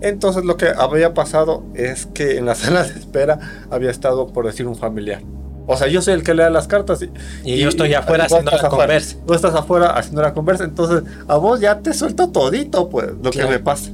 Entonces, 0.00 0.44
lo 0.44 0.56
que 0.56 0.68
había 0.68 1.14
pasado 1.14 1.64
es 1.74 2.06
que 2.06 2.38
en 2.38 2.46
la 2.46 2.54
sala 2.56 2.84
de 2.84 2.98
espera 2.98 3.66
había 3.70 3.90
estado, 3.90 4.28
por 4.28 4.46
decir, 4.46 4.66
un 4.66 4.76
familiar. 4.76 5.22
O 5.66 5.76
sea, 5.76 5.86
yo 5.88 6.02
soy 6.02 6.14
el 6.14 6.22
que 6.22 6.34
le 6.34 6.42
da 6.42 6.50
las 6.50 6.66
cartas 6.66 7.02
y, 7.44 7.56
yo 7.56 7.68
estoy 7.68 7.94
afuera 7.94 8.24
haciendo 8.24 8.50
la 8.50 8.68
conversa. 8.68 9.16
Tú 9.26 9.34
estás 9.34 9.54
afuera 9.54 9.90
haciendo 9.90 10.22
la 10.22 10.34
conversa, 10.34 10.64
entonces 10.64 11.02
a 11.28 11.36
vos 11.36 11.60
ya 11.60 11.78
te 11.78 11.94
suelto 11.94 12.30
todito, 12.30 12.88
pues, 12.88 13.10
lo 13.22 13.30
que 13.30 13.44
me 13.46 13.58
pasa. 13.58 13.90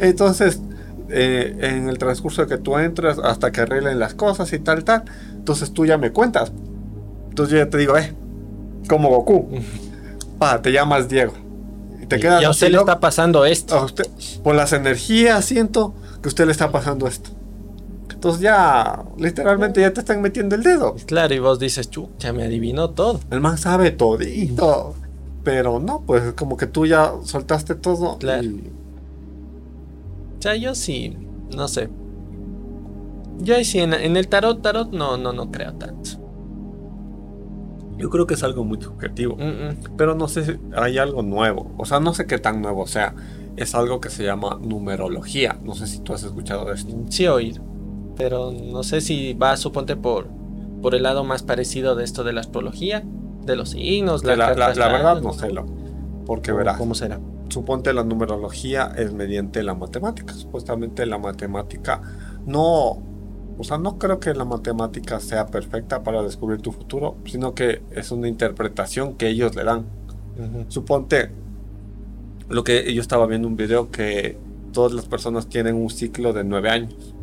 Entonces, 0.00 0.60
eh, 1.08 1.56
en 1.60 1.88
el 1.88 1.98
transcurso 1.98 2.42
de 2.42 2.48
que 2.48 2.58
tú 2.58 2.76
entras 2.78 3.18
hasta 3.18 3.52
que 3.52 3.60
arreglen 3.60 3.98
las 3.98 4.14
cosas 4.14 4.52
y 4.52 4.58
tal, 4.58 4.84
tal, 4.84 5.04
entonces 5.32 5.72
tú 5.72 5.86
ya 5.86 5.98
me 5.98 6.10
cuentas. 6.10 6.52
Entonces 7.28 7.52
yo 7.52 7.58
ya 7.58 7.70
te 7.70 7.78
digo, 7.78 7.96
eh, 7.96 8.12
como 8.88 9.10
Goku, 9.10 9.48
pa, 10.38 10.60
te 10.62 10.72
llamas 10.72 11.08
Diego. 11.08 11.34
Y 12.02 12.06
te 12.06 12.18
quedas. 12.18 12.42
Y 12.42 12.44
a 12.44 12.50
usted 12.50 12.70
le 12.70 12.78
está 12.78 12.98
pasando 13.00 13.44
esto. 13.44 13.76
A 13.76 13.84
usted, 13.84 14.04
por 14.42 14.54
las 14.54 14.72
energías 14.72 15.44
siento 15.44 15.94
que 16.20 16.28
a 16.28 16.30
usted 16.30 16.46
le 16.46 16.52
está 16.52 16.72
pasando 16.72 17.06
esto. 17.06 17.30
Entonces 18.24 18.40
ya, 18.40 19.04
literalmente 19.18 19.82
ya 19.82 19.92
te 19.92 20.00
están 20.00 20.22
metiendo 20.22 20.54
el 20.54 20.62
dedo. 20.62 20.96
Claro, 21.04 21.34
y 21.34 21.40
vos 21.40 21.58
dices, 21.58 21.90
ya 22.18 22.32
me 22.32 22.44
adivinó 22.44 22.88
todo. 22.88 23.20
El 23.30 23.42
man 23.42 23.58
sabe 23.58 23.90
todito. 23.90 24.94
Pero 25.42 25.78
no, 25.78 26.00
pues 26.06 26.32
como 26.32 26.56
que 26.56 26.66
tú 26.66 26.86
ya 26.86 27.12
soltaste 27.22 27.74
todo. 27.74 28.16
Claro. 28.16 28.48
O 30.38 30.40
sea, 30.42 30.56
yo 30.56 30.74
sí, 30.74 31.18
no 31.54 31.68
sé. 31.68 31.90
Yo 33.40 33.62
sí, 33.62 33.80
en, 33.80 33.92
el 33.92 34.28
tarot, 34.28 34.62
tarot, 34.62 34.90
no, 34.90 35.18
no, 35.18 35.34
no 35.34 35.50
creo 35.50 35.74
tanto. 35.74 36.12
Yo 37.98 38.08
creo 38.08 38.26
que 38.26 38.32
es 38.32 38.42
algo 38.42 38.64
muy 38.64 38.80
subjetivo. 38.80 39.36
Pero 39.98 40.14
no 40.14 40.28
sé 40.28 40.46
si 40.46 40.52
hay 40.74 40.96
algo 40.96 41.20
nuevo. 41.20 41.74
O 41.76 41.84
sea, 41.84 42.00
no 42.00 42.14
sé 42.14 42.26
qué 42.26 42.38
tan 42.38 42.62
nuevo. 42.62 42.86
Sea, 42.86 43.14
es 43.58 43.74
algo 43.74 44.00
que 44.00 44.08
se 44.08 44.24
llama 44.24 44.58
numerología. 44.62 45.58
No 45.62 45.74
sé 45.74 45.86
si 45.86 45.98
tú 45.98 46.14
has 46.14 46.22
escuchado 46.22 46.64
de 46.64 46.72
esto. 46.72 46.96
Sí, 47.10 47.26
oído. 47.26 47.73
Pero 48.16 48.52
no 48.52 48.82
sé 48.82 49.00
si 49.00 49.34
va, 49.34 49.56
suponte, 49.56 49.96
por, 49.96 50.28
por 50.82 50.94
el 50.94 51.02
lado 51.02 51.24
más 51.24 51.42
parecido 51.42 51.94
de 51.94 52.04
esto 52.04 52.24
de 52.24 52.32
la 52.32 52.40
astrología, 52.40 53.04
de 53.44 53.56
los 53.56 53.70
signos. 53.70 54.24
La, 54.24 54.36
la, 54.36 54.48
verdad 54.48 55.20
no 55.20 55.32
sé 55.32 55.50
lo. 55.50 55.66
Porque 56.26 56.52
verás. 56.52 56.78
¿Cómo 56.78 56.94
será? 56.94 57.20
Suponte 57.48 57.92
la 57.92 58.04
numerología 58.04 58.92
es 58.96 59.12
mediante 59.12 59.62
la 59.62 59.74
matemática. 59.74 60.32
Supuestamente 60.34 61.06
la 61.06 61.18
matemática 61.18 62.00
no. 62.46 63.02
O 63.56 63.62
sea, 63.62 63.78
no 63.78 63.98
creo 63.98 64.18
que 64.18 64.34
la 64.34 64.44
matemática 64.44 65.20
sea 65.20 65.46
perfecta 65.46 66.02
para 66.02 66.22
descubrir 66.22 66.60
tu 66.60 66.72
futuro, 66.72 67.16
sino 67.24 67.54
que 67.54 67.82
es 67.92 68.10
una 68.10 68.26
interpretación 68.26 69.14
que 69.14 69.28
ellos 69.28 69.54
le 69.54 69.62
dan. 69.62 69.84
Suponte, 70.66 71.30
lo 72.48 72.64
que 72.64 72.92
yo 72.92 73.00
estaba 73.00 73.26
viendo 73.26 73.46
un 73.46 73.56
video 73.56 73.92
que 73.92 74.36
todas 74.72 74.92
las 74.92 75.06
personas 75.06 75.48
tienen 75.48 75.76
un 75.76 75.88
ciclo 75.88 76.32
de 76.32 76.42
nueve 76.42 76.70
años. 76.70 77.13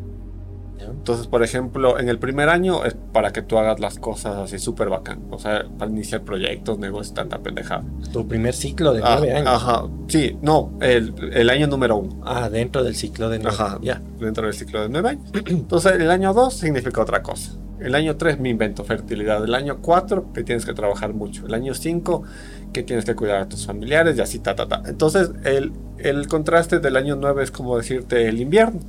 Entonces, 0.90 1.28
por 1.28 1.44
ejemplo, 1.44 2.00
en 2.00 2.10
el 2.10 2.20
primer 2.20 2.50
año 2.50 2.86
es 2.86 2.96
para 3.14 3.32
que 3.32 3.42
tú 3.42 3.58
hagas 3.58 3.80
las 3.80 4.00
cosas 4.00 4.38
así 4.38 4.60
súper 4.60 4.90
bacán. 4.90 5.22
O 5.30 5.40
sea, 5.40 5.66
para 5.78 5.92
iniciar 5.92 6.22
proyectos, 6.22 6.80
negocios, 6.80 7.14
tanta 7.14 7.40
pendejada. 7.40 7.84
Tu 8.12 8.28
primer 8.28 8.54
ciclo 8.54 8.94
de 8.94 9.02
nueve 9.02 9.34
ah, 9.34 9.38
años. 9.38 9.48
Ajá, 9.48 9.88
sí, 10.08 10.38
no, 10.42 10.78
el, 10.82 11.14
el, 11.34 11.50
año 11.50 11.68
número 11.68 11.98
uno. 11.98 12.22
Ah, 12.26 12.50
dentro 12.50 12.84
del 12.84 12.96
ciclo 12.96 13.30
de 13.30 13.40
nueve 13.40 13.58
Ajá, 13.60 13.80
ya. 13.82 14.02
Dentro 14.20 14.46
del 14.46 14.54
ciclo 14.54 14.82
de 14.82 14.90
nueve 14.90 15.10
años. 15.10 15.32
Entonces, 15.46 15.94
el 15.94 16.12
año 16.12 16.34
dos 16.34 16.56
significa 16.56 17.02
otra 17.02 17.22
cosa. 17.22 17.54
El 17.82 17.96
año 17.96 18.16
3 18.16 18.40
me 18.40 18.50
invento 18.50 18.84
fertilidad. 18.84 19.44
El 19.44 19.56
año 19.56 19.80
4 19.82 20.34
que 20.34 20.44
tienes 20.44 20.66
que 20.66 20.74
trabajar 20.74 21.14
mucho. 21.14 21.48
El 21.48 21.54
año 21.56 21.74
5 21.74 22.24
que 22.72 22.84
tienes 22.84 23.06
que 23.06 23.16
cuidar 23.16 23.42
a 23.42 23.50
tus 23.50 23.66
familiares 23.66 24.18
y 24.18 24.22
así, 24.22 24.40
ta, 24.40 24.56
ta, 24.56 24.68
ta. 24.68 24.84
Entonces, 24.86 25.32
el, 25.44 25.74
el 25.98 26.28
contraste 26.28 26.80
del 26.80 26.96
año 26.96 27.16
9 27.16 27.44
es 27.44 27.52
como 27.52 27.76
decirte 27.78 28.28
el 28.28 28.40
invierno. 28.40 28.80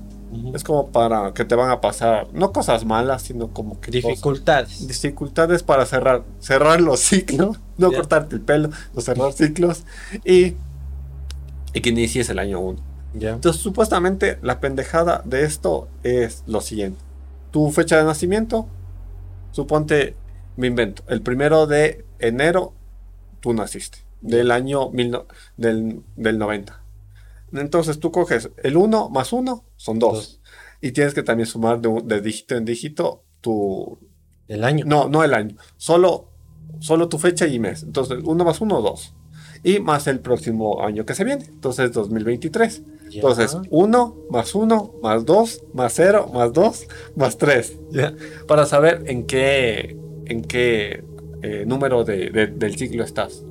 Es 0.54 0.64
como 0.64 0.88
para 0.88 1.34
que 1.34 1.44
te 1.44 1.54
van 1.54 1.70
a 1.70 1.80
pasar, 1.80 2.28
no 2.32 2.52
cosas 2.52 2.84
malas, 2.84 3.22
sino 3.22 3.48
como 3.48 3.80
que... 3.80 3.90
Dificultades. 3.90 4.86
dificultades 4.86 5.62
para 5.62 5.84
cerrar, 5.84 6.24
cerrar 6.40 6.80
los 6.80 7.00
ciclos, 7.00 7.60
no 7.76 7.92
cortarte 7.92 8.36
el 8.36 8.40
pelo, 8.40 8.70
no 8.94 9.00
cerrar 9.00 9.32
ciclos 9.32 9.84
y, 10.24 10.54
y 11.74 11.80
que 11.82 11.90
inicies 11.90 12.28
el 12.30 12.38
año 12.38 12.60
1. 12.60 12.92
Entonces, 13.14 13.60
supuestamente, 13.60 14.38
la 14.42 14.60
pendejada 14.60 15.22
de 15.24 15.44
esto 15.44 15.88
es 16.02 16.44
lo 16.46 16.60
siguiente. 16.62 16.98
Tu 17.50 17.70
fecha 17.70 17.98
de 17.98 18.04
nacimiento, 18.04 18.66
suponte, 19.50 20.16
me 20.56 20.68
invento, 20.68 21.02
el 21.08 21.20
primero 21.20 21.66
de 21.66 22.06
enero 22.18 22.72
tú 23.40 23.52
naciste, 23.52 23.98
del 24.22 24.50
año 24.50 24.88
mil 24.90 25.18
del, 25.56 26.02
del 26.16 26.38
90. 26.38 26.81
Entonces 27.52 27.98
tú 27.98 28.10
coges 28.10 28.50
el 28.62 28.76
1 28.76 29.10
más 29.10 29.32
1 29.32 29.64
son 29.76 29.98
2. 29.98 30.40
Y 30.80 30.92
tienes 30.92 31.14
que 31.14 31.22
también 31.22 31.46
sumar 31.46 31.80
de, 31.80 32.20
dígito 32.20 32.56
en 32.56 32.64
dígito 32.64 33.22
tu... 33.40 33.98
El 34.48 34.64
año. 34.64 34.84
No, 34.86 35.08
no 35.08 35.22
el 35.22 35.34
año. 35.34 35.56
Solo, 35.76 36.28
solo 36.80 37.08
tu 37.08 37.18
fecha 37.18 37.46
y 37.46 37.58
mes. 37.58 37.82
Entonces 37.84 38.18
1 38.24 38.44
más 38.44 38.60
1, 38.60 38.80
2. 38.82 39.14
Y 39.64 39.78
más 39.78 40.08
el 40.08 40.20
próximo 40.20 40.82
año 40.82 41.06
que 41.06 41.14
se 41.14 41.24
viene. 41.24 41.44
Entonces 41.44 41.92
2023. 41.92 42.82
Entonces 43.12 43.56
1 43.70 44.16
más 44.30 44.54
1 44.54 44.94
más 45.02 45.24
2 45.24 45.64
más 45.74 45.92
0 45.94 46.30
más 46.34 46.52
2 46.52 46.86
más 47.14 47.38
3. 47.38 47.78
Para 48.48 48.66
saber 48.66 49.04
en 49.06 49.24
qué, 49.26 49.96
en 50.26 50.42
qué 50.42 51.04
eh, 51.42 51.64
número 51.66 52.04
de, 52.04 52.30
del 52.30 52.76
ciclo 52.76 53.04
estás. 53.04 53.44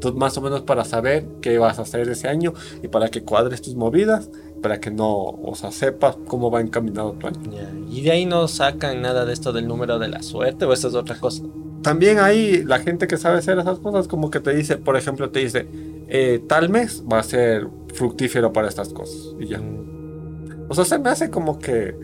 Entonces, 0.00 0.18
más 0.18 0.34
o 0.38 0.40
menos 0.40 0.62
para 0.62 0.86
saber 0.86 1.26
qué 1.42 1.58
vas 1.58 1.78
a 1.78 1.82
hacer 1.82 2.08
ese 2.08 2.26
año 2.26 2.54
y 2.82 2.88
para 2.88 3.10
que 3.10 3.22
cuadres 3.22 3.60
tus 3.60 3.74
movidas, 3.74 4.30
para 4.62 4.80
que 4.80 4.90
no, 4.90 5.12
o 5.12 5.54
sea, 5.54 5.72
sepas 5.72 6.16
cómo 6.26 6.50
va 6.50 6.62
encaminado 6.62 7.12
tu 7.12 7.26
año. 7.26 7.38
Y 7.90 8.00
de 8.00 8.10
ahí 8.10 8.24
no 8.24 8.48
sacan 8.48 9.02
nada 9.02 9.26
de 9.26 9.34
esto 9.34 9.52
del 9.52 9.68
número 9.68 9.98
de 9.98 10.08
la 10.08 10.22
suerte 10.22 10.64
o 10.64 10.72
eso 10.72 10.88
es 10.88 10.94
otra 10.94 11.20
cosa. 11.20 11.42
También 11.82 12.18
hay 12.18 12.64
la 12.64 12.78
gente 12.78 13.06
que 13.06 13.18
sabe 13.18 13.36
hacer 13.36 13.58
esas 13.58 13.78
cosas, 13.78 14.08
como 14.08 14.30
que 14.30 14.40
te 14.40 14.54
dice, 14.54 14.78
por 14.78 14.96
ejemplo, 14.96 15.28
te 15.28 15.40
dice, 15.40 15.66
eh, 16.08 16.42
tal 16.48 16.70
mes 16.70 17.04
va 17.10 17.18
a 17.18 17.22
ser 17.22 17.68
fructífero 17.92 18.54
para 18.54 18.68
estas 18.68 18.94
cosas. 18.94 19.34
Y 19.38 19.48
ya. 19.48 19.58
Mm. 19.58 20.64
O 20.70 20.74
sea, 20.74 20.86
se 20.86 20.98
me 20.98 21.10
hace 21.10 21.28
como 21.28 21.58
que 21.58 21.94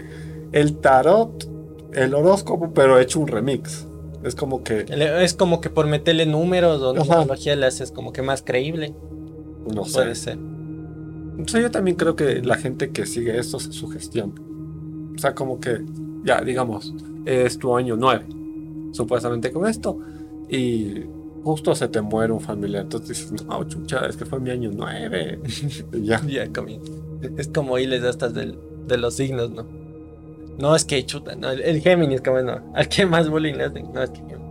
el 0.53 0.77
tarot, 0.81 1.49
el 1.95 2.13
horóscopo, 2.13 2.75
pero 2.75 2.99
hecho 2.99 3.21
un 3.21 3.29
remix. 3.29 3.87
Es 4.27 4.35
como 4.35 4.65
que. 4.65 4.87
Es 4.89 5.35
como 5.35 5.61
que 5.61 5.71
por 5.71 5.87
meterle 5.87 6.27
números 6.27 6.83
o 6.83 6.95
tecnología 6.95 7.55
le 7.55 7.67
haces 7.67 7.93
como 7.93 8.13
que 8.13 8.23
más 8.23 8.43
creíble. 8.43 8.93
No 9.73 9.85
sé. 9.85 9.93
Puede 9.93 10.15
ser. 10.17 10.39
O 11.39 11.47
sea, 11.47 11.61
yo 11.61 11.71
también 11.71 11.97
creo 11.97 12.17
que 12.17 12.43
la 12.43 12.57
gente 12.57 12.91
que 12.91 13.07
sigue 13.07 13.39
esto 13.39 13.61
se 13.61 13.73
sugestiona. 13.73 14.33
O 15.15 15.19
sea, 15.19 15.35
como 15.35 15.61
que, 15.61 15.81
ya, 16.25 16.41
digamos, 16.41 16.93
es 17.25 17.59
tu 17.59 17.77
año 17.77 17.97
9, 17.97 18.27
supuestamente 18.93 19.53
con 19.53 19.67
esto, 19.67 19.99
y 20.49 21.05
justo 21.45 21.75
se 21.75 21.89
te 21.89 22.01
muere 22.01 22.33
un 22.33 22.41
familiar. 22.41 22.83
Entonces 22.83 23.31
dices, 23.31 23.45
no, 23.45 23.63
chucha, 23.65 24.07
es 24.07 24.17
que 24.17 24.25
fue 24.25 24.41
mi 24.41 24.51
año 24.51 24.71
9. 24.75 25.41
ya. 26.03 26.21
Ya, 26.27 26.49
Es 27.37 27.49
como 27.49 27.79
hiles 27.79 28.03
estas 28.03 28.35
de 28.35 28.97
los 28.99 29.15
signos, 29.15 29.51
¿no? 29.51 29.86
No, 30.59 30.75
es 30.75 30.85
que 30.85 31.05
chuta, 31.05 31.35
no, 31.35 31.51
el, 31.51 31.81
Géminis, 31.81 32.21
que 32.21 32.31
bueno, 32.31 32.61
al 32.75 32.89
que 32.89 33.05
más 33.05 33.29
bullying 33.29 33.55
le 33.55 33.65
hacen. 33.65 33.93
No, 33.93 34.03
es 34.03 34.11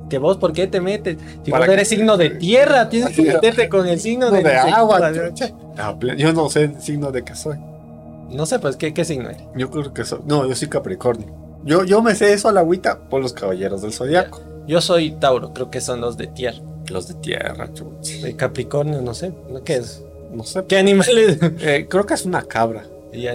que, 0.10 0.20
vos, 0.20 0.38
¿por 0.38 0.54
qué 0.54 0.68
te 0.68 0.80
metes? 0.80 1.18
Si 1.44 1.52
vos 1.52 1.68
eres 1.68 1.88
signo 1.88 2.16
de 2.16 2.32
tierra, 2.32 2.90
tienes 2.90 3.16
que 3.16 3.22
meterte 3.34 3.70
con 3.70 3.88
el 3.88 4.00
signo 4.00 4.30
de, 4.30 4.48
agua. 4.56 5.12
Yo 6.16 6.34
no 6.34 6.50
sé 6.50 6.66
el 6.66 6.82
signo 6.82 7.12
de 7.12 7.24
que 7.24 7.36
soy. 7.36 7.58
No 8.30 8.46
sé, 8.46 8.60
pues, 8.60 8.76
¿qué, 8.76 8.94
qué 8.94 9.04
signo 9.04 9.30
eres? 9.30 9.44
Yo 9.56 9.70
creo 9.70 9.94
que 9.94 10.06
soy. 10.06 10.20
No, 10.26 10.48
yo 10.48 10.56
soy 10.56 10.68
Capricornio. 10.68 11.28
Yo, 11.64 11.84
yo 11.84 12.04
me 12.04 12.14
sé 12.14 12.34
eso 12.34 12.50
a 12.50 12.52
la 12.52 12.60
agüita 12.60 13.00
por 13.10 13.22
los 13.22 13.34
caballeros 13.34 13.82
del 13.82 13.92
zodiaco. 13.92 14.42
Yo 14.68 14.82
soy 14.82 15.12
Tauro, 15.12 15.54
creo 15.54 15.72
que 15.72 15.82
son 15.82 16.02
los 16.02 16.18
de 16.18 16.28
tierra. 16.28 16.60
Los 16.88 17.08
de 17.08 17.16
tierra, 17.16 17.74
chucha. 17.74 18.38
Capricornio, 18.38 19.02
no 19.02 19.16
sé. 19.16 19.34
¿Qué 19.64 19.78
es? 19.78 20.04
No 20.32 20.44
sé. 20.44 20.64
¿Qué 20.68 20.78
animales? 20.78 21.40
Eh, 21.42 21.88
creo 21.90 22.06
que 22.06 22.14
es 22.14 22.26
una 22.26 22.44
cabra 22.44 22.84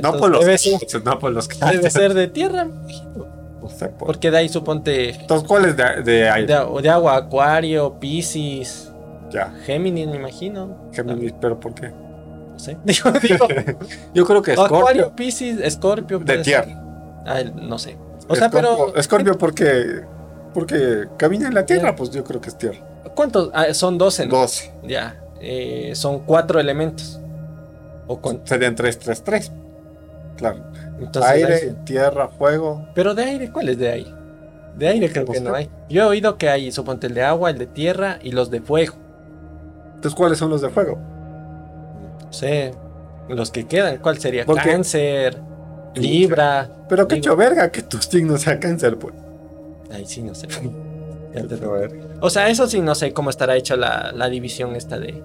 no, 0.03 0.17
por 0.17 0.31
los 0.31 0.45
debe 0.45 0.59
no 1.05 1.19
por 1.19 1.33
los 1.33 1.49
Debe 1.49 1.91
ser 1.91 2.15
de 2.15 2.29
tierra, 2.29 2.65
no 2.65 3.69
sé 3.69 3.89
Porque 3.99 4.31
de 4.31 4.39
ahí 4.39 4.49
suponte. 4.49 5.11
Entonces, 5.11 5.47
¿cuál 5.47 5.67
es 5.67 5.77
de, 5.77 6.03
de 6.03 6.31
aire? 6.31 6.55
De, 6.55 6.83
de, 6.83 6.91
agua, 6.91 7.17
Acuario, 7.17 7.99
Pisces. 8.01 8.93
Ya. 9.31 9.53
Géminis, 9.65 10.09
me 10.09 10.17
imagino. 10.17 10.89
Géminis, 10.93 11.35
pero 11.41 11.59
¿por 11.61 11.75
qué? 11.75 11.91
No 11.91 12.59
sé. 12.59 12.77
Yo 14.15 14.25
creo 14.25 14.43
que 14.43 14.55
Scorpio. 14.55 14.77
Acuario, 14.77 15.15
Pisces, 15.15 15.73
Scorpio. 15.73 16.19
De 16.19 16.39
tierra. 16.39 17.23
Ah, 17.27 17.43
no 17.55 17.79
sé. 17.79 17.97
O 18.29 18.35
sea, 18.35 18.51
pero. 18.51 18.93
Scorpio 19.01 19.37
porque. 19.39 20.03
Porque 20.53 21.07
camina 21.17 21.47
en 21.47 21.55
la 21.55 21.65
tierra, 21.65 21.95
pues 21.95 22.11
yo 22.11 22.25
creo 22.25 22.41
que 22.41 22.49
es 22.49 22.59
tierra. 22.59 22.81
¿Cuántos? 23.15 23.51
Ah, 23.55 23.73
son 23.73 23.99
12, 23.99 24.27
¿no? 24.27 24.37
12. 24.37 24.73
Ya. 24.83 25.17
Eh, 25.41 25.93
son 25.95 26.21
cuatro 26.21 26.61
elementos. 26.61 27.21
O 28.07 28.21
con... 28.21 28.41
Serían 28.45 28.75
3, 28.75 28.99
3, 28.99 29.25
3. 29.25 29.53
Claro. 30.41 30.65
aire, 31.23 31.75
tierra, 31.85 32.29
fuego. 32.29 32.89
Pero 32.95 33.15
de 33.15 33.25
aire, 33.25 33.53
¿cuál 33.53 33.69
es 33.69 33.79
de 33.79 33.91
aire? 33.91 34.11
De 34.75 34.89
aire 34.89 35.13
creo 35.13 35.27
que 35.27 35.39
no 35.39 35.55
hay. 35.55 35.69
Yo 35.91 36.05
he 36.05 36.07
oído 36.07 36.39
que 36.39 36.49
hay, 36.49 36.73
suponte, 36.73 37.09
el 37.09 37.15
de 37.15 37.23
agua, 37.23 37.51
el 37.51 37.59
de 37.59 37.67
tierra 37.67 38.19
y 38.23 38.33
los 38.33 38.51
de 38.51 38.63
fuego. 38.63 38.95
Entonces, 39.97 40.15
¿cuáles 40.15 40.39
son 40.39 40.49
los 40.49 40.63
de 40.63 40.71
fuego? 40.71 40.99
No 42.25 42.33
sé. 42.33 42.73
Los 43.29 43.51
que 43.51 43.67
quedan, 43.67 43.99
¿cuál 43.99 44.19
sería? 44.19 44.47
Cáncer, 44.47 45.37
Libra. 45.95 46.71
Pero 46.89 47.07
qué 47.07 47.21
verga 47.37 47.71
que 47.71 47.83
tus 47.83 48.07
signos 48.07 48.41
sea 48.41 48.59
cáncer, 48.59 48.97
pues. 48.97 49.15
Ay, 49.93 50.07
sí, 50.07 50.23
no 50.23 50.35
sé. 50.35 50.49
o 52.21 52.31
sea, 52.31 52.49
eso 52.49 52.67
sí, 52.67 52.81
no 52.81 52.95
sé 52.95 53.13
cómo 53.13 53.29
estará 53.29 53.57
hecha 53.57 53.77
la, 53.77 54.11
la 54.15 54.31
división 54.31 54.75
esta 54.75 54.99
de 54.99 55.23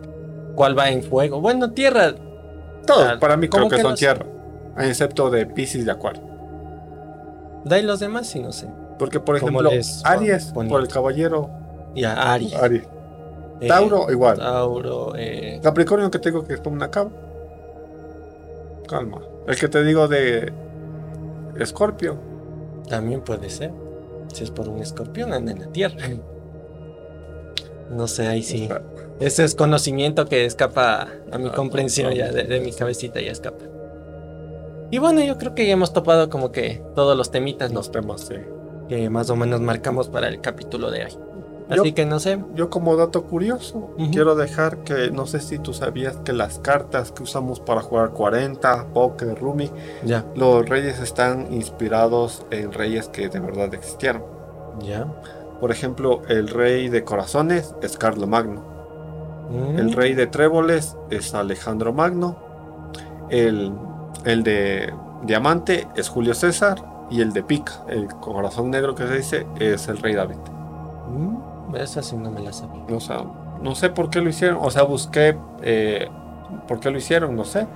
cuál 0.56 0.78
va 0.78 0.90
en 0.90 1.04
fuego. 1.04 1.40
Bueno, 1.40 1.72
tierra. 1.72 2.14
Todo, 2.86 3.18
para 3.18 3.38
mí 3.38 3.48
creo 3.48 3.70
que, 3.70 3.82
son 3.82 3.96
tierra 3.96 4.35
excepto 4.78 5.30
de 5.30 5.46
Pisces 5.46 5.86
de 5.86 5.92
Acuario. 5.92 6.24
Da 7.64 7.80
y 7.80 7.82
los 7.82 8.00
demás 8.00 8.28
sí, 8.28 8.40
no 8.40 8.52
sé. 8.52 8.68
Porque, 9.00 9.20
por 9.20 9.36
ejemplo, 9.36 9.70
Aries, 10.04 10.54
por 10.54 10.82
el 10.82 10.88
caballero. 10.88 11.50
Ya, 11.96 12.34
Aries. 12.34 12.54
Aries. 12.56 12.84
Eh, 13.62 13.68
Tauro, 13.68 14.12
igual. 14.12 14.38
Tauro, 14.38 15.14
eh. 15.16 15.60
Capricornio, 15.64 16.12
que 16.12 16.20
tengo 16.20 16.46
que 16.46 16.54
es 16.54 16.62
una 16.66 16.90
cabra. 16.90 17.14
Calma. 18.88 19.22
El 19.48 19.56
que 19.58 19.68
te 19.68 19.84
digo 19.84 20.08
de 20.08 20.54
Escorpio. 21.60 22.18
También 22.90 23.22
puede 23.22 23.50
ser. 23.50 23.72
Si 24.34 24.44
es 24.44 24.52
por 24.52 24.70
un 24.70 24.82
escorpión, 24.82 25.34
anda 25.34 25.52
en 25.52 25.60
la 25.62 25.68
tierra. 25.68 25.98
No 27.90 28.08
sé, 28.08 28.28
ahí 28.28 28.44
sí. 28.44 28.70
Ese 29.20 29.44
es 29.44 29.56
conocimiento 29.56 30.26
que 30.26 30.46
escapa 30.46 31.08
a 31.32 31.38
mi 31.38 31.50
ah, 31.50 31.54
comprensión 31.54 32.14
ya, 32.14 32.32
de 32.32 32.60
mi 32.60 32.74
cabecita 32.74 33.22
ya 33.22 33.32
escapa. 33.32 33.75
Y 34.92 35.00
bueno, 35.00 35.22
yo 35.22 35.38
creo 35.38 35.56
que 35.56 35.66
ya 35.66 35.74
hemos 35.74 35.94
topado 35.94 36.30
como 36.30 36.52
que 36.52 36.84
todos 36.96 37.18
los 37.18 37.32
temitas, 37.32 37.74
Los 37.74 37.92
temas, 37.92 38.22
sí. 38.22 38.36
Que 38.88 39.10
más 39.10 39.30
o 39.30 39.36
menos 39.36 39.62
marcamos 39.62 40.10
para 40.10 40.28
el 40.28 40.42
capítulo 40.42 40.92
de 40.92 41.06
hoy. 41.06 41.18
Así 41.70 41.94
que 41.94 42.06
no 42.06 42.20
sé. 42.20 42.44
Yo 42.54 42.70
como 42.70 42.96
dato 42.96 43.24
curioso, 43.24 43.92
quiero 44.12 44.36
dejar 44.36 44.84
que 44.84 45.10
no 45.10 45.26
sé 45.26 45.40
si 45.40 45.58
tú 45.58 45.74
sabías 45.74 46.18
que 46.18 46.34
las 46.34 46.60
cartas 46.60 47.12
que 47.12 47.24
usamos 47.24 47.60
para 47.60 47.82
jugar 47.82 48.12
40, 48.12 48.94
Poker, 48.94 49.36
Rumi, 49.40 49.72
ya. 50.04 50.26
los 50.36 50.68
reyes 50.70 51.00
están 51.00 51.52
inspirados 51.52 52.46
en 52.52 52.72
reyes 52.72 53.10
que 53.10 53.30
de 53.30 53.40
verdad 53.40 53.74
existieron. 53.74 54.24
Ya. 54.82 55.08
Por 55.60 55.72
ejemplo, 55.72 56.22
el 56.28 56.50
rey 56.50 56.90
de 56.90 57.04
corazones 57.04 57.74
es 57.82 57.98
Carlo 57.98 58.28
Magno. 58.28 58.64
Mm. 59.50 59.80
El 59.80 59.94
rey 59.94 60.14
de 60.14 60.28
tréboles 60.28 60.96
es 61.10 61.34
Alejandro 61.34 61.94
Magno. 61.94 62.38
El 63.30 63.72
el 64.26 64.44
de 64.44 64.94
diamante 65.24 65.88
es 65.96 66.10
Julio 66.10 66.34
César 66.34 66.84
y 67.10 67.22
el 67.22 67.34
de 67.34 67.44
pica, 67.44 67.84
el 67.88 68.08
corazón 68.08 68.72
negro 68.72 68.96
que 68.96 69.08
se 69.08 69.18
dice, 69.18 69.48
es 69.60 69.88
el 69.88 69.98
rey 70.00 70.16
David. 70.16 70.38
Mm, 71.08 71.76
esa 71.76 72.02
sí 72.02 72.16
no 72.18 72.32
me 72.32 72.42
la 72.42 72.52
sabía. 72.52 72.84
O 72.92 73.00
sea, 73.00 73.24
no 73.62 73.76
sé 73.76 73.90
por 73.90 74.10
qué 74.10 74.22
lo 74.22 74.30
hicieron. 74.30 74.60
O 74.62 74.72
sea, 74.72 74.84
busqué 74.84 75.38
eh, 75.62 76.10
por 76.68 76.80
qué 76.80 76.92
lo 76.92 76.98
hicieron, 76.98 77.36
no 77.36 77.46
sé. 77.46 77.68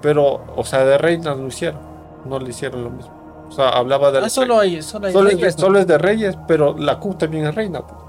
Pero, 0.00 0.44
o 0.54 0.64
sea, 0.64 0.84
de 0.84 0.98
reinas 0.98 1.36
lo 1.36 1.46
hicieron. 1.46 1.80
No 2.24 2.38
le 2.38 2.50
hicieron 2.50 2.84
lo 2.84 2.90
mismo. 2.90 3.12
O 3.48 3.52
sea, 3.52 3.70
hablaba 3.70 4.10
de. 4.10 4.18
Ah, 4.18 4.28
solo 4.28 4.58
hay, 4.58 4.82
solo 4.82 5.06
hay 5.06 5.14
reyes, 5.14 5.42
es, 5.42 5.54
solo 5.54 5.78
es 5.78 5.86
de 5.86 5.98
reyes, 5.98 6.36
pero 6.48 6.76
la 6.76 6.98
Q 6.98 7.14
también 7.14 7.46
es 7.46 7.54
reina. 7.54 7.80
Pues. 7.80 8.00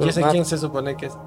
¿Y 0.00 0.08
ese 0.08 0.22
quién 0.22 0.44
se 0.44 0.56
supone 0.56 0.96
que 0.96 1.06
es? 1.06 1.18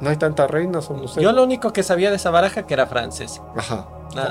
No 0.00 0.10
hay 0.10 0.16
tantas 0.16 0.50
reinas, 0.50 0.90
o 0.90 0.96
no 0.96 1.08
sé. 1.08 1.22
Yo 1.22 1.32
lo 1.32 1.42
único 1.42 1.72
que 1.72 1.82
sabía 1.82 2.10
de 2.10 2.16
esa 2.16 2.30
baraja 2.30 2.66
que 2.66 2.74
era 2.74 2.86
francés. 2.86 3.40
Ajá. 3.56 3.86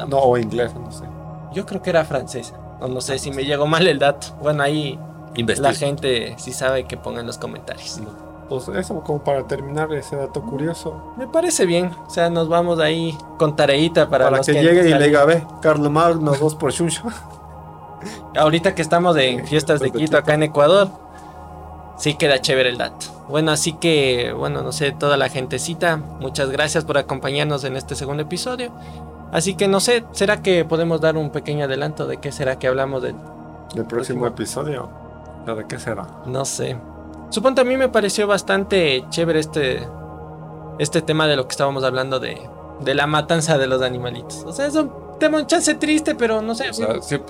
No, 0.07 0.19
o 0.19 0.37
inglés, 0.37 0.73
no 0.75 0.91
sé. 0.91 1.05
Yo 1.53 1.65
creo 1.65 1.81
que 1.81 1.89
era 1.89 2.05
francesa. 2.05 2.55
O 2.79 2.87
no 2.87 3.01
sé 3.01 3.19
si 3.19 3.31
me 3.31 3.45
llegó 3.45 3.67
mal 3.67 3.87
el 3.87 3.99
dato. 3.99 4.27
Bueno, 4.41 4.63
ahí 4.63 4.99
la 5.57 5.73
gente 5.73 6.35
si 6.37 6.51
sabe 6.51 6.85
que 6.85 6.97
ponga 6.97 7.21
en 7.21 7.27
los 7.27 7.37
comentarios. 7.37 8.01
Pues 8.49 8.67
eso 8.67 9.01
como 9.01 9.23
para 9.23 9.47
terminar 9.47 9.91
ese 9.93 10.15
dato 10.15 10.41
curioso. 10.41 11.13
Me 11.17 11.27
parece 11.27 11.65
bien. 11.65 11.91
O 12.05 12.09
sea, 12.09 12.29
nos 12.29 12.49
vamos 12.49 12.79
ahí 12.79 13.17
con 13.37 13.55
tareita 13.55 14.09
para, 14.09 14.29
para 14.29 14.43
que, 14.43 14.53
llegue 14.53 14.89
y 14.89 14.93
le 14.93 15.07
diga, 15.07 15.25
ve, 15.25 15.45
Carlos 15.61 15.89
Magno, 15.89 16.33
dos 16.33 16.55
por 16.55 16.71
Shuncho. 16.71 17.03
Ahorita 18.37 18.75
que 18.75 18.81
estamos 18.81 19.15
en 19.17 19.47
fiestas 19.47 19.79
de 19.79 19.91
Quito 19.91 20.17
acá 20.17 20.33
en 20.33 20.43
Ecuador, 20.43 20.89
sí 21.97 22.15
queda 22.15 22.41
chévere 22.41 22.69
el 22.69 22.77
dato. 22.77 23.07
Bueno, 23.29 23.51
así 23.51 23.73
que, 23.73 24.33
bueno, 24.37 24.61
no 24.61 24.71
sé, 24.71 24.91
toda 24.91 25.17
la 25.17 25.29
gentecita, 25.29 25.97
muchas 25.97 26.49
gracias 26.49 26.83
por 26.83 26.97
acompañarnos 26.97 27.63
en 27.63 27.75
este 27.77 27.95
segundo 27.95 28.23
episodio. 28.23 28.71
Así 29.31 29.55
que 29.55 29.67
no 29.67 29.79
sé, 29.79 30.03
¿será 30.11 30.41
que 30.41 30.65
podemos 30.65 31.01
dar 31.01 31.17
un 31.17 31.31
pequeño 31.31 31.65
adelanto 31.65 32.05
de 32.05 32.17
qué 32.17 32.31
será 32.31 32.59
que 32.59 32.67
hablamos 32.67 33.01
del, 33.01 33.15
próximo, 33.15 33.87
próximo 33.87 34.27
episodio? 34.27 34.89
¿De 35.45 35.65
qué 35.67 35.79
será? 35.79 36.07
No 36.25 36.45
sé. 36.45 36.77
Suponte 37.29 37.61
a 37.61 37.63
mí 37.63 37.75
me 37.75 37.89
pareció 37.89 38.27
bastante 38.27 39.03
chévere 39.09 39.39
este, 39.39 39.87
este 40.77 41.01
tema 41.01 41.25
de 41.27 41.35
lo 41.35 41.47
que 41.47 41.51
estábamos 41.51 41.83
hablando 41.83 42.19
de, 42.19 42.39
de 42.81 42.93
la 42.93 43.07
matanza 43.07 43.57
de 43.57 43.65
los 43.65 43.81
animalitos. 43.81 44.43
O 44.45 44.51
sea, 44.51 44.67
es 44.67 44.75
un 44.75 44.91
tema 45.19 45.39
un 45.39 45.47
chance 45.47 45.73
triste, 45.75 46.15
pero 46.15 46.41
no 46.41 46.53
sé. 46.53 46.69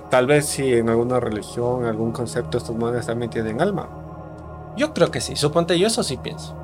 tal 0.10 0.28
vez 0.28 0.46
si 0.46 0.74
en 0.74 0.90
alguna 0.90 1.20
religión, 1.20 1.86
algún 1.86 2.12
concepto, 2.12 2.58
estos 2.58 2.76
madres 2.76 3.06
también 3.06 3.32
tienen 3.32 3.62
alma. 3.62 3.88
Yo 4.76 4.94
creo 4.94 5.12
que 5.12 5.22
sí, 5.22 5.36
suponte 5.36 5.78
yo 5.78 5.88
eso 5.88 6.04
sí 6.04 6.18
pienso. 6.18 6.56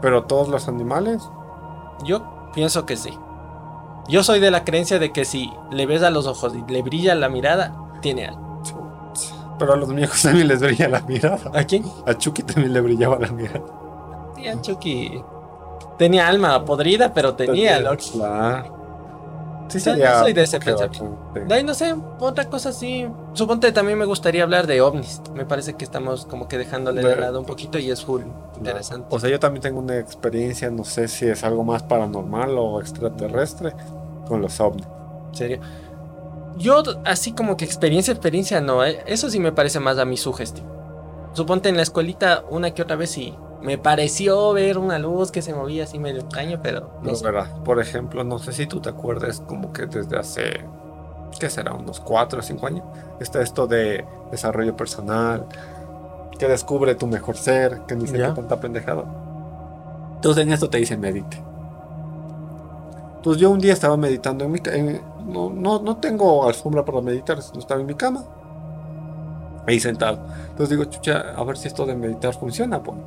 ¿Pero 0.00 0.24
todos 0.24 0.48
los 0.48 0.68
animales? 0.68 1.22
Yo 2.04 2.50
pienso 2.54 2.86
que 2.86 2.96
sí. 2.96 3.16
Yo 4.08 4.22
soy 4.22 4.38
de 4.38 4.50
la 4.50 4.64
creencia 4.64 4.98
de 4.98 5.12
que 5.12 5.24
si 5.24 5.52
le 5.70 5.86
ves 5.86 6.02
a 6.02 6.10
los 6.10 6.26
ojos 6.26 6.54
y 6.54 6.70
le 6.70 6.82
brilla 6.82 7.14
la 7.14 7.28
mirada, 7.28 7.76
tiene 8.00 8.26
algo. 8.26 8.62
Pero 9.58 9.72
a 9.72 9.76
los 9.76 9.92
viejos 9.92 10.22
también 10.22 10.48
les 10.48 10.60
brilla 10.60 10.88
la 10.88 11.00
mirada. 11.00 11.50
¿A 11.54 11.64
quién? 11.64 11.84
A 12.06 12.14
Chucky 12.14 12.42
también 12.42 12.72
le 12.72 12.80
brillaba 12.80 13.18
la 13.18 13.28
mirada. 13.28 13.62
Sí, 14.36 14.46
a 14.46 14.60
Chucky 14.60 15.22
tenía 15.96 16.28
alma 16.28 16.64
podrida, 16.64 17.12
pero 17.12 17.34
tenía. 17.34 17.78
Claro. 18.12 18.75
Sí, 19.68 19.80
sí, 19.80 19.90
yo 19.98 20.18
soy 20.20 20.32
de 20.32 20.42
ese 20.42 20.60
pensamiento. 20.60 21.32
De 21.34 21.54
ahí 21.54 21.64
no 21.64 21.74
sé, 21.74 21.94
otra 22.20 22.44
cosa 22.48 22.72
sí. 22.72 23.08
Suponte 23.32 23.72
también 23.72 23.98
me 23.98 24.04
gustaría 24.04 24.42
hablar 24.42 24.66
de 24.66 24.80
ovnis. 24.80 25.20
Me 25.34 25.44
parece 25.44 25.74
que 25.74 25.84
estamos 25.84 26.26
como 26.26 26.48
que 26.48 26.58
dejándole 26.58 27.02
de 27.02 27.16
lado 27.16 27.40
un 27.40 27.46
poquito 27.46 27.78
y 27.78 27.90
es 27.90 28.04
full 28.04 28.22
interesante. 28.56 29.08
O 29.10 29.18
sea, 29.18 29.28
yo 29.30 29.40
también 29.40 29.62
tengo 29.62 29.80
una 29.80 29.98
experiencia, 29.98 30.70
no 30.70 30.84
sé 30.84 31.08
si 31.08 31.26
es 31.26 31.44
algo 31.44 31.64
más 31.64 31.82
paranormal 31.82 32.56
o 32.58 32.80
extraterrestre 32.80 33.72
con 34.28 34.40
los 34.40 34.60
ovnis. 34.60 34.86
¿En 35.30 35.34
serio? 35.34 35.60
Yo, 36.56 36.82
así 37.04 37.32
como 37.32 37.56
que 37.56 37.64
experiencia, 37.64 38.12
experiencia, 38.12 38.60
no. 38.60 38.84
Eh. 38.84 39.02
Eso 39.06 39.28
sí 39.28 39.40
me 39.40 39.52
parece 39.52 39.80
más 39.80 39.98
a 39.98 40.04
mi 40.04 40.16
sugestión. 40.16 40.66
Suponte 41.32 41.68
en 41.68 41.76
la 41.76 41.82
escuelita 41.82 42.44
una 42.48 42.70
que 42.72 42.80
otra 42.80 42.96
vez 42.96 43.10
sí 43.10 43.34
me 43.62 43.78
pareció 43.78 44.52
ver 44.52 44.78
una 44.78 44.98
luz 44.98 45.30
que 45.30 45.42
se 45.42 45.54
movía 45.54 45.84
así 45.84 45.98
medio 45.98 46.20
extraño, 46.20 46.60
pero 46.62 46.90
no, 47.02 47.12
verdad. 47.20 47.62
Por 47.64 47.80
ejemplo, 47.80 48.24
no 48.24 48.38
sé 48.38 48.52
si 48.52 48.66
tú 48.66 48.80
te 48.80 48.88
acuerdas 48.88 49.40
como 49.40 49.72
que 49.72 49.86
desde 49.86 50.18
hace, 50.18 50.60
¿qué 51.38 51.50
será? 51.50 51.72
Unos 51.74 52.00
4 52.00 52.38
o 52.38 52.42
5 52.42 52.66
años, 52.66 52.84
está 53.20 53.42
esto 53.42 53.66
de 53.66 54.04
desarrollo 54.30 54.76
personal, 54.76 55.46
que 56.38 56.48
descubre 56.48 56.94
tu 56.94 57.06
mejor 57.06 57.36
ser, 57.36 57.80
que 57.86 57.96
ni 57.96 58.06
siquiera 58.06 58.34
tanta 58.34 58.60
pendejada. 58.60 59.04
Entonces 60.16 60.44
en 60.44 60.52
esto 60.52 60.68
te 60.68 60.78
dicen 60.78 61.00
medite. 61.00 61.42
Entonces 63.16 63.40
yo 63.40 63.50
un 63.50 63.58
día 63.58 63.72
estaba 63.72 63.96
meditando 63.96 64.44
en 64.44 64.52
mi 64.52 64.60
en, 64.66 65.00
no, 65.26 65.50
no, 65.50 65.80
no 65.80 65.96
tengo 65.96 66.46
alfombra 66.46 66.84
para 66.84 67.00
meditar, 67.00 67.38
estaba 67.38 67.80
en 67.80 67.86
mi 67.86 67.94
cama. 67.94 68.24
Ahí 69.66 69.80
sentado. 69.80 70.20
Entonces 70.50 70.70
digo, 70.70 70.84
chucha, 70.84 71.34
a 71.36 71.42
ver 71.42 71.56
si 71.56 71.66
esto 71.66 71.84
de 71.86 71.96
meditar 71.96 72.34
funciona. 72.34 72.80
Pues. 72.82 72.98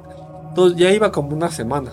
Entonces 0.59 0.79
ya 0.79 0.91
iba 0.91 1.11
como 1.11 1.35
una 1.35 1.49
semana. 1.49 1.91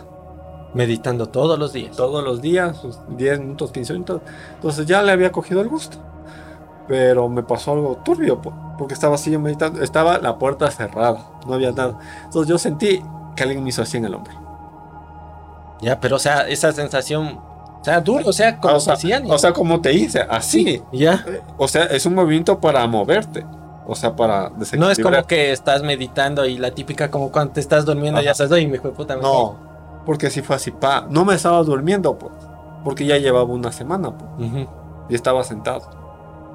Meditando 0.75 1.29
todos 1.29 1.59
los 1.59 1.73
días. 1.73 1.97
Todos 1.97 2.23
los 2.23 2.43
días, 2.43 2.83
10 3.17 3.41
minutos, 3.41 3.73
15 3.73 3.93
minutos. 3.95 4.21
Entonces 4.55 4.87
ya 4.87 5.03
le 5.03 5.13
había 5.13 5.33
cogido 5.33 5.61
el 5.61 5.69
gusto. 5.69 5.97
Pero 6.89 7.29
me 7.29 7.43
pasó 7.43 7.73
algo 7.73 7.97
turbio, 8.05 8.41
porque 8.77 8.95
estaba 8.95 9.15
así 9.15 9.31
yo 9.31 9.41
meditando. 9.41 9.83
Estaba 9.83 10.19
la 10.19 10.39
puerta 10.39 10.71
cerrada, 10.71 11.31
no 11.47 11.55
había 11.55 11.73
nada. 11.73 11.99
Entonces 12.25 12.49
yo 12.49 12.59
sentí 12.59 13.03
que 13.35 13.43
alguien 13.43 13.63
me 13.63 13.71
hizo 13.71 13.83
así 13.83 13.97
en 13.97 14.05
el 14.05 14.15
hombro. 14.15 14.35
Ya, 15.81 15.99
pero 16.01 16.17
o 16.17 16.19
sea, 16.19 16.49
esa 16.49 16.73
sensación 16.73 17.39
o 17.81 17.85
sea, 17.85 18.01
duro, 18.01 18.29
o 18.29 18.33
sea, 18.33 18.59
como 18.59 18.75
o 18.75 18.81
sea, 18.81 18.97
o 19.29 19.39
sea, 19.39 19.53
como 19.53 19.81
te 19.81 19.93
hice, 19.93 20.21
así. 20.29 20.83
ya. 20.93 21.25
O 21.57 21.69
sea, 21.69 21.85
es 21.85 22.05
un 22.05 22.15
movimiento 22.15 22.59
para 22.61 22.87
moverte. 22.87 23.47
O 23.87 23.95
sea, 23.95 24.17
para 24.17 24.51
No 24.77 24.91
es 24.91 24.99
como 24.99 25.25
que 25.27 25.53
estás 25.53 25.83
meditando 25.83 26.45
y 26.45 26.59
la 26.59 26.73
típica 26.73 27.11
como 27.11 27.31
cuando 27.31 27.55
te 27.55 27.61
estás 27.61 27.85
durmiendo 27.85 28.21
ya 28.21 28.35
sabes, 28.35 28.63
y 28.63 28.67
me 28.67 28.79
fue 28.79 28.93
puta. 28.93 29.17
no, 29.17 29.57
porque 30.05 30.31
si 30.31 30.43
fue 30.43 30.57
así, 30.57 30.71
pa, 30.71 31.07
no 31.09 31.25
me 31.25 31.35
estaba 31.35 31.63
durmiendo, 31.63 32.19
pues, 32.19 32.33
porque 32.85 33.07
ya 33.07 33.19
llevaba 33.19 33.45
una 33.45 33.73
semana, 33.73 34.17
pues, 34.17 34.67
y 35.09 35.15
estaba 35.15 35.43
sentado. 35.45 36.07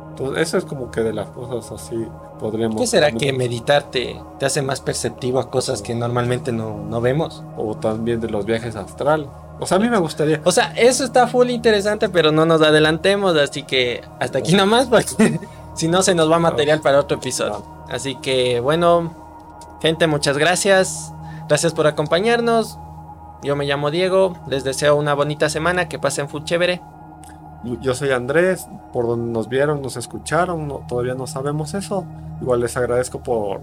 Entonces, 0.10 0.44
eso 0.44 0.58
es 0.58 0.66
como 0.66 0.92
que 0.92 1.02
de 1.02 1.14
las 1.14 1.30
cosas 1.30 1.72
así 1.72 2.06
podríamos... 2.38 2.80
¿Qué 2.80 2.88
será 2.88 3.12
que 3.12 3.32
meditar 3.32 3.84
te, 3.84 4.20
hace 4.42 4.62
más 4.62 4.82
perceptivo 4.82 5.40
a 5.40 5.50
cosas 5.50 5.82
que 5.82 5.96
normalmente 5.96 6.52
no, 6.52 6.84
no 6.84 7.00
vemos? 7.00 7.44
O 7.58 7.76
también 7.76 8.20
de 8.20 8.30
los 8.30 8.46
viajes 8.46 8.76
astral. 8.76 9.30
O 9.60 9.66
sea, 9.66 9.78
a 9.78 9.80
mí 9.80 9.90
me 9.90 9.98
gustaría. 10.00 10.42
O 10.44 10.52
sea, 10.52 10.74
eso 10.76 11.04
está 11.04 11.28
full 11.28 11.50
interesante, 11.50 12.10
pero 12.10 12.32
no 12.32 12.46
nos 12.46 12.62
adelantemos, 12.62 13.38
así 13.38 13.64
que 13.64 14.02
hasta 14.20 14.40
aquí 14.40 14.54
nomás, 14.54 14.88
porque 14.88 15.40
si 15.74 15.88
no, 15.88 16.02
se 16.02 16.16
nos 16.16 16.30
va 16.32 16.40
material 16.40 16.82
para 16.82 17.00
otro 17.00 17.18
episodio. 17.18 17.64
Así 17.90 18.16
que 18.16 18.60
bueno, 18.60 19.14
gente, 19.82 20.08
muchas 20.08 20.38
gracias. 20.38 21.14
Gracias 21.48 21.74
por 21.74 21.88
acompañarnos. 21.88 22.78
Yo 23.44 23.56
me 23.56 23.66
llamo 23.66 23.92
Diego. 23.92 24.38
Les 24.48 24.64
deseo 24.64 24.96
una 24.96 25.14
bonita 25.14 25.50
semana. 25.50 25.90
Que 25.90 26.00
pasen 26.00 26.30
full 26.30 26.44
chévere. 26.44 26.82
Yo 27.82 27.94
soy 27.94 28.12
Andrés. 28.12 28.68
Por 28.94 29.08
donde 29.08 29.32
nos 29.32 29.50
vieron, 29.50 29.82
nos 29.82 29.98
escucharon. 29.98 30.86
todavía 30.88 31.16
no 31.16 31.28
sabemos 31.28 31.74
eso. 31.74 32.06
Igual 32.42 32.62
les 32.62 32.78
agradezco 32.78 33.22
por 33.22 33.62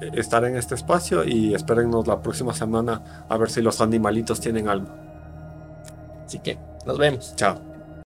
estar 0.00 0.44
en 0.44 0.56
este 0.56 0.74
espacio 0.74 1.24
y 1.24 1.54
espérennos 1.54 2.06
la 2.06 2.20
próxima 2.20 2.54
semana 2.54 3.24
a 3.28 3.36
ver 3.36 3.50
si 3.50 3.60
los 3.60 3.80
animalitos 3.80 4.40
tienen 4.40 4.68
algo. 4.68 4.88
Así 6.24 6.38
que 6.38 6.58
nos 6.86 6.96
vemos. 6.96 7.34
Chao. 7.36 7.69